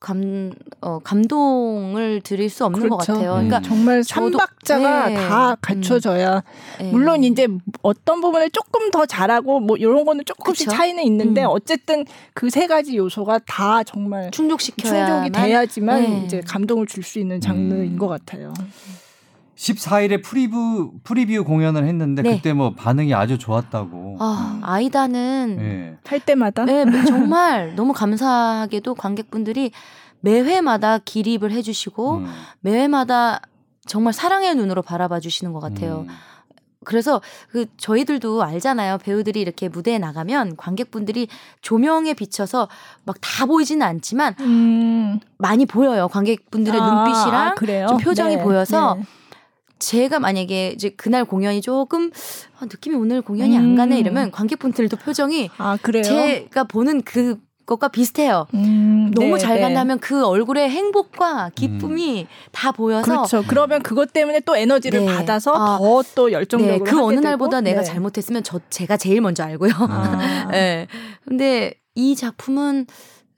감, 0.00 0.52
어, 0.80 1.00
감동을 1.00 2.20
드릴 2.20 2.48
수 2.50 2.64
없는 2.64 2.82
그렇죠. 2.82 2.96
것 2.96 3.06
같아요. 3.06 3.32
그러니까 3.32 3.58
음. 3.58 3.62
정말 3.64 4.04
삼박자가 4.04 5.08
네. 5.08 5.16
다 5.16 5.56
갖춰져야 5.60 6.44
음. 6.80 6.90
물론 6.92 7.24
이제 7.24 7.48
어떤 7.82 8.20
부분을 8.20 8.50
조금 8.50 8.92
더 8.92 9.06
잘하고 9.06 9.58
뭐 9.58 9.76
이런 9.76 10.04
거는 10.04 10.24
조금씩 10.24 10.68
그쵸? 10.68 10.76
차이는 10.76 11.02
있는데 11.02 11.42
음. 11.42 11.48
어쨌든 11.50 12.04
그 12.34 12.48
세 12.48 12.68
가지 12.68 12.96
요소가 12.96 13.40
다 13.40 13.82
정말 13.82 14.30
충족시켜야 14.30 15.06
충족이 15.06 15.30
돼야지만 15.30 16.02
네. 16.02 16.22
이제 16.24 16.42
감동을 16.46 16.86
줄 16.86 17.02
수 17.02 17.18
있는 17.18 17.40
장르인 17.40 17.94
음. 17.94 17.98
것 17.98 18.06
같아요. 18.06 18.52
14일에 19.58 20.22
프리뷰 20.22 20.92
프리뷰 21.02 21.42
공연을 21.44 21.84
했는데 21.84 22.22
네. 22.22 22.36
그때 22.36 22.52
뭐 22.52 22.74
반응이 22.74 23.12
아주 23.12 23.38
좋았다고. 23.38 24.16
아, 24.20 24.54
음. 24.54 24.60
아이다는 24.62 25.56
네. 25.58 25.96
할 26.06 26.20
때마다 26.20 26.64
네, 26.64 26.84
뭐 26.84 27.04
정말 27.04 27.74
너무 27.76 27.92
감사하게도 27.92 28.94
관객분들이 28.94 29.72
매회마다 30.20 30.98
기립을 30.98 31.50
해 31.50 31.62
주시고 31.62 32.18
음. 32.18 32.26
매회마다 32.60 33.40
정말 33.86 34.12
사랑의 34.12 34.54
눈으로 34.54 34.82
바라봐 34.82 35.18
주시는 35.20 35.52
것 35.52 35.60
같아요. 35.60 36.06
음. 36.08 36.14
그래서 36.84 37.20
그 37.50 37.66
저희들도 37.76 38.42
알잖아요. 38.42 38.98
배우들이 38.98 39.40
이렇게 39.40 39.68
무대에 39.68 39.98
나가면 39.98 40.56
관객분들이 40.56 41.28
조명에 41.60 42.14
비춰서 42.14 42.68
막 43.04 43.16
다 43.20 43.46
보이지는 43.46 43.86
않지만 43.86 44.34
음. 44.40 45.20
많이 45.36 45.66
보여요. 45.66 46.08
관객분들의 46.08 46.80
아, 46.80 46.84
눈빛이랑 46.84 47.54
아, 47.84 47.86
좀 47.86 47.98
표정이 47.98 48.36
네, 48.36 48.42
보여서 48.42 48.94
네. 48.94 49.04
제가 49.78 50.18
만약에 50.18 50.72
이제 50.74 50.90
그날 50.90 51.24
공연이 51.24 51.60
조금 51.60 52.10
아, 52.58 52.64
느낌이 52.64 52.96
오늘 52.96 53.22
공연이 53.22 53.56
음. 53.56 53.62
안 53.62 53.74
가네 53.76 53.96
음. 53.96 54.00
이러면 54.00 54.30
관객분들도 54.30 54.96
표정이 54.96 55.50
아 55.58 55.78
그래요? 55.80 56.02
제가 56.02 56.64
보는 56.64 57.02
그 57.02 57.38
것과 57.68 57.88
비슷해요. 57.88 58.46
음, 58.54 59.12
너무 59.14 59.34
네, 59.34 59.38
잘 59.38 59.56
네. 59.56 59.60
간다면 59.60 60.00
그 60.00 60.24
얼굴의 60.24 60.70
행복과 60.70 61.50
기쁨이 61.54 62.22
음. 62.22 62.26
다 62.50 62.72
보여서 62.72 63.04
그렇죠. 63.04 63.44
그러면 63.46 63.82
그것 63.82 64.12
때문에 64.12 64.40
또 64.40 64.56
에너지를 64.56 65.00
네. 65.00 65.06
받아서 65.06 65.52
아, 65.54 65.78
더또 65.78 66.32
열정적으로 66.32 66.84
네, 66.84 66.90
그 66.90 67.00
어느 67.02 67.20
날보다 67.20 67.60
내가 67.60 67.82
네. 67.82 67.86
잘못했으면 67.86 68.42
저 68.42 68.58
제가 68.70 68.96
제일 68.96 69.20
먼저 69.20 69.44
알고요. 69.44 69.72
아. 69.78 70.48
네. 70.50 70.86
근데 71.26 71.74
이 71.94 72.16
작품은 72.16 72.86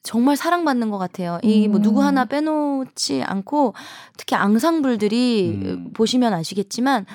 정말 0.02 0.36
사랑받는 0.36 0.90
것 0.90 0.98
같아요. 0.98 1.38
이뭐 1.42 1.76
음. 1.76 1.82
누구 1.82 2.02
하나 2.02 2.24
빼놓지 2.24 3.22
않고 3.22 3.74
특히 4.16 4.34
앙상블들이 4.36 5.60
음. 5.62 5.90
보시면 5.92 6.32
아시겠지만 6.32 7.06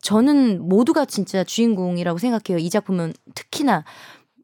저는 0.00 0.66
모두가 0.66 1.04
진짜 1.04 1.44
주인공이라고 1.44 2.18
생각해요. 2.18 2.58
이 2.58 2.70
작품은 2.70 3.12
특히나 3.34 3.84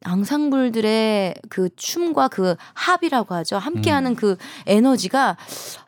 앙상블들의 0.03 1.35
그 1.49 1.69
춤과 1.75 2.27
그 2.27 2.55
합이라고 2.73 3.33
하죠. 3.35 3.57
함께하는 3.57 4.11
음. 4.11 4.15
그 4.15 4.37
에너지가 4.67 5.37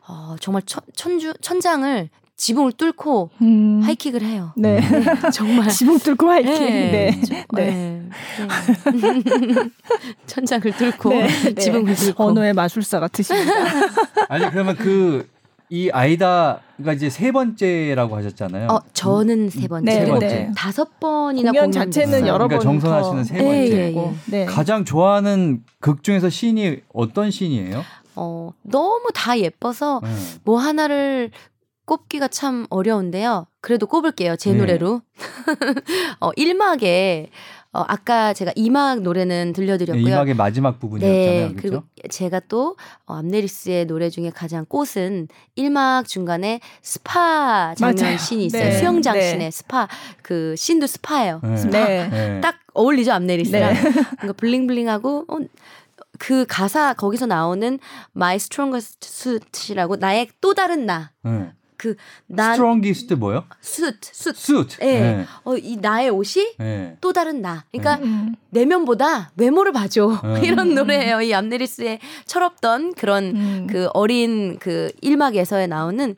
어, 0.08 0.36
정말 0.40 0.62
천, 0.66 0.82
천주 0.96 1.34
천장을 1.40 2.10
지붕을 2.40 2.72
뚫고 2.72 3.28
음. 3.42 3.82
하이킥을 3.84 4.22
해요. 4.22 4.52
네. 4.56 4.80
네. 4.80 5.30
정말 5.30 5.68
지붕 5.70 5.98
뚫고 5.98 6.26
하이킥. 6.26 6.50
네. 6.50 7.20
네. 7.20 7.44
네. 7.52 7.52
네. 7.52 8.10
천장을 10.26 10.72
뚫고 10.72 11.10
네. 11.10 11.28
지붕을 11.54 11.94
뚫고 11.94 12.24
언어의 12.24 12.54
마술사 12.54 12.98
같으십니다. 12.98 13.52
아니 14.30 14.50
그러면 14.50 14.74
그 14.76 15.28
이 15.72 15.88
아이다가 15.88 16.92
이제 16.96 17.08
세 17.08 17.30
번째라고 17.30 18.16
하셨잖아요. 18.16 18.70
어, 18.70 18.80
저는 18.92 19.50
세 19.50 19.68
번째. 19.68 19.84
네, 19.84 20.04
세 20.04 20.10
번째. 20.10 20.52
다섯 20.56 20.98
번이나 20.98 21.52
공연 21.52 21.70
자체는 21.70 22.26
여러 22.26 22.48
그러니까 22.48 22.56
번. 22.56 22.80
정선아 22.80 23.02
씨는 23.04 23.24
세 23.24 23.38
번째고 23.38 24.14
네, 24.26 24.46
가장 24.46 24.84
좋아하는 24.84 25.62
극 25.78 26.02
중에서 26.02 26.28
신이 26.28 26.78
어떤 26.92 27.30
신이에요? 27.30 27.84
어, 28.16 28.50
너무 28.62 29.10
다 29.14 29.38
예뻐서 29.38 30.00
뭐 30.42 30.58
하나를 30.58 31.30
꼽기가 31.90 32.28
참 32.28 32.68
어려운데요. 32.70 33.48
그래도 33.60 33.88
꼽을게요. 33.88 34.36
제 34.36 34.52
네. 34.52 34.58
노래로. 34.58 35.02
어, 36.20 36.30
1막에 36.30 37.26
어, 37.72 37.84
아까 37.88 38.32
제가 38.32 38.52
이막 38.54 39.00
노래는 39.00 39.52
들려드렸고요. 39.52 40.04
네, 40.04 40.10
이막의 40.12 40.34
마지막 40.34 40.78
부분이었잖아요. 40.78 41.48
네, 41.48 41.54
그리고 41.56 41.82
제가 42.08 42.42
또 42.48 42.76
어, 43.06 43.14
암네리스의 43.14 43.86
노래 43.86 44.08
중에 44.08 44.30
가장 44.30 44.66
꽃은 44.66 45.26
1막 45.58 46.06
중간에 46.06 46.60
스파 46.80 47.74
장면 47.74 47.96
맞아요. 48.00 48.18
씬이 48.18 48.46
있어요. 48.46 48.62
네. 48.62 48.78
수영장 48.78 49.14
네. 49.14 49.28
씬에 49.28 49.50
스파 49.50 49.88
그 50.22 50.54
씬도 50.56 50.86
스파예요. 50.86 51.40
네. 51.42 51.56
스파. 51.56 51.70
네. 51.70 52.40
딱 52.40 52.60
어울리죠 52.72 53.12
암네리스랑. 53.12 53.74
네. 53.74 53.80
그러니까 54.18 54.32
bling 54.36 54.67
bling하고 54.67 55.24
어, 55.26 55.38
그 56.20 56.44
가사 56.48 56.94
거기서 56.94 57.26
나오는 57.26 57.80
My 58.14 58.36
Strongest 58.36 59.08
Suit이라고 59.08 59.96
나의 59.96 60.28
또 60.40 60.54
다른 60.54 60.86
나. 60.86 61.10
네. 61.24 61.50
그난 61.80 62.54
strongest 62.54 63.14
뭐요? 63.14 63.44
Suit, 63.62 63.96
suit. 64.02 64.36
Suit. 64.36 64.82
예. 64.82 65.00
네. 65.00 65.26
어, 65.44 65.56
이 65.56 65.76
나의 65.76 66.10
옷이 66.10 66.56
네. 66.58 66.96
또 67.00 67.14
다른 67.14 67.40
나. 67.40 67.64
그러니까 67.72 67.96
네. 67.96 68.32
내면보다 68.50 69.30
외모를 69.36 69.72
봐줘. 69.72 70.20
네. 70.22 70.42
이런 70.46 70.74
노래예요. 70.74 71.22
이 71.22 71.32
암네리스의 71.32 72.00
철없던 72.26 72.94
그런 72.94 73.24
음. 73.34 73.66
그 73.70 73.88
어린 73.94 74.58
그 74.58 74.92
일막에서에 75.00 75.66
나오는 75.66 76.14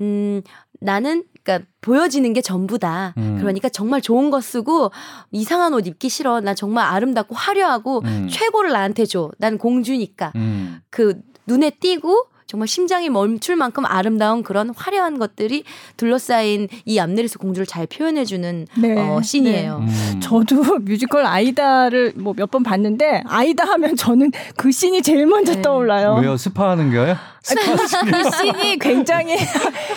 음 0.00 0.42
나는 0.80 1.24
그러니까 1.42 1.68
보여지는 1.82 2.32
게 2.32 2.40
전부다. 2.40 3.12
음. 3.18 3.36
그러니까 3.38 3.68
정말 3.68 4.00
좋은 4.00 4.30
거 4.30 4.40
쓰고 4.40 4.90
이상한 5.32 5.74
옷 5.74 5.86
입기 5.86 6.08
싫어. 6.08 6.40
나 6.40 6.54
정말 6.54 6.86
아름답고 6.86 7.34
화려하고 7.34 8.00
음. 8.04 8.28
최고를 8.30 8.72
나한테 8.72 9.04
줘. 9.04 9.30
난 9.36 9.58
공주니까. 9.58 10.32
음. 10.36 10.80
그 10.88 11.20
눈에 11.46 11.68
띄고 11.68 12.28
정말 12.54 12.68
심장이 12.68 13.10
멈출 13.10 13.56
만큼 13.56 13.84
아름다운 13.84 14.44
그런 14.44 14.70
화려한 14.76 15.18
것들이 15.18 15.64
둘러싸인 15.96 16.68
이 16.84 17.00
암네리스 17.00 17.38
공주를 17.40 17.66
잘 17.66 17.88
표현해주는 17.88 18.68
네. 18.78 18.96
어, 18.96 19.20
씬이에요. 19.20 19.78
네. 19.80 19.84
음. 20.12 20.20
저도 20.20 20.78
뮤지컬 20.86 21.26
아이다를 21.26 22.12
뭐 22.14 22.32
몇 22.32 22.48
번 22.52 22.62
봤는데 22.62 23.24
아이다 23.26 23.64
하면 23.72 23.96
저는 23.96 24.30
그 24.56 24.70
씬이 24.70 25.02
제일 25.02 25.26
먼저 25.26 25.54
네. 25.56 25.62
떠올라요. 25.62 26.18
왜요? 26.22 26.36
스파하는 26.36 26.92
거요? 26.92 27.16
그 27.48 28.30
씬이 28.30 28.78
굉장히 28.78 29.36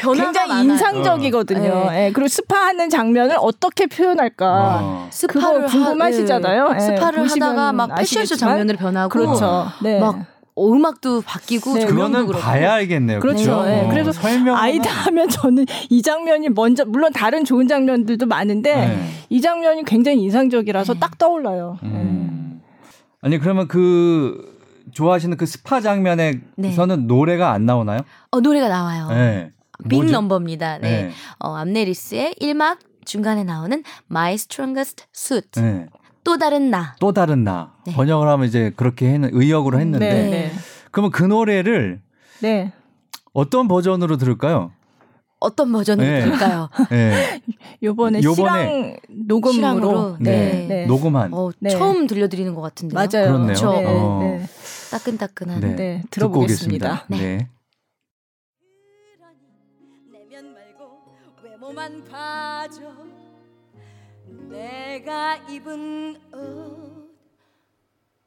굉장히 0.02 0.64
인상적이거든요. 0.64 1.70
어. 1.72 1.92
네. 1.92 2.12
그리고 2.12 2.28
스파하는 2.28 2.90
장면을 2.90 3.36
어떻게 3.40 3.86
표현할까? 3.86 4.80
어. 4.82 5.08
스파를 5.12 5.68
궁금하시잖아요. 5.68 6.70
네. 6.74 6.80
스파를 6.80 7.30
하다가 7.30 7.74
막 7.74 7.94
패션쇼 7.96 8.36
장면으로 8.36 8.80
변하고 8.80 9.10
그렇죠. 9.10 9.68
네. 9.84 10.00
막 10.00 10.26
어, 10.58 10.74
음악도 10.74 11.22
바뀌고 11.22 11.76
네, 11.76 11.86
그거는. 11.86 12.28
봐야 12.32 12.74
알겠네요. 12.74 13.20
그렇죠. 13.20 13.64
네. 13.64 13.84
네. 13.84 13.90
그래서 13.90 14.12
설명 14.12 14.56
아이다 14.58 14.90
하면 14.90 15.30
저는 15.30 15.66
이 15.92 16.02
장면이 16.02 16.50
먼저 16.50 16.84
물론 16.84 17.14
다른 17.14 17.46
좋은 17.46 17.68
장면들도 17.68 18.26
많은데 18.26 18.76
네. 18.76 19.10
이 19.30 19.40
장면이 19.40 19.84
굉장히 19.86 20.24
인상적이라서 20.24 20.96
네. 20.96 21.00
딱 21.00 21.20
떠올라요. 21.20 21.78
음. 21.84 22.62
아니 23.22 23.38
그러면 23.38 23.68
그 23.68 24.58
좋아하시는 24.94 25.38
그 25.38 25.46
스파 25.46 25.80
장면에서는 25.80 26.42
네. 26.58 26.96
노래가 27.06 27.52
안 27.52 27.68
나오나요? 27.68 28.00
어 28.32 28.40
노래가 28.40 28.68
나와요. 28.68 29.10
네. 29.10 29.52
big 29.88 30.04
number입니다. 30.06 30.80
네. 30.80 31.12
어, 31.38 31.54
암네리스의 31.54 32.36
1막 32.42 32.80
중간에 33.06 33.44
나오는 33.44 33.84
My 34.10 34.34
Strongest 34.34 35.06
Suit. 35.14 35.62
또 36.28 36.38
다른 36.38 36.70
나. 36.70 36.94
또 37.00 37.14
다른 37.14 37.46
나. 37.46 37.72
네. 37.86 37.94
번역을 37.94 38.28
하면 38.28 38.48
이제 38.48 38.74
그렇게 38.76 39.08
했는 39.08 39.30
의역으로 39.32 39.80
했는데. 39.80 40.10
네. 40.14 40.30
네. 40.30 40.52
그러면 40.92 41.12
그 41.12 41.24
노래를 41.24 42.02
네. 42.42 42.74
어떤 43.32 43.70
버전으로 43.70 44.18
들을까요? 44.18 44.74
어떤 45.40 45.72
버전으로 45.72 46.06
네. 46.06 46.26
들을까요? 46.26 46.70
네. 46.92 47.42
요번에, 47.82 48.22
요번에 48.22 49.00
녹음으로 49.08 49.54
실황으로, 49.54 50.18
네. 50.20 50.32
네. 50.32 50.68
네. 50.68 50.86
녹음한 50.86 51.34
어, 51.34 51.52
처음 51.70 52.08
들려드리는 52.08 52.54
것 52.54 52.60
같은데요. 52.62 52.96
맞아요. 52.96 53.28
그렇네요. 53.28 53.46
그렇죠? 53.46 53.72
어. 53.72 54.40
따끈따끈한 54.92 55.62
네. 55.62 55.76
네. 55.78 56.04
들어보겠습니다. 56.10 57.06
네. 57.08 57.48
내면 60.12 60.54
말고 60.54 61.04
외모만 61.42 62.04
봐줘 62.12 62.82
내가 64.50 65.36
입은 65.50 66.16
옷 66.34 67.18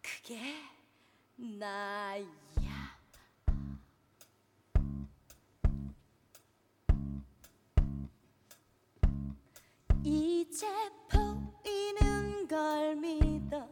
그게 0.03 0.55
나야. 1.37 2.25
이제 10.03 10.67
보이는 11.11 12.49
걸 12.49 12.97
믿어 12.97 13.69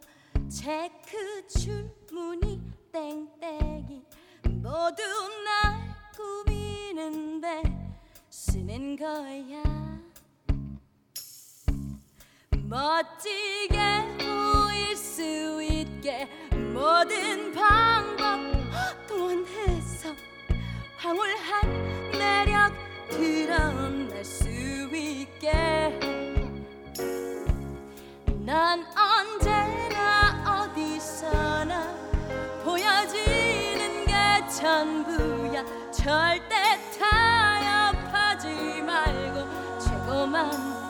체크 0.49 1.47
줄무늬 1.49 2.61
땡땡이 2.93 4.05
모두 4.45 5.03
날 5.45 5.95
꾸미는데 6.17 7.63
쓰는 8.29 8.97
거야 8.97 9.98
멋지게 12.69 13.79
보일 14.19 14.95
수 14.95 15.63
있게 15.63 16.29
모든 16.75 17.51
방법 17.55 18.39
동원해서 19.07 20.15
황홀한 20.99 22.11
매력 22.13 22.75
드러날 23.09 24.23
수 24.23 24.47
있게. 24.95 25.51
난 28.45 28.85
언제나 28.95 30.67
어디서나 30.69 31.89
보여지는 32.65 34.05
게 34.05 34.47
전부야. 34.51 35.65
절대 35.91 36.55
타협하지 36.99 38.83
말고 38.83 39.79
최고만 39.79 40.88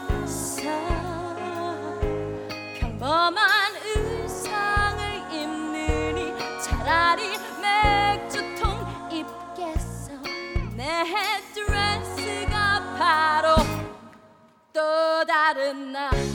또 15.69 16.28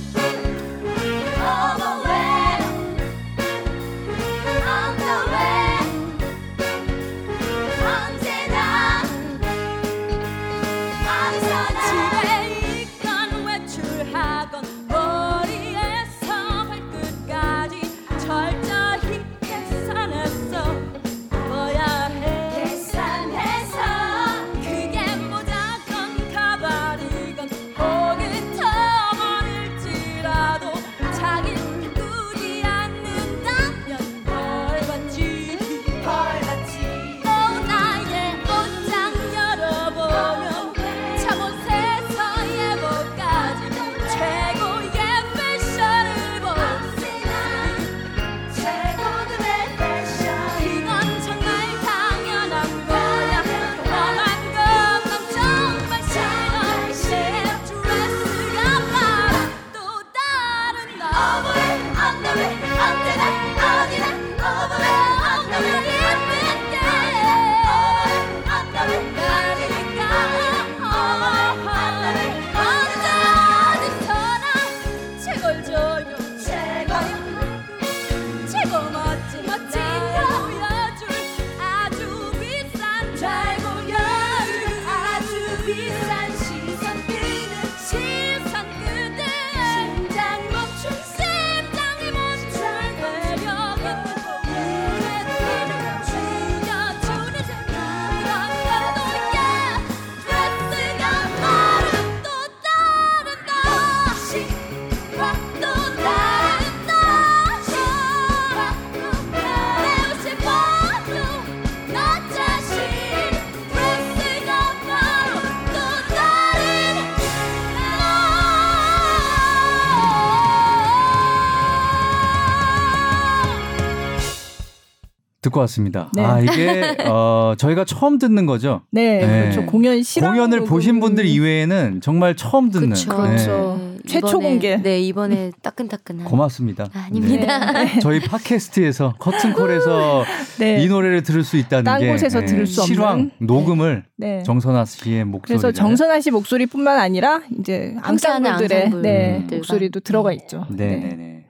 듣고 125.43 125.59
왔습니다. 125.61 126.09
네. 126.13 126.23
아 126.23 126.39
이게 126.39 126.95
어, 127.05 127.53
저희가 127.57 127.85
처음 127.85 128.17
듣는 128.17 128.45
거죠. 128.45 128.81
네, 128.89 129.19
네. 129.19 129.41
그렇죠. 129.41 129.65
공연 129.65 130.01
실황 130.01 130.31
공연을 130.31 130.63
보신 130.63 130.99
분들 130.99 131.25
이외에는 131.25 132.01
정말 132.01 132.35
처음 132.35 132.71
듣는. 132.71 132.93
그렇죠. 132.93 133.09
그렇죠. 133.09 133.79
네. 133.79 133.93
최초 134.07 134.39
공개. 134.39 134.77
네 134.77 135.01
이번에 135.01 135.51
따끈따끈한. 135.61 136.25
고맙습니다. 136.25 136.87
아닙니다. 136.93 137.71
네. 137.73 137.99
저희 138.01 138.19
팟캐스트에서 138.21 139.15
커튼콜에서 139.19 140.23
네. 140.59 140.81
이 140.81 140.87
노래를 140.87 141.23
들을 141.23 141.43
수 141.43 141.57
있다는 141.57 141.83
딴게 141.83 142.11
곳에서 142.11 142.39
네. 142.39 142.45
들을 142.45 142.65
수 142.65 142.81
없는 142.81 142.95
실황 142.95 143.31
녹음을 143.39 144.05
정선아 144.45 144.85
씨의 144.85 145.25
목소리. 145.25 145.57
그래서 145.59 145.71
정선아 145.73 146.21
씨 146.21 146.31
목소리뿐만 146.31 146.99
아니라 146.99 147.41
이제 147.59 147.95
앙상블들의 148.01 148.91
네, 149.01 149.45
목소리도 149.51 149.99
들어가 149.99 150.31
있죠. 150.31 150.65
네, 150.69 150.87
네, 150.87 151.15
네. 151.17 151.45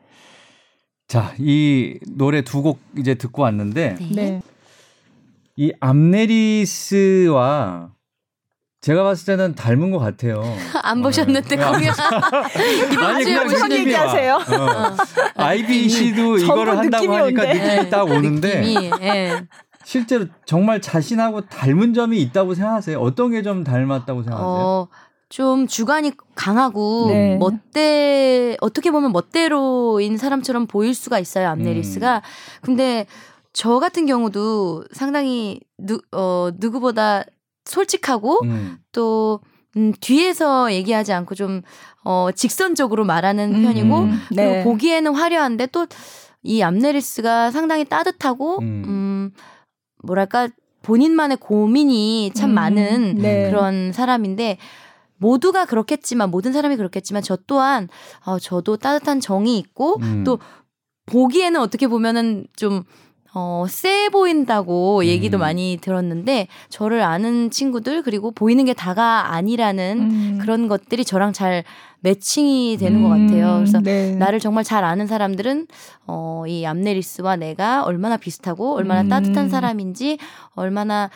자, 1.08 1.34
이 1.38 2.00
노래 2.08 2.42
두 2.42 2.62
곡 2.62 2.80
이제 2.98 3.16
듣고 3.16 3.44
왔는데 3.44 3.98
네. 4.00 4.10
네. 4.16 4.42
이 5.56 5.72
암네리스와 5.80 7.90
제가 8.82 9.04
봤을 9.04 9.26
때는 9.38 9.56
닮은 9.56 9.92
것 9.92 10.00
같아요. 10.00 10.44
안 10.84 11.02
보셨는데 11.02 11.56
네. 11.56 11.66
공연 11.66 11.94
아니 13.06 13.24
그냥 13.24 13.46
무슨 13.46 13.72
얘기하세요? 13.72 14.36
어. 14.36 14.40
어. 14.40 14.96
IBC도 15.44 16.38
이거를 16.38 16.78
한다고 16.78 17.14
하니까 17.14 17.44
온대. 17.44 17.54
느낌이 17.54 17.90
딱 17.90 18.04
오는데 18.10 18.62
느낌이, 18.62 18.90
네. 19.00 19.42
실제로 19.86 20.26
정말 20.46 20.82
자신하고 20.82 21.42
닮은 21.42 21.94
점이 21.94 22.20
있다고 22.22 22.56
생각하세요? 22.56 23.00
어떤 23.00 23.32
게 23.32 23.42
좀 23.44 23.64
닮았다고 23.64 24.24
생각하세요? 24.24 24.66
어, 24.66 24.88
좀 25.34 25.66
주관이 25.66 26.12
강하고 26.36 27.08
네. 27.10 27.38
멋대 27.38 28.56
어떻게 28.62 28.92
보면 28.92 29.12
멋대로인 29.12 30.18
사람처럼 30.18 30.68
보일 30.68 30.94
수가 30.94 31.18
있어요 31.18 31.50
암네리스가. 31.50 32.18
음. 32.18 32.22
근데 32.62 33.08
저 33.52 33.80
같은 33.80 34.06
경우도 34.06 34.86
상당히 34.92 35.60
누, 35.80 36.00
어, 36.12 36.52
누구보다 36.60 37.24
솔직하고 37.66 38.44
음. 38.44 38.78
또 38.92 39.40
음, 39.76 39.92
뒤에서 40.00 40.72
얘기하지 40.72 41.14
않고 41.14 41.34
좀 41.34 41.64
어, 42.04 42.30
직선적으로 42.36 43.04
말하는 43.04 43.56
음. 43.56 43.64
편이고 43.64 43.98
음. 43.98 44.20
네. 44.32 44.48
그리고 44.48 44.70
보기에는 44.70 45.16
화려한데 45.16 45.68
또 45.68 45.88
이 46.44 46.62
암네리스가 46.62 47.52
상당히 47.52 47.86
따뜻하고 47.86 48.60
음, 48.60 48.84
음 48.86 49.32
뭐랄까 50.04 50.50
본인만의 50.82 51.38
고민이 51.38 52.32
참 52.36 52.52
음. 52.52 52.56
많은 52.56 53.16
네. 53.16 53.50
그런 53.50 53.94
사람인데 53.94 54.58
모두가 55.24 55.66
그렇겠지만 55.66 56.30
모든 56.30 56.52
사람이 56.52 56.76
그렇겠지만 56.76 57.24
저 57.24 57.38
또한 57.48 57.88
어, 58.26 58.38
저도 58.38 58.78
따뜻한 58.78 59.22
정이 59.22 59.58
있고 59.58 59.98
음. 60.02 60.24
또 60.26 60.40
보기에는 61.06 61.60
어떻게 61.60 61.88
보면은 61.88 62.46
좀 62.56 62.84
어, 63.36 63.66
쎄 63.68 64.10
보인다고 64.10 65.06
얘기도 65.06 65.38
음. 65.38 65.40
많이 65.40 65.80
들었는데, 65.82 66.48
저를 66.70 67.02
아는 67.02 67.50
친구들, 67.50 68.04
그리고 68.04 68.30
보이는 68.30 68.64
게 68.64 68.74
다가 68.74 69.34
아니라는 69.34 70.00
음. 70.00 70.38
그런 70.40 70.68
것들이 70.68 71.04
저랑 71.04 71.34
잘 71.34 71.64
매칭이 72.02 72.78
되는 72.78 73.00
음. 73.00 73.04
것 73.04 73.10
같아요. 73.10 73.56
그래서 73.56 73.80
네. 73.80 74.14
나를 74.16 74.40
정말 74.40 74.64
잘 74.64 74.84
아는 74.84 75.08
사람들은, 75.08 75.66
어, 76.06 76.44
이 76.48 76.64
암네리스와 76.64 77.38
내가 77.38 77.84
얼마나 77.84 78.18
비슷하고, 78.18 78.76
얼마나 78.76 79.02
음. 79.02 79.10
따뜻한 79.10 79.50
사람인지, 79.50 80.20
얼마나 80.54 81.10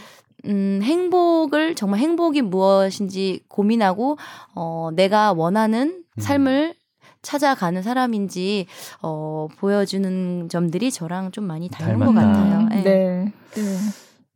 음, 0.48 0.80
행복을 0.84 1.76
정말 1.76 2.00
행복이 2.00 2.42
무엇인지 2.42 3.42
고민하고 3.48 4.18
어, 4.56 4.90
내가 4.94 5.34
원하는 5.34 6.04
음. 6.18 6.22
삶을 6.22 6.76
찾아가는 7.22 7.82
사람인지 7.82 8.68
어, 9.02 9.48
보여주는 9.60 10.48
점들이 10.50 10.92
저랑 10.92 11.32
좀 11.32 11.44
많이 11.46 11.68
닮은 11.70 12.00
닮았다. 12.00 12.06
것 12.06 12.14
같아요. 12.14 12.68
네. 12.70 12.84
네. 12.84 13.34
네. 13.56 13.78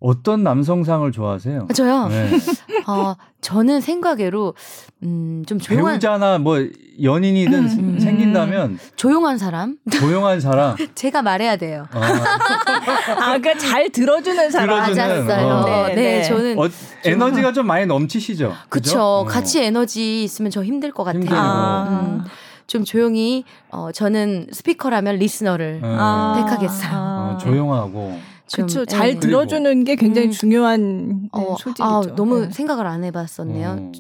어떤 0.02 0.44
남성상을 0.44 1.10
좋아하세요? 1.12 1.68
저요. 1.76 2.08
네. 2.08 2.32
어, 2.88 3.16
저는 3.40 3.82
생각외로 3.82 4.56
음, 5.04 5.44
좀 5.48 5.60
조용한 5.60 5.94
배우자나 5.94 6.40
뭐 6.40 6.58
연인이든 7.02 7.54
음, 7.54 7.80
음, 7.80 8.00
생긴다면 8.00 8.80
조용한 8.96 9.38
사람. 9.38 9.78
조용한 9.92 10.40
사람. 10.40 10.76
제가 10.96 11.22
말해야 11.22 11.56
돼요. 11.58 11.86
아, 11.92 12.00
아 12.00 13.38
그러니까 13.38 13.58
잘 13.60 13.92
들어주는 13.92 14.50
사람. 14.50 14.86
들어주는, 14.86 15.26
맞았어요. 15.26 15.48
어. 15.48 15.66
네, 15.66 15.94
네, 15.94 16.02
네, 16.02 16.24
저는 16.24 16.58
어, 16.58 16.68
에너지가 17.06 17.54
좀 17.54 17.68
많이 17.68 17.86
넘치시죠. 17.86 18.54
그렇죠. 18.70 19.00
어. 19.02 19.24
같이 19.26 19.64
에너지 19.64 20.24
있으면 20.24 20.50
저 20.50 20.64
힘들 20.64 20.92
것 20.92 21.04
같아요. 21.04 21.30
아. 21.30 21.88
음. 21.90 22.24
좀 22.66 22.86
조용히 22.86 23.44
어 23.70 23.92
저는 23.92 24.48
스피커라면 24.52 25.18
리스너를 25.18 25.82
아. 25.84 26.34
택하겠어요. 26.38 26.92
아. 26.92 27.38
조용하고 27.40 28.18
그렇죠. 28.54 28.86
잘 28.86 29.14
네. 29.14 29.20
들어주는 29.20 29.84
게 29.84 29.96
굉장히 29.96 30.28
음. 30.28 30.32
중요한 30.32 31.30
어, 31.32 31.40
네, 31.40 31.46
소식이죠. 31.60 31.84
아, 31.84 32.02
너무 32.16 32.42
네. 32.46 32.52
생각을 32.52 32.86
안 32.88 33.04
해봤었네요. 33.04 33.70
어. 33.70 33.92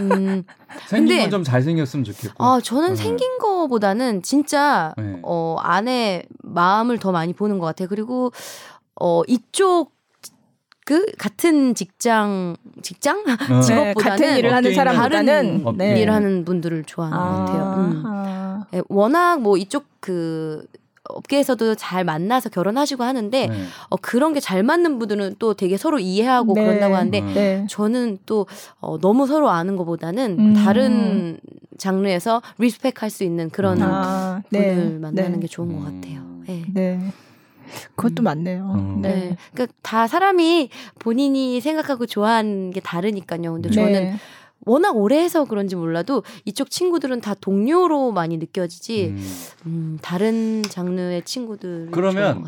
음. 0.00 0.42
생긴 0.88 1.18
건 1.22 1.30
좀 1.30 1.44
잘생겼으면 1.44 2.04
좋겠고. 2.04 2.44
아, 2.44 2.60
저는 2.62 2.90
네. 2.90 2.96
생긴 2.96 3.38
거보다는 3.38 4.22
진짜 4.22 4.94
네. 4.98 5.18
어 5.22 5.56
안에 5.60 6.24
마음을 6.42 6.98
더 6.98 7.12
많이 7.12 7.32
보는 7.32 7.58
것 7.58 7.66
같아요. 7.66 7.88
그리고 7.88 8.32
어 9.00 9.22
이쪽 9.26 9.92
그 10.84 11.04
같은 11.18 11.74
직장 11.74 12.56
직장 12.82 13.18
어. 13.50 13.60
직업보다는 13.60 13.94
같은 13.94 14.36
일을 14.38 14.52
하는 14.54 14.74
사람보다는 14.74 15.64
다른 15.64 15.76
네. 15.78 16.00
일을 16.00 16.12
하는 16.12 16.44
분들을 16.44 16.84
좋아하는 16.84 17.18
아. 17.18 17.44
것 17.44 17.52
같아요. 17.52 17.74
음. 17.90 18.02
아. 18.06 18.66
워낙 18.88 19.40
뭐 19.40 19.56
이쪽 19.56 19.84
그 20.00 20.64
업계에서도 21.08 21.74
잘 21.74 22.04
만나서 22.04 22.48
결혼하시고 22.48 23.04
하는데 23.04 23.46
네. 23.48 23.62
어, 23.90 23.96
그런 23.96 24.32
게 24.32 24.40
잘 24.40 24.62
맞는 24.62 24.98
분들은 24.98 25.36
또 25.38 25.54
되게 25.54 25.76
서로 25.76 25.98
이해하고 25.98 26.54
네. 26.54 26.64
그런다고 26.64 26.94
하는데 26.94 27.20
네. 27.20 27.66
저는 27.68 28.18
또 28.26 28.46
어, 28.80 28.98
너무 29.00 29.26
서로 29.26 29.50
아는 29.50 29.76
것보다는 29.76 30.36
음. 30.38 30.54
다른 30.54 31.38
장르에서 31.78 32.42
리스펙할 32.58 33.10
수 33.10 33.24
있는 33.24 33.50
그런 33.50 33.82
아, 33.82 34.42
네. 34.50 34.74
분을 34.74 34.98
만나는 35.00 35.32
네. 35.32 35.40
게 35.40 35.46
좋은 35.46 35.74
것 35.76 35.84
같아요. 35.84 36.20
네. 36.46 36.64
네. 36.72 37.00
그것도 37.96 38.22
음. 38.22 38.24
맞네요. 38.24 38.72
음. 38.76 39.02
네. 39.02 39.36
그러니까 39.52 39.76
다 39.82 40.06
사람이 40.06 40.70
본인이 41.00 41.60
생각하고 41.60 42.06
좋아하는 42.06 42.70
게 42.70 42.80
다르니까요. 42.80 43.52
근데 43.54 43.70
저는 43.70 44.16
워낙 44.66 44.96
오래 44.96 45.18
해서 45.18 45.44
그런지 45.44 45.76
몰라도 45.76 46.22
이쪽 46.44 46.70
친구들은 46.70 47.20
다 47.22 47.34
동료로 47.34 48.12
많이 48.12 48.36
느껴지지 48.36 49.06
음. 49.06 49.36
음, 49.66 49.98
다른 50.02 50.62
장르의 50.62 51.22
친구들 51.24 51.88
그러면 51.92 52.44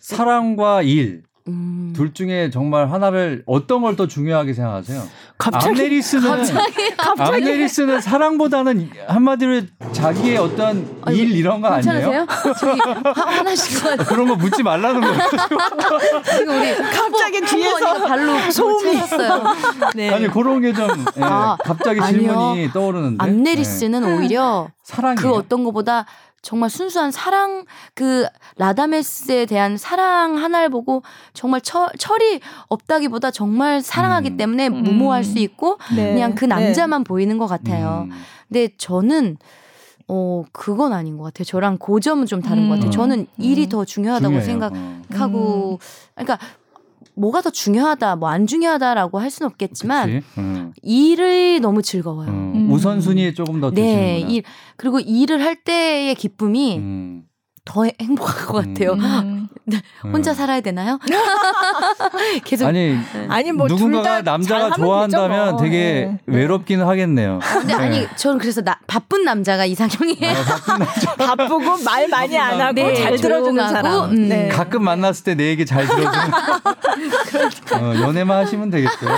사랑과 0.00 0.82
일 0.82 1.22
음. 1.48 1.92
둘 1.96 2.12
중에 2.14 2.50
정말 2.50 2.90
하나를 2.90 3.42
어떤 3.46 3.82
걸 3.82 3.96
더 3.96 4.06
중요하게 4.06 4.54
생각하세요? 4.54 5.02
갑자기 5.38 5.66
암네리스는 5.80 6.22
갑자기, 6.30 6.90
갑자기. 6.96 7.32
암네리스는 7.36 8.00
사랑보다는 8.00 8.90
한마디로 9.08 9.62
자기의 9.92 10.36
어떤 10.36 10.86
아니, 11.02 11.18
일 11.18 11.32
이런 11.32 11.60
거 11.60 11.68
아니에요? 11.68 12.26
저기 12.60 12.80
화나신 13.14 13.80
거 13.80 14.04
그런 14.04 14.28
거 14.28 14.36
묻지 14.36 14.62
말라는 14.62 15.00
거예요. 15.00 15.18
지금 16.38 16.58
우리 16.60 16.74
갑자기 16.76 17.40
뒤에서 17.40 18.06
발로 18.06 18.50
소음이 18.52 18.96
었어요 19.00 19.42
네. 19.94 20.10
아니 20.10 20.28
그런 20.28 20.60
게좀 20.60 20.88
예, 21.16 21.22
아, 21.22 21.56
갑자기 21.64 22.00
질문이 22.00 22.70
떠오르는데 22.72 23.24
암네리스는 23.24 24.02
네. 24.02 24.16
오히려 24.16 24.68
사랑이에요. 24.84 25.16
그 25.20 25.34
어떤 25.34 25.64
것보다 25.64 26.06
정말 26.42 26.70
순수한 26.70 27.10
사랑 27.10 27.64
그 27.94 28.26
라다메스에 28.56 29.46
대한 29.46 29.76
사랑 29.76 30.38
하나를 30.38 30.68
보고 30.68 31.02
정말 31.34 31.60
처, 31.60 31.88
철이 31.98 32.40
없다기보다 32.68 33.30
정말 33.30 33.82
사랑하기 33.82 34.30
음. 34.30 34.36
때문에 34.36 34.68
음. 34.68 34.82
무모할 34.82 35.24
수 35.24 35.38
있고 35.38 35.78
네. 35.94 36.12
그냥 36.12 36.34
그 36.34 36.44
네. 36.44 36.54
남자만 36.54 37.02
네. 37.02 37.04
보이는 37.04 37.38
것 37.38 37.46
같아요. 37.46 38.06
음. 38.08 38.22
근데 38.48 38.68
저는 38.78 39.36
어 40.06 40.44
그건 40.52 40.92
아닌 40.92 41.18
것 41.18 41.24
같아요. 41.24 41.44
저랑 41.44 41.78
그 41.78 42.00
점은 42.00 42.26
좀 42.26 42.40
다른 42.40 42.68
것 42.68 42.76
같아요. 42.76 42.88
음. 42.88 42.92
저는 42.92 43.26
일이 43.36 43.64
음. 43.64 43.68
더 43.68 43.84
중요하다고 43.84 44.40
중요해요. 44.40 44.70
생각하고 45.10 45.72
음. 45.72 45.78
그러니까 46.14 46.38
뭐가 47.18 47.40
더 47.42 47.50
중요하다, 47.50 48.16
뭐 48.16 48.28
안 48.28 48.46
중요하다라고 48.46 49.18
할 49.18 49.30
수는 49.30 49.50
없겠지만 49.50 50.22
음. 50.38 50.72
일을 50.82 51.60
너무 51.60 51.82
즐거워요. 51.82 52.28
음. 52.28 52.52
음. 52.54 52.70
우선순위에 52.70 53.32
조금 53.34 53.60
더 53.60 53.70
네, 53.70 54.20
일 54.20 54.42
그리고 54.76 55.00
일을 55.00 55.42
할 55.42 55.56
때의 55.56 56.14
기쁨이 56.14 56.78
음. 56.78 57.24
더 57.68 57.84
행복할 58.00 58.46
것 58.46 58.64
같아요. 58.66 58.92
음. 58.94 59.46
네, 59.64 59.82
혼자 60.02 60.30
음. 60.30 60.34
살아야 60.34 60.62
되나요? 60.62 60.98
계속 62.44 62.66
아니 62.66 62.94
네. 62.94 63.26
아니 63.28 63.52
뭐 63.52 63.66
누군가가 63.68 64.22
남자가 64.22 64.74
좋아한다면 64.74 65.50
뭐. 65.50 65.60
되게 65.60 66.08
네. 66.10 66.18
외롭기는 66.24 66.86
하겠네요. 66.86 67.40
근데 67.42 67.74
아니 67.74 68.00
네. 68.00 68.08
저는 68.16 68.38
그래서 68.38 68.62
나, 68.62 68.78
바쁜 68.86 69.24
남자가 69.24 69.66
이상형이에요. 69.66 70.30
아, 70.30 70.44
바쁜 70.44 70.78
남자. 70.78 71.14
바쁘고 71.36 71.76
말 71.84 72.08
많이 72.08 72.38
안 72.38 72.58
하고 72.58 72.72
네, 72.72 72.94
잘 72.94 73.16
들어주는 73.16 73.68
사람. 73.68 74.10
음. 74.12 74.28
네. 74.28 74.48
가끔 74.48 74.82
만났을 74.82 75.24
때 75.24 75.34
내 75.34 75.48
얘기 75.48 75.66
잘 75.66 75.86
들어주는. 75.86 76.14
어, 77.74 77.94
연애만 78.00 78.38
하시면 78.44 78.70
되겠어요. 78.70 79.10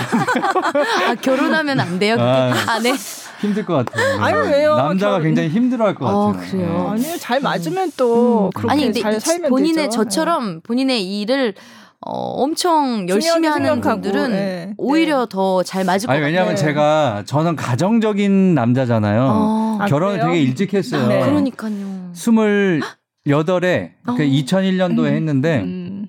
아, 1.07 1.15
결혼하면 1.21 1.79
안 1.79 1.97
돼요? 1.99 2.17
아, 2.19 2.53
아 2.67 2.79
네. 2.79 2.93
힘들 3.41 3.65
것 3.65 3.73
같아요. 3.85 4.21
아유 4.21 4.35
왜요? 4.51 4.75
남자가 4.75 5.17
저... 5.17 5.23
굉장히 5.23 5.49
힘들어할 5.49 5.95
것 5.95 6.05
어, 6.05 6.31
같아요. 6.31 6.51
그래요. 6.51 6.67
네. 6.67 6.89
아니요 6.89 7.17
잘 7.19 7.41
맞으면 7.41 7.91
또 7.97 8.45
음. 8.45 8.49
그렇게 8.55 8.71
아니, 8.71 8.83
근데 8.83 9.01
잘 9.01 9.19
살면 9.19 9.49
본인의 9.49 9.85
되죠. 9.85 9.89
저처럼 9.89 10.55
네. 10.55 10.59
본인의 10.63 11.21
일을 11.21 11.55
어, 12.03 12.13
엄청 12.43 13.07
열심히 13.09 13.47
하는 13.47 13.79
분들은 13.81 14.31
네. 14.31 14.73
오히려 14.77 15.25
네. 15.25 15.29
더잘 15.29 15.83
맞을 15.83 16.07
것 16.07 16.13
같아요. 16.13 16.25
왜냐하면 16.25 16.55
제가 16.55 17.23
저는 17.25 17.55
가정적인 17.55 18.55
남자잖아요. 18.55 19.21
어. 19.29 19.85
결혼을 19.87 20.21
아, 20.21 20.25
되게 20.25 20.41
일찍 20.41 20.73
했어요. 20.73 21.07
네. 21.07 21.23
그러니까요. 21.23 22.09
스물 22.13 22.81
여덟에 23.27 23.93
그 24.03 24.17
2001년도에 24.17 25.09
음. 25.09 25.15
했는데 25.15 25.61
음. 25.61 26.07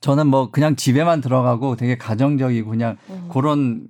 저는 0.00 0.28
뭐 0.28 0.50
그냥 0.50 0.76
집에만 0.76 1.20
들어가고 1.20 1.76
되게 1.76 1.98
가정적이고 1.98 2.70
그냥 2.70 2.96
어. 3.08 3.28
그런 3.32 3.88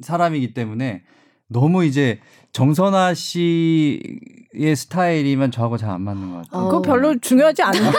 사람이기 0.00 0.54
때문에 0.54 1.02
너무 1.48 1.84
이제 1.84 2.20
정선아 2.52 3.14
씨의 3.14 4.76
스타일이면 4.76 5.50
저하고 5.50 5.76
잘 5.76 5.90
안 5.90 6.02
맞는 6.02 6.30
것 6.30 6.36
같아요. 6.44 6.62
어. 6.62 6.68
그거 6.68 6.82
별로 6.82 7.18
중요하지 7.18 7.62
않은데. 7.62 7.98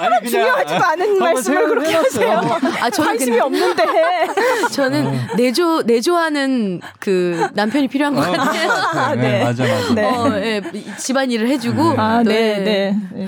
아무런 0.00 0.24
중요하지도 0.24 0.84
않은 0.84 1.18
말씀을 1.18 1.68
그렇게 1.68 1.92
하세요. 1.94 2.38
아, 2.80 2.90
저는 2.90 3.08
관심이 3.10 3.38
없는데. 3.38 3.84
저는 4.72 5.06
어. 5.06 5.12
내조 5.36 5.82
내조하는 5.82 6.80
그 7.00 7.48
남편이 7.54 7.88
필요한 7.88 8.14
것 8.14 8.26
어, 8.26 8.32
같아요. 8.32 8.70
아, 8.70 9.14
네. 9.14 9.22
네. 9.22 9.44
맞아 9.44 9.64
맞아. 9.64 9.94
네. 9.94 10.04
어, 10.04 10.28
네. 10.28 10.62
집안일을 10.98 11.48
해주고. 11.48 11.90
네. 11.92 11.98
아, 11.98 12.22
네, 12.22 12.64
네. 12.64 12.98
네. 13.12 13.26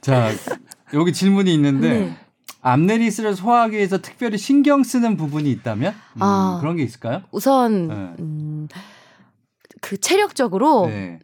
자, 0.00 0.30
여기 0.94 1.12
질문이 1.12 1.52
있는데. 1.54 2.14
네. 2.64 2.70
암네리스를 2.70 3.34
소화하기 3.34 3.76
위해서 3.76 3.98
특별히 4.00 4.38
신경 4.38 4.82
쓰는 4.84 5.16
부분이 5.16 5.50
있다면 5.50 5.94
음, 6.16 6.22
아, 6.22 6.58
그런 6.60 6.76
게 6.76 6.82
있을까요? 6.82 7.22
우선 7.30 7.88
네. 7.88 7.94
음, 8.20 8.68
그 9.80 9.98
체력적으로 9.98 10.86
네. 10.86 11.18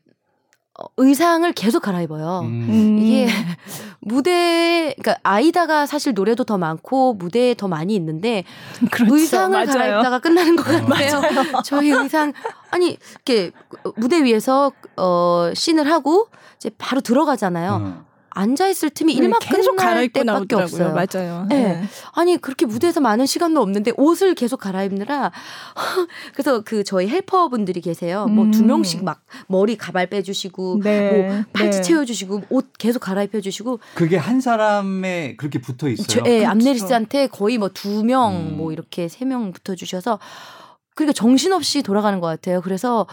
어, 0.80 0.86
의상을 0.96 1.50
계속 1.52 1.82
갈아입어요. 1.82 2.40
음. 2.40 2.98
이게 3.00 3.26
무대, 4.00 4.94
그러니까 4.98 5.20
아이다가 5.24 5.86
사실 5.86 6.14
노래도 6.14 6.44
더 6.44 6.56
많고 6.56 7.14
무대에 7.14 7.54
더 7.54 7.66
많이 7.68 7.94
있는데 7.96 8.44
그렇죠. 8.90 9.14
의상을 9.14 9.50
맞아요. 9.52 9.66
갈아입다가 9.66 10.18
끝나는 10.20 10.56
것 10.56 10.64
같아요. 10.64 11.20
저희 11.64 11.90
의상 11.90 12.32
아니 12.70 12.96
이렇게 13.26 13.50
무대 13.96 14.22
위에서 14.22 14.72
어 14.96 15.50
씬을 15.54 15.90
하고 15.90 16.28
이제 16.56 16.70
바로 16.78 17.00
들어가잖아요. 17.00 17.76
음. 17.76 18.07
앉아 18.38 18.68
있을 18.68 18.90
틈이 18.90 19.14
네, 19.14 19.22
일막 19.24 19.40
계속 19.40 19.74
갈아입고 19.76 20.20
때밖에 20.20 20.54
없어요. 20.54 20.94
맞아요. 20.94 21.46
네. 21.48 21.62
네. 21.62 21.82
아니 22.12 22.36
그렇게 22.36 22.66
무대에서 22.66 23.00
많은 23.00 23.26
시간도 23.26 23.60
없는데 23.60 23.92
옷을 23.96 24.34
계속 24.34 24.58
갈아입느라 24.60 25.32
그래서 26.34 26.62
그 26.64 26.84
저희 26.84 27.08
헬퍼분들이 27.08 27.80
계세요. 27.80 28.26
뭐 28.26 28.44
음. 28.44 28.48
뭐두 28.50 28.64
명씩 28.64 29.02
막 29.04 29.22
머리 29.48 29.76
가발 29.76 30.06
빼주시고 30.08 30.80
네. 30.84 31.10
뭐 31.10 31.44
팔찌 31.52 31.78
네. 31.78 31.82
채워주시고 31.82 32.42
옷 32.50 32.72
계속 32.78 33.00
갈아입혀주시고 33.00 33.80
그게 33.94 34.16
한 34.16 34.40
사람에 34.40 35.34
그렇게 35.36 35.60
붙어 35.60 35.88
있어요. 35.88 36.22
예, 36.26 36.38
네, 36.40 36.44
암네리스한테 36.46 37.26
거의 37.28 37.58
뭐 37.58 37.68
두 37.74 38.02
명뭐 38.04 38.30
음. 38.30 38.56
뭐 38.56 38.72
이렇게 38.72 39.08
세 39.08 39.24
명 39.24 39.52
붙어 39.52 39.74
주셔서 39.74 40.18
그러니까 40.94 41.12
정신없이 41.12 41.82
돌아가는 41.82 42.18
것 42.18 42.26
같아요. 42.28 42.60
그래서 42.62 43.06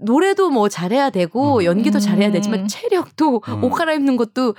노래도 0.00 0.50
뭐 0.50 0.68
잘해야 0.68 1.10
되고 1.10 1.58
음. 1.58 1.64
연기도 1.64 1.98
잘해야 1.98 2.30
되지만 2.30 2.60
음. 2.60 2.68
체력도 2.68 3.42
음. 3.48 3.64
옷 3.64 3.70
갈아입는 3.70 4.16
것도 4.16 4.54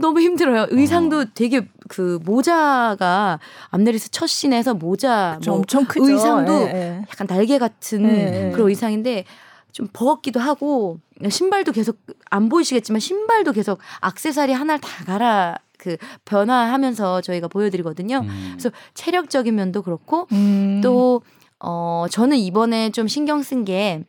너무 0.00 0.20
힘들어요. 0.20 0.66
의상도 0.70 1.20
어. 1.20 1.24
되게 1.34 1.68
그 1.88 2.18
모자가 2.24 3.38
암네리스 3.70 4.10
첫 4.10 4.26
씬에서 4.26 4.74
모자 4.74 5.38
뭐 5.46 5.56
엄청 5.56 5.84
크죠. 5.84 6.10
의상도 6.10 6.52
에, 6.52 6.62
예, 6.62 6.64
에. 6.64 6.74
예. 6.74 7.06
약간 7.08 7.26
날개 7.26 7.58
같은 7.58 8.04
에, 8.04 8.46
예, 8.48 8.50
그런 8.50 8.68
의상인데 8.68 9.24
좀 9.70 9.88
버겁기도 9.92 10.40
하고 10.40 10.98
신발도 11.28 11.72
계속 11.72 11.98
안 12.30 12.48
보이시겠지만 12.48 12.98
신발도 13.00 13.52
계속 13.52 13.78
악세사리 14.00 14.52
하나를 14.52 14.80
다 14.80 15.04
갈아 15.04 15.56
그 15.78 15.96
변화하면서 16.24 17.20
저희가 17.20 17.48
보여드리거든요. 17.48 18.18
음. 18.24 18.48
그래서 18.52 18.70
체력적인 18.94 19.54
면도 19.54 19.82
그렇고 19.82 20.26
음. 20.32 20.80
또 20.82 21.22
어, 21.60 22.06
저는 22.10 22.36
이번에 22.36 22.90
좀 22.90 23.06
신경 23.06 23.42
쓴게 23.42 24.04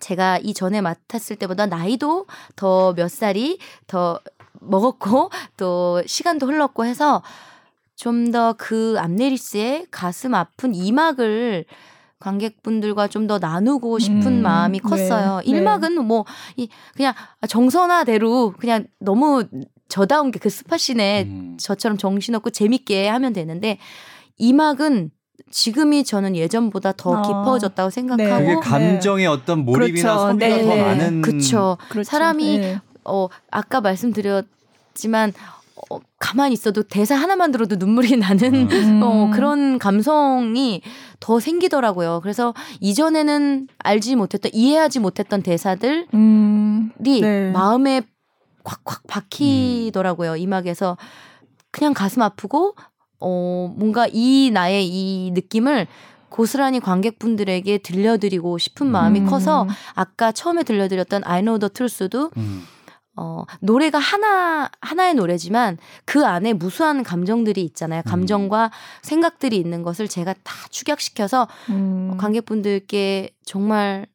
제가 0.00 0.38
이전에 0.38 0.80
맡았을 0.80 1.36
때보다 1.36 1.66
나이도 1.66 2.26
더 2.56 2.92
몇 2.96 3.08
살이 3.10 3.58
더 3.86 4.20
먹었고 4.60 5.30
또 5.56 6.02
시간도 6.06 6.46
흘렀고 6.46 6.84
해서 6.84 7.22
좀 7.96 8.30
더 8.32 8.54
그 8.58 8.96
암네리스의 8.98 9.86
가슴 9.90 10.34
아픈 10.34 10.74
이막을 10.74 11.64
관객분들과 12.18 13.08
좀 13.08 13.26
더 13.26 13.38
나누고 13.38 13.98
싶은 13.98 14.26
음, 14.26 14.42
마음이 14.42 14.80
네. 14.80 14.88
컸어요. 14.88 15.40
네, 15.44 15.52
1막은 15.52 15.94
네. 15.94 16.00
뭐, 16.02 16.24
이, 16.56 16.68
그냥 16.94 17.14
정선화대로 17.48 18.54
그냥 18.58 18.86
너무 18.98 19.44
저다운 19.88 20.30
게 20.30 20.38
그 20.38 20.48
스파신에 20.50 21.24
음. 21.24 21.56
저처럼 21.58 21.96
정신없고 21.98 22.50
재밌게 22.50 23.08
하면 23.08 23.32
되는데 23.32 23.78
2막은 24.38 25.10
지금이 25.50 26.04
저는 26.04 26.36
예전보다 26.36 26.92
더 26.92 27.10
어. 27.10 27.22
깊어졌다고 27.22 27.90
생각하고 27.90 28.44
그게 28.44 28.54
감정의 28.56 29.24
네. 29.24 29.26
어떤 29.26 29.64
몰입이나 29.64 30.16
그렇죠. 30.16 30.30
소비가 30.32 30.56
네. 30.56 30.64
더 30.64 30.76
많은 30.76 31.22
그렇죠. 31.22 31.76
그렇죠. 31.88 32.08
사람이 32.08 32.58
네. 32.58 32.80
어 33.04 33.28
아까 33.50 33.80
말씀드렸지만 33.80 35.32
어, 35.90 35.98
가만히 36.18 36.52
있어도 36.52 36.82
대사 36.82 37.16
하나만 37.16 37.50
들어도 37.52 37.76
눈물이 37.76 38.16
나는 38.16 38.68
음. 38.70 39.00
어, 39.02 39.30
그런 39.32 39.78
감성이 39.78 40.82
더 41.18 41.40
생기더라고요. 41.40 42.20
그래서 42.22 42.54
이전에는 42.80 43.68
알지 43.78 44.16
못했던 44.16 44.50
이해하지 44.54 45.00
못했던 45.00 45.42
대사들이 45.42 46.06
음. 46.14 46.92
네. 46.98 47.50
마음에 47.50 48.02
콱콱 48.62 49.06
박히더라고요. 49.06 50.32
음. 50.32 50.38
이막에서 50.38 50.96
그냥 51.72 51.94
가슴 51.94 52.22
아프고 52.22 52.74
어, 53.20 53.72
뭔가 53.76 54.06
이 54.10 54.50
나의 54.52 54.86
이 54.86 55.30
느낌을 55.32 55.86
고스란히 56.28 56.80
관객분들에게 56.80 57.78
들려드리고 57.78 58.58
싶은 58.58 58.86
마음이 58.86 59.20
음. 59.20 59.26
커서 59.26 59.66
아까 59.94 60.32
처음에 60.32 60.62
들려드렸던 60.62 61.22
I 61.24 61.40
Know 61.42 61.58
the 61.58 61.70
Truth도 61.70 62.30
음. 62.36 62.64
어, 63.16 63.44
노래가 63.60 63.98
하나, 63.98 64.70
하나의 64.80 65.14
노래지만 65.14 65.76
그 66.04 66.24
안에 66.24 66.52
무수한 66.54 67.02
감정들이 67.02 67.62
있잖아요. 67.64 68.02
감정과 68.06 68.66
음. 68.66 68.70
생각들이 69.02 69.56
있는 69.56 69.82
것을 69.82 70.08
제가 70.08 70.32
다 70.42 70.54
축약시켜서 70.70 71.48
음. 71.68 72.16
관객분들께 72.16 73.30
정말 73.44 74.06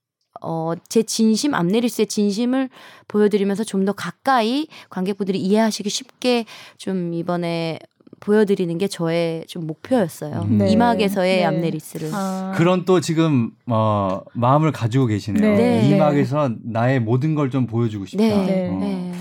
어, 0.42 0.74
제 0.90 1.04
진심, 1.04 1.54
암네리스의 1.54 2.08
진심을 2.08 2.70
보여드리면서 3.08 3.64
좀 3.64 3.86
더 3.86 3.94
가까이 3.94 4.68
관객분들이 4.90 5.40
이해하시기 5.40 5.90
쉽게 5.90 6.46
좀 6.78 7.14
이번에 7.14 7.78
보여드리는 8.26 8.76
게 8.80 8.88
저의 8.88 9.46
좀 9.48 9.68
목표였어요. 9.68 10.42
음. 10.50 10.58
네. 10.58 10.70
이막에서의 10.72 11.38
네. 11.38 11.44
암네리스를. 11.46 12.10
아. 12.12 12.54
그런 12.56 12.84
또 12.86 13.00
지금 13.00 13.52
어, 13.68 14.20
마음을 14.34 14.72
가지고 14.72 15.06
계시네요. 15.06 15.56
네. 15.58 15.88
이막에서 15.90 16.50
나의 16.64 17.00
모든 17.00 17.36
걸 17.36 17.46
좀 17.46 17.68
보여주고 17.68 18.06
싶다. 18.08 18.24
네. 18.24 18.70
어. 18.70 18.78
네. 18.80 19.12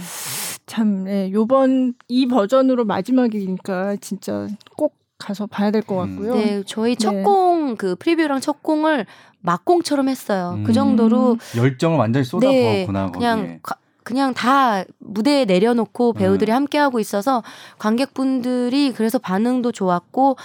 참, 0.66 1.04
네. 1.04 1.30
요번 1.32 1.92
이 2.08 2.26
버전으로 2.26 2.86
마지막이니까 2.86 3.96
진짜 4.00 4.48
꼭 4.76 4.96
가서 5.18 5.46
봐야 5.46 5.70
될 5.70 5.82
것 5.82 5.96
같고요. 5.96 6.32
음. 6.32 6.38
네, 6.38 6.62
저희 6.66 6.96
첫 6.96 7.22
공, 7.22 7.76
그 7.76 7.94
프리뷰랑 7.96 8.40
첫 8.40 8.62
공을 8.62 9.04
막공처럼 9.42 10.08
했어요. 10.08 10.52
그 10.54 10.60
음. 10.60 10.64
그 10.64 10.72
정도로 10.72 11.36
열정을 11.56 11.98
완전히 11.98 12.24
쏟아부었구나. 12.24 13.06
네, 13.06 13.12
그냥 13.12 13.58
가, 13.62 13.76
그냥 14.04 14.34
다 14.34 14.84
무대에 14.98 15.46
내려놓고 15.46 16.12
배우들이 16.12 16.52
음. 16.52 16.54
함께 16.54 16.78
하고 16.78 17.00
있어서 17.00 17.42
관객분들이 17.78 18.92
그래서 18.92 19.18
반응도 19.18 19.72
좋았고 19.72 20.36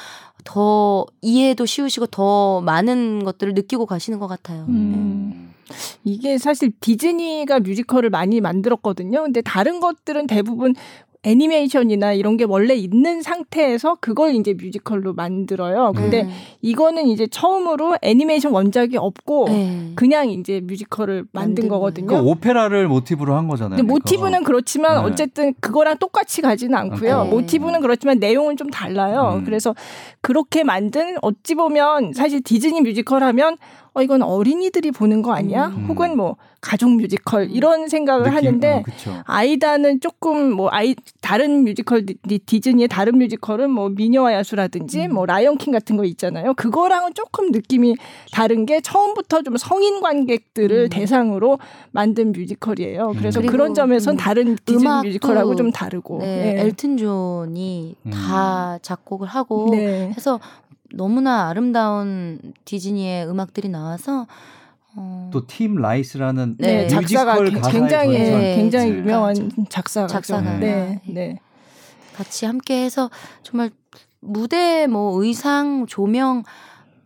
더 0.46 1.06
이해도 1.22 1.66
쉬우시고 1.66 2.08
더 2.08 2.62
많은 2.62 3.24
것들을 3.26 3.54
느끼고 3.54 3.86
가시는 3.86 4.20
것 4.20 4.28
같아요. 4.28 4.66
음. 4.70 5.54
네. 5.70 5.76
이게 6.04 6.38
사실 6.38 6.72
디즈니가 6.80 7.60
뮤지컬을 7.60 8.10
많이 8.10 8.42
만들었거든요. 8.42 9.24
근데 9.24 9.42
다른 9.42 9.80
것들은 9.80 10.28
대부분 10.28 10.74
애니메이션이나 11.24 12.14
이런 12.14 12.38
게 12.38 12.46
원래 12.46 12.76
있는 12.76 13.22
상태에서 13.22 13.98
그걸 14.00 14.36
이제 14.36 14.54
뮤지컬로 14.54 15.14
만들어요. 15.14 15.92
근데 15.94 16.22
음. 16.22 16.30
이거는 16.62 17.08
이제 17.08 17.28
처음으로 17.28 17.98
애니메이션 18.02 18.54
원작이 18.54 18.96
없고 18.96 19.50
네. 19.50 19.92
그냥 19.96 20.30
이제 20.30 20.62
뮤지컬을 20.64 21.26
만든 21.34 21.68
거거든요. 21.68 22.08
그 22.08 22.18
오페라를 22.18 22.88
모티브로 22.88 23.36
한 23.36 23.50
거잖아요. 23.50 23.78
근데 23.78 23.84
모티브는 23.84 24.46
그렇지만 24.46 25.04
네. 25.04 25.12
어쨌든 25.12 25.54
그거랑 25.60 25.98
똑같이 25.98 26.42
가지는 26.42 26.76
않고요. 26.76 27.24
네. 27.26 27.30
모티브는 27.30 27.82
그렇지만 27.82 28.20
내용은 28.20 28.56
좀 28.56 28.70
달라요. 28.70 29.40
음. 29.40 29.44
그래서 29.44 29.76
그렇게 30.22 30.64
만든 30.64 31.18
어찌 31.22 31.54
보면 31.56 32.14
사실 32.14 32.42
디즈니 32.42 32.80
뮤지컬 32.80 33.24
하면 33.24 33.58
어 34.00 34.02
이건 34.02 34.22
어린이들이 34.22 34.92
보는 34.92 35.22
거 35.22 35.34
아니야? 35.34 35.68
음. 35.68 35.86
혹은 35.90 36.16
뭐 36.16 36.38
가족 36.62 36.90
뮤지컬 36.92 37.44
음. 37.44 37.50
이런 37.52 37.88
생각을 37.90 38.24
느낌, 38.24 38.38
하는데 38.38 38.84
어, 39.08 39.22
아이다는 39.26 40.00
조금 40.00 40.52
뭐 40.52 40.70
아이 40.72 40.96
다른 41.22 41.64
뮤지컬 41.64 42.06
디즈니의 42.46 42.88
다른 42.88 43.18
뮤지컬은 43.18 43.70
뭐 43.70 43.90
미녀와 43.90 44.34
야수라든지 44.34 45.08
음. 45.08 45.14
뭐 45.14 45.26
라이언킹 45.26 45.74
같은 45.74 45.98
거 45.98 46.06
있잖아요. 46.06 46.54
그거랑은 46.54 47.14
조금 47.14 47.52
느낌이 47.52 47.96
다른 48.32 48.66
게 48.66 48.80
처음부터 48.80 49.42
좀 49.42 49.58
성인 49.58 50.02
관객들을 50.02 50.86
음. 50.86 50.90
대상으로 50.90 51.60
만든 51.92 52.32
뮤지컬이에요. 52.32 53.14
그래서 53.18 53.42
그런 53.42 53.74
점에선 53.74 54.16
음. 54.16 54.18
다른 54.18 54.58
디즈니 54.66 54.86
뮤지컬하고 55.04 55.56
좀 55.56 55.72
다르고. 55.72 56.20
네, 56.20 56.54
네. 56.54 56.62
엘튼 56.62 56.98
존이 56.98 57.96
음. 58.06 58.12
다 58.12 58.80
작곡을 58.82 59.28
하고 59.28 59.70
네. 59.72 60.14
해서 60.16 60.40
너무나 60.94 61.50
아름다운 61.50 62.40
디즈니의 62.66 63.28
음악들이 63.28 63.70
나와서 63.70 64.28
어... 64.96 65.30
또팀 65.32 65.76
라이스라는 65.76 66.58
네, 66.58 66.88
작사가 66.88 67.38
굉장히 67.72 68.18
네, 68.18 68.56
굉장히 68.56 68.92
유명한 68.92 69.52
작사가 69.70 70.08
작사가. 70.08 70.58
네, 70.58 71.02
네. 71.08 71.40
같이 72.16 72.46
함께해서 72.46 73.10
정말 73.44 73.70
무대 74.20 74.88
뭐 74.88 75.24
의상 75.24 75.86
조명 75.88 76.44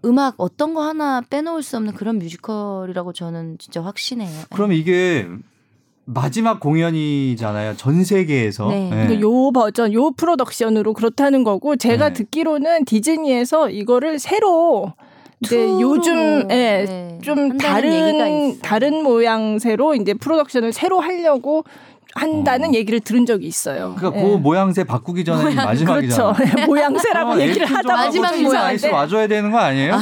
음악 0.05 0.35
어떤 0.37 0.73
거 0.73 0.81
하나 0.81 1.21
빼놓을 1.21 1.63
수 1.63 1.77
없는 1.77 1.93
그런 1.93 2.19
뮤지컬이라고 2.19 3.13
저는 3.13 3.57
진짜 3.57 3.81
확신해요. 3.83 4.45
그럼 4.51 4.73
이게 4.73 5.27
마지막 6.05 6.59
공연이잖아요. 6.59 7.77
전 7.77 8.03
세계에서. 8.03 8.69
네. 8.69 9.07
네. 9.07 9.21
요 9.21 9.51
버전, 9.51 9.93
요 9.93 10.11
프로덕션으로 10.11 10.93
그렇다는 10.93 11.43
거고 11.43 11.75
제가 11.75 12.09
네. 12.09 12.13
듣기로는 12.13 12.85
디즈니에서 12.85 13.69
이거를 13.69 14.19
새로 14.19 14.93
네, 15.49 15.57
요즘 15.81 16.47
예, 16.51 16.85
네, 16.85 17.19
좀 17.21 17.57
다른 17.57 18.59
다른 18.59 19.03
모양새로 19.03 19.95
이제 19.95 20.13
프로덕션을 20.13 20.71
새로 20.71 20.99
하려고 20.99 21.63
한다는 22.15 22.69
어. 22.69 22.73
얘기를 22.73 22.99
들은 22.99 23.25
적이 23.25 23.47
있어요. 23.47 23.95
그러니까 23.97 24.11
그 24.11 24.17
예. 24.17 24.31
그 24.31 24.37
모양새 24.37 24.83
바꾸기 24.83 25.25
전에 25.25 25.43
모양, 25.43 25.55
마지막이잖아요. 25.55 26.33
그렇죠. 26.33 26.65
모양새라고 26.67 27.31
어, 27.31 27.39
얘기를 27.39 27.65
하다 27.65 27.93
마지막 27.93 28.41
모양 28.41 28.65
아이스 28.65 28.85
와줘야 28.87 29.27
되는 29.27 29.51
거 29.51 29.57
아니에요? 29.57 29.97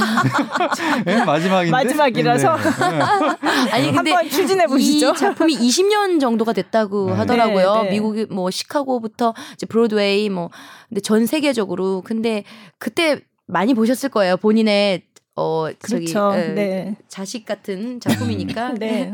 네, 1.06 1.24
마지막인데. 1.26 1.72
마지막이라서. 1.72 2.58
네, 2.58 2.64
네. 2.64 3.02
아니 3.72 3.92
근데 3.92 4.12
한번 4.12 4.30
추진해 4.30 4.68
보시죠. 4.68 5.12
이 5.12 5.16
작품이 5.16 5.56
20년 5.56 6.20
정도가 6.20 6.54
됐다고 6.54 7.12
네. 7.12 7.14
하더라고요. 7.14 7.76
네, 7.76 7.84
네. 7.84 7.90
미국이 7.92 8.26
뭐 8.30 8.52
시카고부터 8.52 9.34
이제 9.54 9.66
브로드웨이 9.66 10.30
뭐 10.30 10.50
근데 10.90 11.02
전 11.02 11.26
세계적으로 11.26 12.02
근데 12.02 12.44
그때 12.78 13.22
많이 13.48 13.74
보셨을 13.74 14.10
거예요. 14.10 14.38
본인의 14.38 15.04
어 15.38 15.68
저기 15.88 16.12
그렇죠. 16.12 16.34
에, 16.36 16.96
자식 17.08 17.46
같은 17.46 18.00
작품이니까. 18.02 18.74
네. 18.74 19.14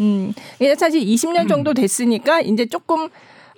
음, 0.00 0.32
사실 0.76 1.00
20년 1.04 1.48
정도 1.48 1.74
됐으니까 1.74 2.40
이제 2.40 2.66
조금 2.66 3.08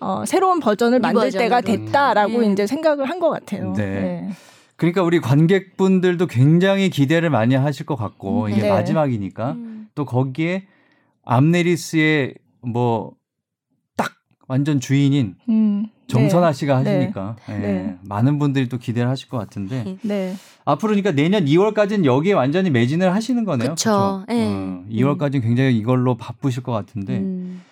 어, 0.01 0.25
새로운 0.27 0.61
버전을 0.61 1.01
만들. 1.01 1.31
때가 1.33 1.61
됐다라고 1.61 2.41
네. 2.43 2.53
이제 2.53 2.67
생각을 2.67 3.09
한 3.11 3.19
것 3.19 3.31
같아요. 3.31 3.73
네. 3.77 3.85
네. 4.01 4.31
그러니까 4.77 5.03
우리 5.03 5.19
관객분들도 5.21 6.27
굉장히 6.29 6.89
기대를 6.89 7.31
많이 7.31 7.57
하실 7.57 7.85
것 7.85 7.97
같고 7.97 8.45
음, 8.45 8.51
이게 8.51 8.63
네. 8.63 8.69
마지막이니까 8.71 9.53
음. 9.53 9.89
또 9.97 10.05
거기에 10.05 10.67
암네리스의 11.25 12.35
뭐 12.63 13.13
딱 13.97 14.13
완전 14.47 14.79
주인인 14.81 15.35
음. 15.49 15.89
정선아 16.09 16.53
씨가 16.53 16.83
네. 16.83 16.97
하시니까 16.97 17.37
네. 17.49 17.59
네. 17.59 17.99
많은 18.03 18.39
분들이 18.39 18.69
또 18.69 18.79
기대를 18.79 19.09
하실 19.09 19.29
것 19.29 19.37
같은데 19.37 19.99
네. 20.03 20.35
앞으로 20.65 20.91
그러니까 20.91 21.13
내년 21.13 21.45
2월까지는 21.45 22.05
여기에 22.05 22.33
완전히 22.33 22.71
매진을 22.71 23.15
하시는 23.15 23.45
거네요. 23.45 23.69
그렇죠. 23.69 24.25
네. 24.29 24.47
어, 24.47 24.85
2월까지는 24.91 25.43
굉장히 25.43 25.77
이걸로 25.77 26.17
바쁘실 26.17 26.63
것 26.63 26.73
같은데. 26.73 27.19
음. 27.19 27.63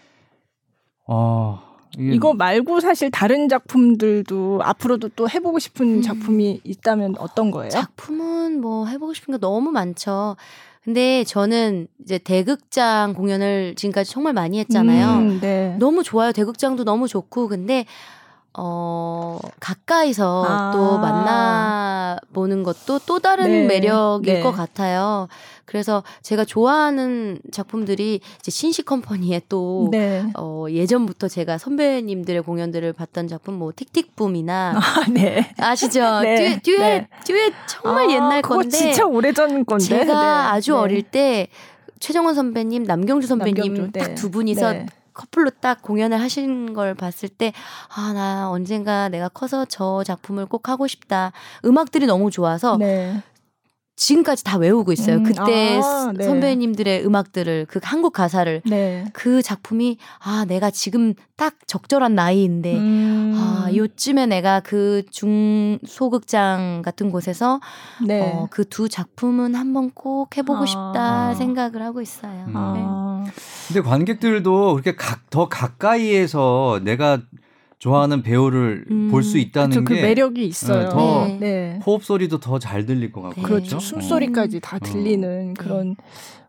어, 1.07 1.61
이거 1.99 2.35
말고 2.35 2.81
사실 2.81 3.11
다른 3.11 3.49
작품들도 3.49 4.61
앞으로도 4.63 5.11
또 5.17 5.29
해보고 5.29 5.59
싶은 5.59 5.99
음. 5.99 6.03
작품이 6.03 6.61
있다면 6.63 7.15
어떤 7.19 7.51
거예요? 7.51 7.71
작품은 7.71 8.61
뭐 8.61 8.87
해보고 8.87 9.15
싶은 9.15 9.33
게 9.33 9.39
너무 9.39 9.71
많죠. 9.71 10.37
근데 10.85 11.25
저는 11.25 11.89
이제 12.01 12.17
대극장 12.19 13.13
공연을 13.15 13.75
지금까지 13.75 14.11
정말 14.11 14.35
많이 14.35 14.59
했잖아요. 14.61 15.19
음, 15.19 15.41
네. 15.41 15.75
너무 15.81 16.05
좋아요. 16.05 16.33
대극장도 16.33 16.85
너무 16.85 17.09
좋고. 17.09 17.49
근데 17.49 17.87
어, 18.59 19.39
가까이서 19.61 20.45
아. 20.49 20.71
또 20.73 20.99
만나보는 20.99 22.63
것도 22.63 23.01
또 23.07 23.19
다른 23.19 23.45
네. 23.45 23.67
매력일 23.67 24.35
네. 24.35 24.41
것 24.43 24.53
같아요. 24.53 25.29
그래서 25.67 26.03
제가 26.23 26.45
좋아하는 26.45 27.39
작품들이 27.53 28.21
이제 28.39 28.51
신시 28.51 28.83
컴퍼니의 28.83 29.43
또, 29.49 29.89
네. 29.91 30.25
어, 30.39 30.67
예전부터 30.71 31.29
제가 31.29 31.59
선배님들의 31.59 32.43
공연들을 32.43 32.93
봤던 32.93 33.27
작품, 33.29 33.55
뭐, 33.55 33.73
틱틱붐이나. 33.75 34.75
아, 34.77 35.11
네. 35.11 35.53
아시죠? 35.59 36.21
네. 36.23 36.61
듀, 36.61 36.63
듀엣, 36.63 36.79
네. 36.79 37.09
듀엣 37.25 37.53
정말 37.69 38.09
아, 38.09 38.13
옛날 38.13 38.43
건데. 38.43 38.69
진짜 38.71 39.05
오래전 39.05 39.65
건데. 39.67 39.85
제가 39.85 40.05
네. 40.07 40.49
아주 40.57 40.73
네. 40.73 40.79
어릴 40.79 41.03
때 41.03 41.49
최정원 41.99 42.35
선배님, 42.35 42.85
남경주 42.85 43.27
선배님 43.27 43.91
딱 43.91 44.15
두 44.15 44.31
분이서 44.31 44.73
커플로 45.17 45.51
딱 45.61 45.83
공연을 45.83 46.21
하신 46.21 46.75
걸 46.75 46.95
봤을 46.95 47.29
때, 47.29 47.53
아, 47.97 48.13
나 48.13 48.51
언젠가 48.51 49.09
내가 49.09 49.29
커서 49.29 49.65
저 49.65 50.05
작품을 50.05 50.47
꼭 50.47 50.69
하고 50.69 50.87
싶다. 50.87 51.33
음악들이 51.65 52.07
너무 52.07 52.31
좋아서, 52.31 52.77
네. 52.77 53.23
지금까지 53.99 54.45
다 54.45 54.59
외우고 54.59 54.93
있어요. 54.93 55.17
음, 55.17 55.23
그때 55.23 55.81
아, 55.83 56.13
네. 56.15 56.23
선배님들의 56.23 57.07
음악들을 57.07 57.65
그 57.67 57.81
한국 57.83 58.13
가사를 58.13 58.61
네. 58.67 59.07
그 59.15 59.41
작품이 59.41 59.97
아 60.19 60.45
내가 60.47 60.71
지금 60.71 61.15
딱 61.35 61.55
적절한 61.67 62.15
나이인데 62.15 62.77
음. 62.77 63.33
아 63.35 63.71
요쯤에 63.75 64.27
내가 64.27 64.61
그 64.61 65.03
중소극장 65.11 66.83
같은 66.85 67.11
곳에서 67.11 67.59
네. 68.07 68.21
어, 68.21 68.49
그 68.51 68.67
두 68.69 68.91
작품은 68.91 69.55
한번 69.55 69.91
꼭 69.95 70.37
해보고 70.37 70.65
아. 70.65 70.67
싶다 70.67 71.35
생각을 71.35 71.81
하고 71.81 72.03
있어요. 72.03 72.45
음. 72.49 72.53
아. 72.55 73.25
근데 73.69 73.81
관객들도 73.81 74.73
그렇게 74.75 74.95
각, 74.97 75.29
더 75.31 75.49
가까이에서 75.49 76.81
내가 76.85 77.21
좋아하는 77.79 78.23
배우를 78.23 78.87
음, 78.91 79.09
볼수 79.11 79.39
있다는 79.39 79.85
그쵸, 79.85 79.85
게 79.85 80.01
그 80.01 80.07
매력이 80.07 80.47
있어요. 80.47 80.83
네, 80.85 80.89
더 80.89 81.27
네. 81.27 81.39
네. 81.39 81.81
호흡 81.85 82.05
소리도 82.05 82.41
더 82.41 82.59
잘 82.59 82.87
들릴 82.87 83.13
것 83.13 83.21
같고 83.23 83.43
그렇죠. 83.43 83.79
숨소리까지 83.79 84.61
다 84.61 84.77
어. 84.77 84.81
들리는 84.81 85.51
어. 85.51 85.55
그런 85.63 85.97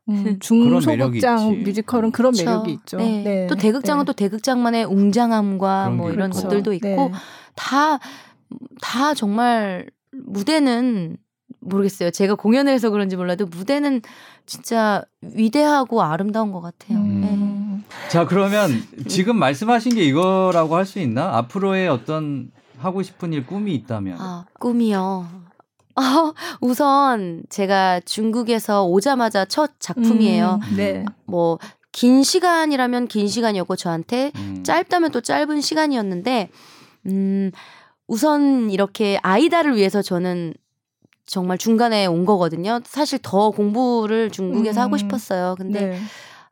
음, 0.09 0.38
중소극장 0.39 1.63
뮤지컬은 1.63 2.11
그런 2.11 2.32
그쵸. 2.32 2.45
매력이 2.45 2.72
있죠. 2.72 2.97
네. 2.97 3.24
네. 3.24 3.47
또 3.47 3.55
대극장은 3.55 4.03
네. 4.03 4.05
또 4.05 4.13
대극장만의 4.13 4.86
웅장함과 4.86 5.89
뭐 5.89 6.11
이런 6.11 6.30
그렇죠. 6.30 6.47
것들도 6.47 6.74
있고 6.74 7.11
다다 7.55 7.99
다 8.82 9.13
정말 9.13 9.86
무대는 10.13 11.18
모르겠어요. 11.59 12.11
제가 12.11 12.36
공연을 12.36 12.72
해서 12.72 12.89
그런지 12.89 13.18
몰라도 13.18 13.45
무대는 13.45 14.01
진짜 14.48 15.04
위대하고 15.22 16.02
아름다운 16.02 16.52
것 16.52 16.62
같아요. 16.62 16.98
음. 16.98 17.84
네. 17.88 18.08
자, 18.10 18.26
그러면 18.26 18.72
지금 19.08 19.38
말씀하신 19.38 19.93
게 19.95 20.04
이거라고 20.04 20.76
할 20.76 20.86
수 20.86 21.00
있나? 21.00 21.36
앞으로의 21.38 21.88
어떤 21.89 22.50
하고 22.80 23.04
싶은 23.04 23.34
일 23.34 23.45
꿈이 23.45 23.76
있다면? 23.76 24.18
아, 24.20 24.45
꿈이요. 24.60 25.28
어, 25.98 26.34
우선 26.62 27.43
제가 27.50 28.00
중국에서 28.02 28.86
오자마자 28.86 29.45
첫 29.45 29.72
작품이에요. 29.80 30.60
음, 30.72 30.76
네. 30.78 31.06
뭐, 31.26 31.58
긴 31.91 32.22
시간이라면 32.24 33.08
긴 33.08 33.28
시간이었고, 33.28 33.76
저한테 33.76 34.32
음. 34.36 34.64
짧다면 34.64 35.12
또 35.12 35.22
짧은 35.22 35.60
시간이었는데, 35.60 36.50
음, 37.08 37.52
우선 38.08 38.70
이렇게 38.70 39.18
아이다를 39.24 39.76
위해서 39.76 40.04
저는 40.04 40.54
정말 41.28 41.57
중간에 41.57 42.05
온 42.05 42.25
거거든요. 42.25 42.80
사실 42.86 43.19
더 43.21 43.51
공부를 43.51 44.32
중국에서 44.32 44.82
음. 44.82 44.84
하고 44.84 44.97
싶었어요. 44.97 45.55
근데 45.57 45.88
네. 45.88 45.99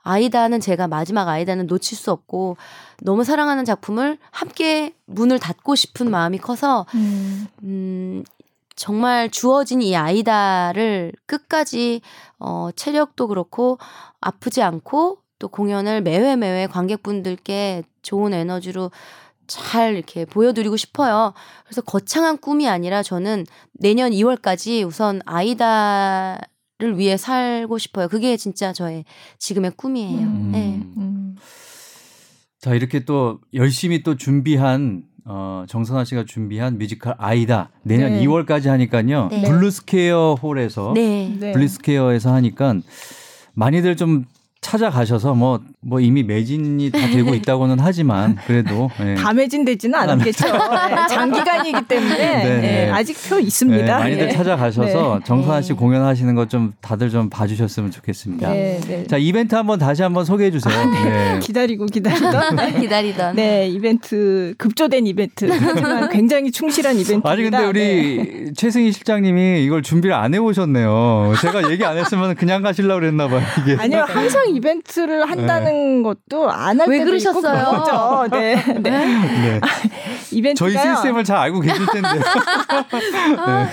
아이다는 0.04 0.60
제가 0.60 0.88
마지막 0.88 1.28
아이다는 1.28 1.66
놓칠 1.66 1.98
수 1.98 2.12
없고 2.12 2.58
너무 3.02 3.24
사랑하는 3.24 3.66
작품을 3.66 4.20
함께 4.30 4.94
문을 5.06 5.40
닫고 5.40 5.74
싶은 5.74 6.12
마음이 6.12 6.38
커서 6.38 6.86
음, 6.94 7.48
음 7.64 8.24
정말 8.76 9.32
주어진 9.32 9.82
이 9.82 9.96
아이다를 9.96 11.14
끝까지 11.26 12.02
어 12.38 12.70
체력도 12.76 13.28
그렇고 13.30 13.80
아프지 14.22 14.62
않고 14.62 15.20
또 15.40 15.48
공연을 15.48 16.02
매회 16.02 16.36
매회 16.36 16.68
관객분들께 16.68 17.84
좋은 18.04 18.34
에너지로 18.34 18.92
잘 19.48 19.96
이렇게 19.96 20.26
보여드리고 20.26 20.78
싶어요. 20.78 21.34
그래서 21.66 21.82
거창한 21.82 22.38
꿈이 22.38 22.68
아니라 22.68 23.04
저는 23.04 23.46
내년 23.74 24.12
2월까지 24.12 24.86
우선 24.86 25.22
아이다 25.26 26.40
를 26.78 26.98
위해 26.98 27.16
살고 27.16 27.78
싶어요. 27.78 28.10
그게 28.10 28.36
진짜 28.36 28.74
저의 28.74 29.06
지금의 29.40 29.72
꿈이에요. 29.78 30.28
음. 30.28 30.50
네. 30.52 30.82
음. 30.98 31.38
자, 32.60 32.74
이렇게 32.74 33.06
또 33.06 33.40
열심히 33.54 34.04
또 34.04 34.18
준비한 34.18 35.04
어, 35.24 35.64
정선아 35.70 36.04
씨가 36.04 36.26
준비한 36.26 36.78
뮤지컬 36.78 37.16
아이다 37.18 37.70
내년 37.82 38.12
네. 38.12 38.26
2월까지 38.26 38.68
하니까요. 38.68 39.30
네. 39.30 39.42
블루스퀘어 39.44 40.36
홀에서 40.42 40.92
네. 40.96 41.38
블루스퀘어에서 41.40 42.34
하니까 42.34 42.76
많이들 43.54 43.96
좀 43.96 44.26
찾아가셔서 44.66 45.36
뭐, 45.36 45.60
뭐 45.82 46.00
이미 46.00 46.24
매진이 46.24 46.90
다 46.90 47.00
되고 47.08 47.34
있다고는 47.36 47.78
하지만 47.80 48.36
그래도 48.48 48.90
네. 49.00 49.14
다 49.16 49.32
매진되지는 49.34 49.94
않았겠죠. 50.00 50.48
네, 50.52 51.08
장기간이기 51.10 51.88
때문에 51.88 52.18
네, 52.18 52.62
네. 52.62 52.92
아직 52.92 53.16
표 53.30 53.40
있습니다. 53.40 53.86
네, 53.86 53.92
많이들 53.92 54.30
예. 54.30 54.32
찾아가셔서 54.32 55.22
정선아 55.26 55.62
씨 55.62 55.74
공연하시는 55.74 56.34
것 56.34 56.46
좀 56.56 56.74
다들 56.80 57.10
좀 57.10 57.30
봐주셨으면 57.30 57.90
좋겠습니다. 57.92 58.50
자 59.08 59.18
이벤트 59.18 59.56
한번 59.56 59.80
다시 59.80 60.04
한번 60.04 60.26
소개해 60.26 60.52
주세요. 60.52 60.74
아, 60.74 61.40
기다리고 61.40 61.88
기다리던 61.88 62.80
기다리던 62.82 63.36
네 63.36 63.68
이벤트 63.68 64.54
급조된 64.58 65.08
이벤트 65.08 65.50
하지만 65.50 66.08
굉장히 66.14 66.52
충실한 66.52 66.98
이벤트. 66.98 67.28
아니 67.28 67.44
근데 67.44 67.66
우리 67.66 68.52
최승희 68.56 68.92
실장님이 68.92 69.64
이걸 69.66 69.82
준비를 69.82 70.16
안 70.16 70.34
해오셨네요. 70.34 71.34
제가 71.42 71.72
얘기 71.72 71.84
안 71.84 71.98
했으면 71.98 72.36
그냥 72.36 72.62
가실라 72.62 72.96
그랬나 72.96 73.28
봐요. 73.28 73.42
이게. 73.62 73.76
아니요 73.80 74.06
항상 74.08 74.55
이벤트를 74.56 75.30
한다는 75.30 75.98
네. 75.98 76.04
것도 76.04 76.50
안 76.52 76.80
할 76.80 76.88
때도 76.90 77.06
그러셨어요? 77.06 77.84
있고 78.28 78.28
네. 78.38 78.56
네. 78.80 78.80
네. 78.82 79.62
이벤트 80.32 80.60
저희 80.60 80.72
시스템을 80.74 81.24
잘 81.24 81.38
알고 81.38 81.60
계실 81.62 81.86
텐데. 81.88 82.10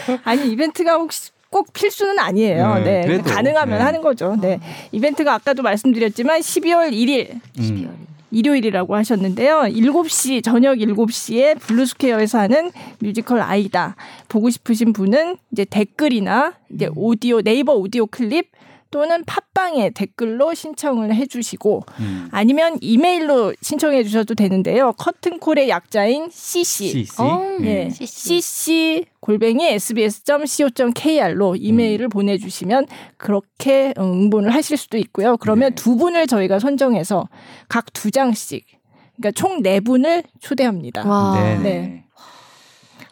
네. 0.06 0.18
아니 0.24 0.48
이벤트가 0.50 0.94
혹시 0.94 1.30
꼭 1.50 1.72
필수는 1.72 2.18
아니에요. 2.18 2.76
네. 2.82 3.02
네. 3.02 3.18
가능하면 3.20 3.78
네. 3.78 3.84
하는 3.84 4.00
거죠. 4.00 4.36
네. 4.40 4.58
이벤트가 4.90 5.34
아까도 5.34 5.62
말씀드렸지만 5.62 6.40
12월 6.40 6.92
1일. 6.92 7.34
음. 7.34 7.40
12월 7.58 8.12
일요일이라고 8.34 8.96
하셨는데요. 8.96 9.64
7시 9.64 10.42
저녁 10.42 10.76
7시에 10.78 11.60
블루스퀘어에서 11.60 12.38
하는 12.38 12.72
뮤지컬 12.98 13.42
아이다. 13.42 13.94
보고 14.28 14.48
싶으신 14.48 14.94
분은 14.94 15.36
이제 15.52 15.66
댓글이나 15.66 16.54
이제 16.70 16.88
오디오 16.96 17.42
네이버 17.42 17.74
오디오 17.74 18.06
클립 18.06 18.50
또는 18.92 19.24
팟빵에 19.24 19.90
댓글로 19.90 20.54
신청을 20.54 21.12
해주시고 21.14 21.82
음. 22.00 22.28
아니면 22.30 22.78
이메일로 22.80 23.54
신청해 23.60 24.04
주셔도 24.04 24.34
되는데요. 24.36 24.92
커튼콜의 24.98 25.68
약자인 25.68 26.28
CC, 26.30 26.88
CC? 26.90 27.20
어, 27.20 27.56
네. 27.60 27.90
CC. 27.90 28.40
CC 28.40 29.04
골뱅이 29.20 29.66
sbs.co.kr로 29.66 31.56
이메일을 31.56 32.06
음. 32.06 32.10
보내주시면 32.10 32.86
그렇게 33.16 33.94
응본을 33.98 34.54
하실 34.54 34.76
수도 34.76 34.98
있고요. 34.98 35.36
그러면 35.38 35.70
네. 35.70 35.74
두 35.74 35.96
분을 35.96 36.26
저희가 36.26 36.58
선정해서 36.60 37.28
각 37.68 37.86
두 37.92 38.10
장씩 38.10 38.64
그러니까 39.16 39.30
총 39.32 39.62
네 39.62 39.80
분을 39.80 40.22
초대합니다. 40.40 41.06
와. 41.06 41.40
네. 41.40 41.58
네. 41.58 42.04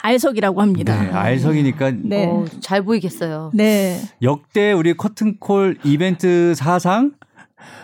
알석이라고 0.03 0.61
합니다. 0.61 1.03
네, 1.03 1.11
알석이니까 1.11 1.93
네. 2.03 2.27
어, 2.27 2.45
잘 2.61 2.83
보이겠어요. 2.83 3.51
네. 3.55 4.01
역대 4.23 4.73
우리 4.73 4.95
커튼콜 4.95 5.79
이벤트 5.85 6.55
사상 6.55 7.13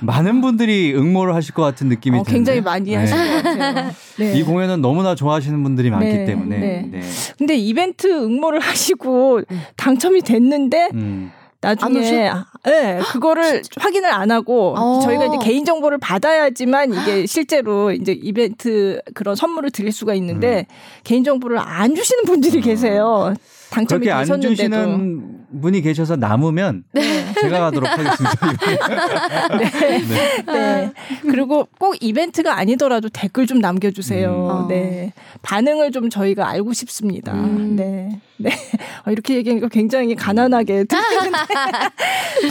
많은 0.00 0.40
분들이 0.40 0.94
응모를 0.94 1.34
하실 1.34 1.54
것 1.54 1.62
같은 1.62 1.88
느낌이 1.88 2.18
어, 2.18 2.22
드는데 2.22 2.36
굉장히 2.36 2.60
많이 2.60 2.90
네. 2.90 2.96
하실 2.96 3.16
것 3.16 3.42
같아요. 3.42 3.90
네. 4.18 4.38
이 4.38 4.42
공연은 4.42 4.80
너무나 4.80 5.14
좋아하시는 5.14 5.62
분들이 5.62 5.90
많기 5.90 6.12
네. 6.12 6.24
때문에. 6.24 6.58
네. 6.58 6.88
네. 6.90 7.00
근데 7.38 7.56
이벤트 7.56 8.06
응모를 8.06 8.60
하시고 8.60 9.42
당첨이 9.76 10.22
됐는데 10.22 10.90
음. 10.94 11.30
나중에 11.60 12.00
예, 12.00 12.32
네, 12.66 12.98
그거를 13.12 13.62
확인을 13.78 14.10
안 14.12 14.30
하고 14.30 14.74
어. 14.76 15.00
저희가 15.00 15.26
이제 15.26 15.36
개인 15.42 15.64
정보를 15.64 15.98
받아야지만 15.98 16.92
이게 16.92 17.24
실제로 17.26 17.92
이제 17.92 18.12
이벤트 18.12 19.00
그런 19.14 19.36
선물을 19.36 19.70
드릴 19.70 19.92
수가 19.92 20.14
있는데 20.14 20.66
음. 20.68 20.74
개인 21.04 21.24
정보를 21.24 21.58
안 21.58 21.94
주시는 21.94 22.24
분들이 22.24 22.60
계세요. 22.60 23.34
당첨이 23.70 24.06
그렇게 24.06 24.20
되셨는데도. 24.20 24.48
안 24.48 24.56
주시는 24.56 25.60
분이 25.60 25.80
계셔서 25.82 26.16
남으면 26.16 26.84
네. 26.92 27.32
제가 27.40 27.60
가도록 27.60 27.88
하겠습니다. 27.90 28.52
네. 29.58 29.98
네. 29.98 30.42
네. 30.46 30.92
그리고 31.22 31.66
꼭 31.78 31.96
이벤트가 32.00 32.56
아니더라도 32.56 33.08
댓글 33.08 33.46
좀 33.46 33.58
남겨주세요. 33.58 34.62
음. 34.64 34.68
네. 34.68 35.12
반응을 35.46 35.92
좀 35.92 36.10
저희가 36.10 36.48
알고 36.48 36.72
싶습니다. 36.72 37.32
음. 37.32 37.76
네. 37.76 38.20
네. 38.36 38.50
어, 39.06 39.12
이렇게 39.12 39.36
얘기하니까 39.36 39.68
굉장히 39.68 40.16
가난하게 40.16 40.84
들리는데 40.84 41.38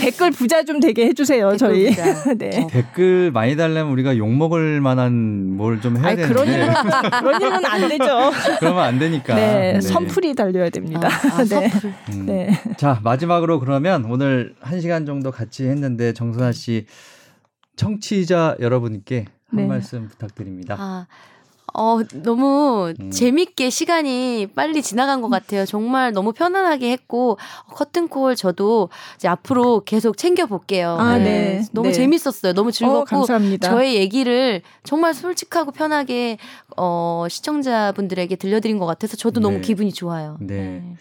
댓글 0.00 0.30
부자 0.30 0.62
좀 0.64 0.80
되게 0.80 1.04
해주세요. 1.06 1.58
저희. 1.58 1.94
네. 2.38 2.66
댓글 2.70 3.30
많이 3.32 3.54
달라면 3.54 3.92
우리가 3.92 4.16
욕 4.16 4.32
먹을 4.32 4.80
만한 4.80 5.56
뭘 5.56 5.76
좀 5.82 5.98
해야 5.98 6.06
아니, 6.06 6.16
되는데. 6.16 6.32
그런 6.32 6.48
일은, 6.48 6.68
그런 7.20 7.42
일은 7.42 7.66
안 7.66 7.88
되죠. 7.88 8.32
그러면 8.60 8.84
안 8.84 8.98
되니까. 8.98 9.34
네. 9.34 9.72
네. 9.74 9.80
선풀이 9.82 10.34
달려야 10.34 10.70
됩니다. 10.70 11.08
아, 11.08 11.40
아, 11.40 11.44
네. 11.44 11.70
음. 12.14 12.24
네. 12.26 12.58
자 12.78 12.98
마지막으로 13.04 13.60
그러면 13.60 14.06
오늘 14.06 14.54
한 14.60 14.80
시간 14.80 15.04
정도 15.04 15.30
같이 15.30 15.66
했는데 15.66 16.14
정선아 16.14 16.52
씨 16.52 16.86
청취자 17.76 18.56
여러분께 18.60 19.26
한 19.50 19.56
네. 19.60 19.66
말씀 19.66 20.08
부탁드립니다. 20.08 20.76
아. 20.78 21.06
어, 21.78 22.00
너무 22.22 22.94
음. 22.98 23.10
재밌게 23.10 23.68
시간이 23.68 24.48
빨리 24.54 24.82
지나간 24.82 25.20
것 25.20 25.28
같아요. 25.28 25.66
정말 25.66 26.12
너무 26.12 26.32
편안하게 26.32 26.90
했고, 26.90 27.36
커튼콜 27.68 28.34
저도 28.34 28.88
이제 29.16 29.28
앞으로 29.28 29.82
계속 29.84 30.16
챙겨볼게요. 30.16 30.96
아, 30.98 31.18
네. 31.18 31.24
네. 31.24 31.64
너무 31.72 31.88
네. 31.88 31.92
재밌었어요. 31.92 32.54
너무 32.54 32.72
즐겁고, 32.72 33.24
어, 33.24 33.26
저의 33.60 33.96
얘기를 33.96 34.62
정말 34.84 35.12
솔직하고 35.12 35.70
편하게, 35.70 36.38
어, 36.78 37.26
시청자분들에게 37.28 38.36
들려드린 38.36 38.78
것 38.78 38.86
같아서 38.86 39.18
저도 39.18 39.40
너무 39.40 39.56
네. 39.56 39.60
기분이 39.60 39.92
좋아요. 39.92 40.38
네. 40.40 40.56
네. 40.56 40.96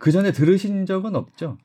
그 0.00 0.10
전에 0.10 0.32
들으신 0.32 0.86
적은 0.86 1.14
없죠? 1.14 1.56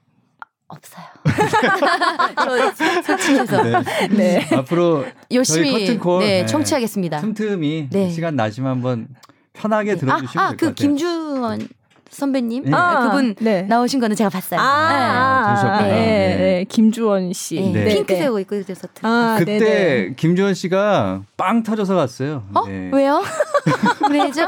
없어요. 0.72 1.05
저 2.76 3.01
솔직해서. 3.03 3.63
네. 3.63 3.74
네. 4.09 4.55
앞으로 4.55 5.05
열심히 5.32 5.72
커튼콜 5.72 6.19
네, 6.22 6.45
청취하겠습니다. 6.45 7.22
틈틈이 7.22 7.89
네. 7.91 8.09
시간 8.09 8.36
나시면 8.36 8.72
한번 8.72 9.07
편하게 9.53 9.93
네. 9.93 9.99
들어주시면 9.99 10.43
아, 10.43 10.47
아, 10.47 10.49
될것 10.51 10.59
그 10.59 10.65
같아요. 10.67 10.74
김주원 10.76 11.67
선배님 12.11 12.65
네. 12.65 12.72
아, 12.74 13.07
그분 13.07 13.36
네. 13.39 13.61
나오신 13.63 13.99
거는 14.01 14.15
제가 14.15 14.30
봤어요. 14.30 14.59
아, 14.59 15.80
네. 15.82 15.88
네. 15.88 15.91
네. 15.91 16.38
네. 16.38 16.65
김주원 16.67 17.32
씨. 17.34 17.59
네. 17.61 17.86
핑크색 17.86 18.32
옷 18.32 18.39
입고 18.41 18.55
있어서. 18.57 18.88
아, 19.01 19.38
그때 19.39 19.59
네네. 19.59 20.13
김주원 20.17 20.53
씨가 20.53 21.22
빵 21.38 21.63
터져서 21.63 21.95
갔어요. 21.95 22.43
어? 22.53 22.63
왜요? 22.91 23.24
왜죠? 24.11 24.45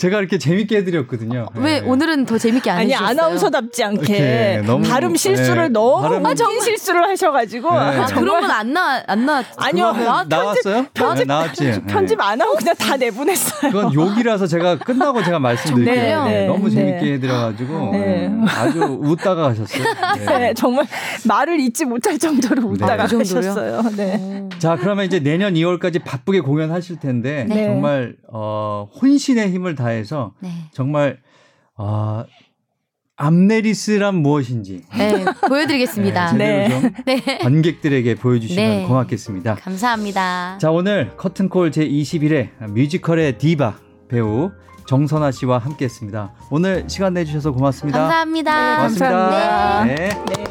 제가 0.00 0.18
이렇게 0.18 0.38
재밌게 0.38 0.78
해드렸거든요. 0.78 1.48
왜 1.56 1.80
오늘은 1.80 2.24
더 2.24 2.38
재밌게 2.38 2.70
안 2.70 2.78
아니 2.78 2.86
해주셨어요? 2.92 3.08
아나운서답지 3.10 3.84
않게 3.84 4.62
너무, 4.64 4.88
발음 4.88 5.14
실수를 5.14 5.70
너무 5.72 6.00
발음... 6.08 6.24
아, 6.24 6.34
정 6.34 6.58
실수를 6.58 7.06
하셔가지고 7.06 7.70
아, 7.70 8.06
그런 8.06 8.40
건 8.40 8.50
안 8.50 8.72
나 8.72 9.02
안 9.06 9.26
나. 9.26 9.44
아니요 9.58 9.92
나, 9.92 10.24
나왔어요? 10.26 10.86
편집, 10.94 11.26
나왔지. 11.26 11.82
편집 11.86 12.18
안 12.20 12.40
하고 12.40 12.54
그냥 12.54 12.74
다 12.76 12.96
내보냈어요. 12.96 13.70
그건 13.72 13.92
욕이라서 13.92 14.46
제가 14.46 14.78
끝나고 14.78 15.22
제가 15.22 15.38
말씀드릴게요. 15.38 16.24
네, 16.24 16.46
너무 16.46 16.68
네. 16.70 16.74
재밌게 16.76 17.12
해드려가지고 17.14 17.90
네. 17.92 18.26
음, 18.28 18.46
아주 18.48 18.80
웃다가 19.02 19.42
가셨어요. 19.48 19.84
네. 20.16 20.38
네. 20.38 20.54
정말 20.54 20.86
말을 21.26 21.60
잊지 21.60 21.84
못할 21.84 22.18
정도로 22.18 22.68
웃다가 22.68 23.06
네. 23.06 23.16
가셨어요. 23.18 23.82
네. 23.96 24.48
자 24.58 24.76
그러면 24.76 25.04
이제 25.04 25.20
내년 25.20 25.54
2월까지 25.54 26.02
바쁘게 26.02 26.40
공연하실 26.40 27.00
텐데 27.00 27.44
네. 27.48 27.66
정말 27.66 28.14
어, 28.32 28.88
혼신의 29.00 29.50
힘을 29.52 29.74
다 29.74 29.89
해서 29.90 30.32
정말 30.72 31.20
어, 31.76 32.24
암네리스란 33.16 34.14
무엇인지 34.14 34.84
네, 34.96 35.24
보여드리겠습니다. 35.46 36.32
네, 36.32 36.68
네. 36.68 36.92
네. 37.24 37.38
관객들에게 37.38 38.14
보여주시면 38.14 38.70
네. 38.70 38.86
고맙겠습니다. 38.86 39.56
감사합니다. 39.56 40.56
자 40.58 40.70
오늘 40.70 41.14
커튼콜 41.18 41.70
제 41.70 41.86
21회 41.86 42.70
뮤지컬의 42.70 43.36
디바 43.36 43.78
배우 44.08 44.50
정선아 44.86 45.32
씨와 45.32 45.58
함께했습니다. 45.58 46.32
오늘 46.50 46.84
시간 46.88 47.12
내주셔서 47.14 47.52
고맙습니다. 47.52 47.98
감사합니다. 47.98 48.76
고맙습니다. 48.76 49.10
감사합니다. 49.10 49.84
네. 49.84 50.08
네. 50.08 50.49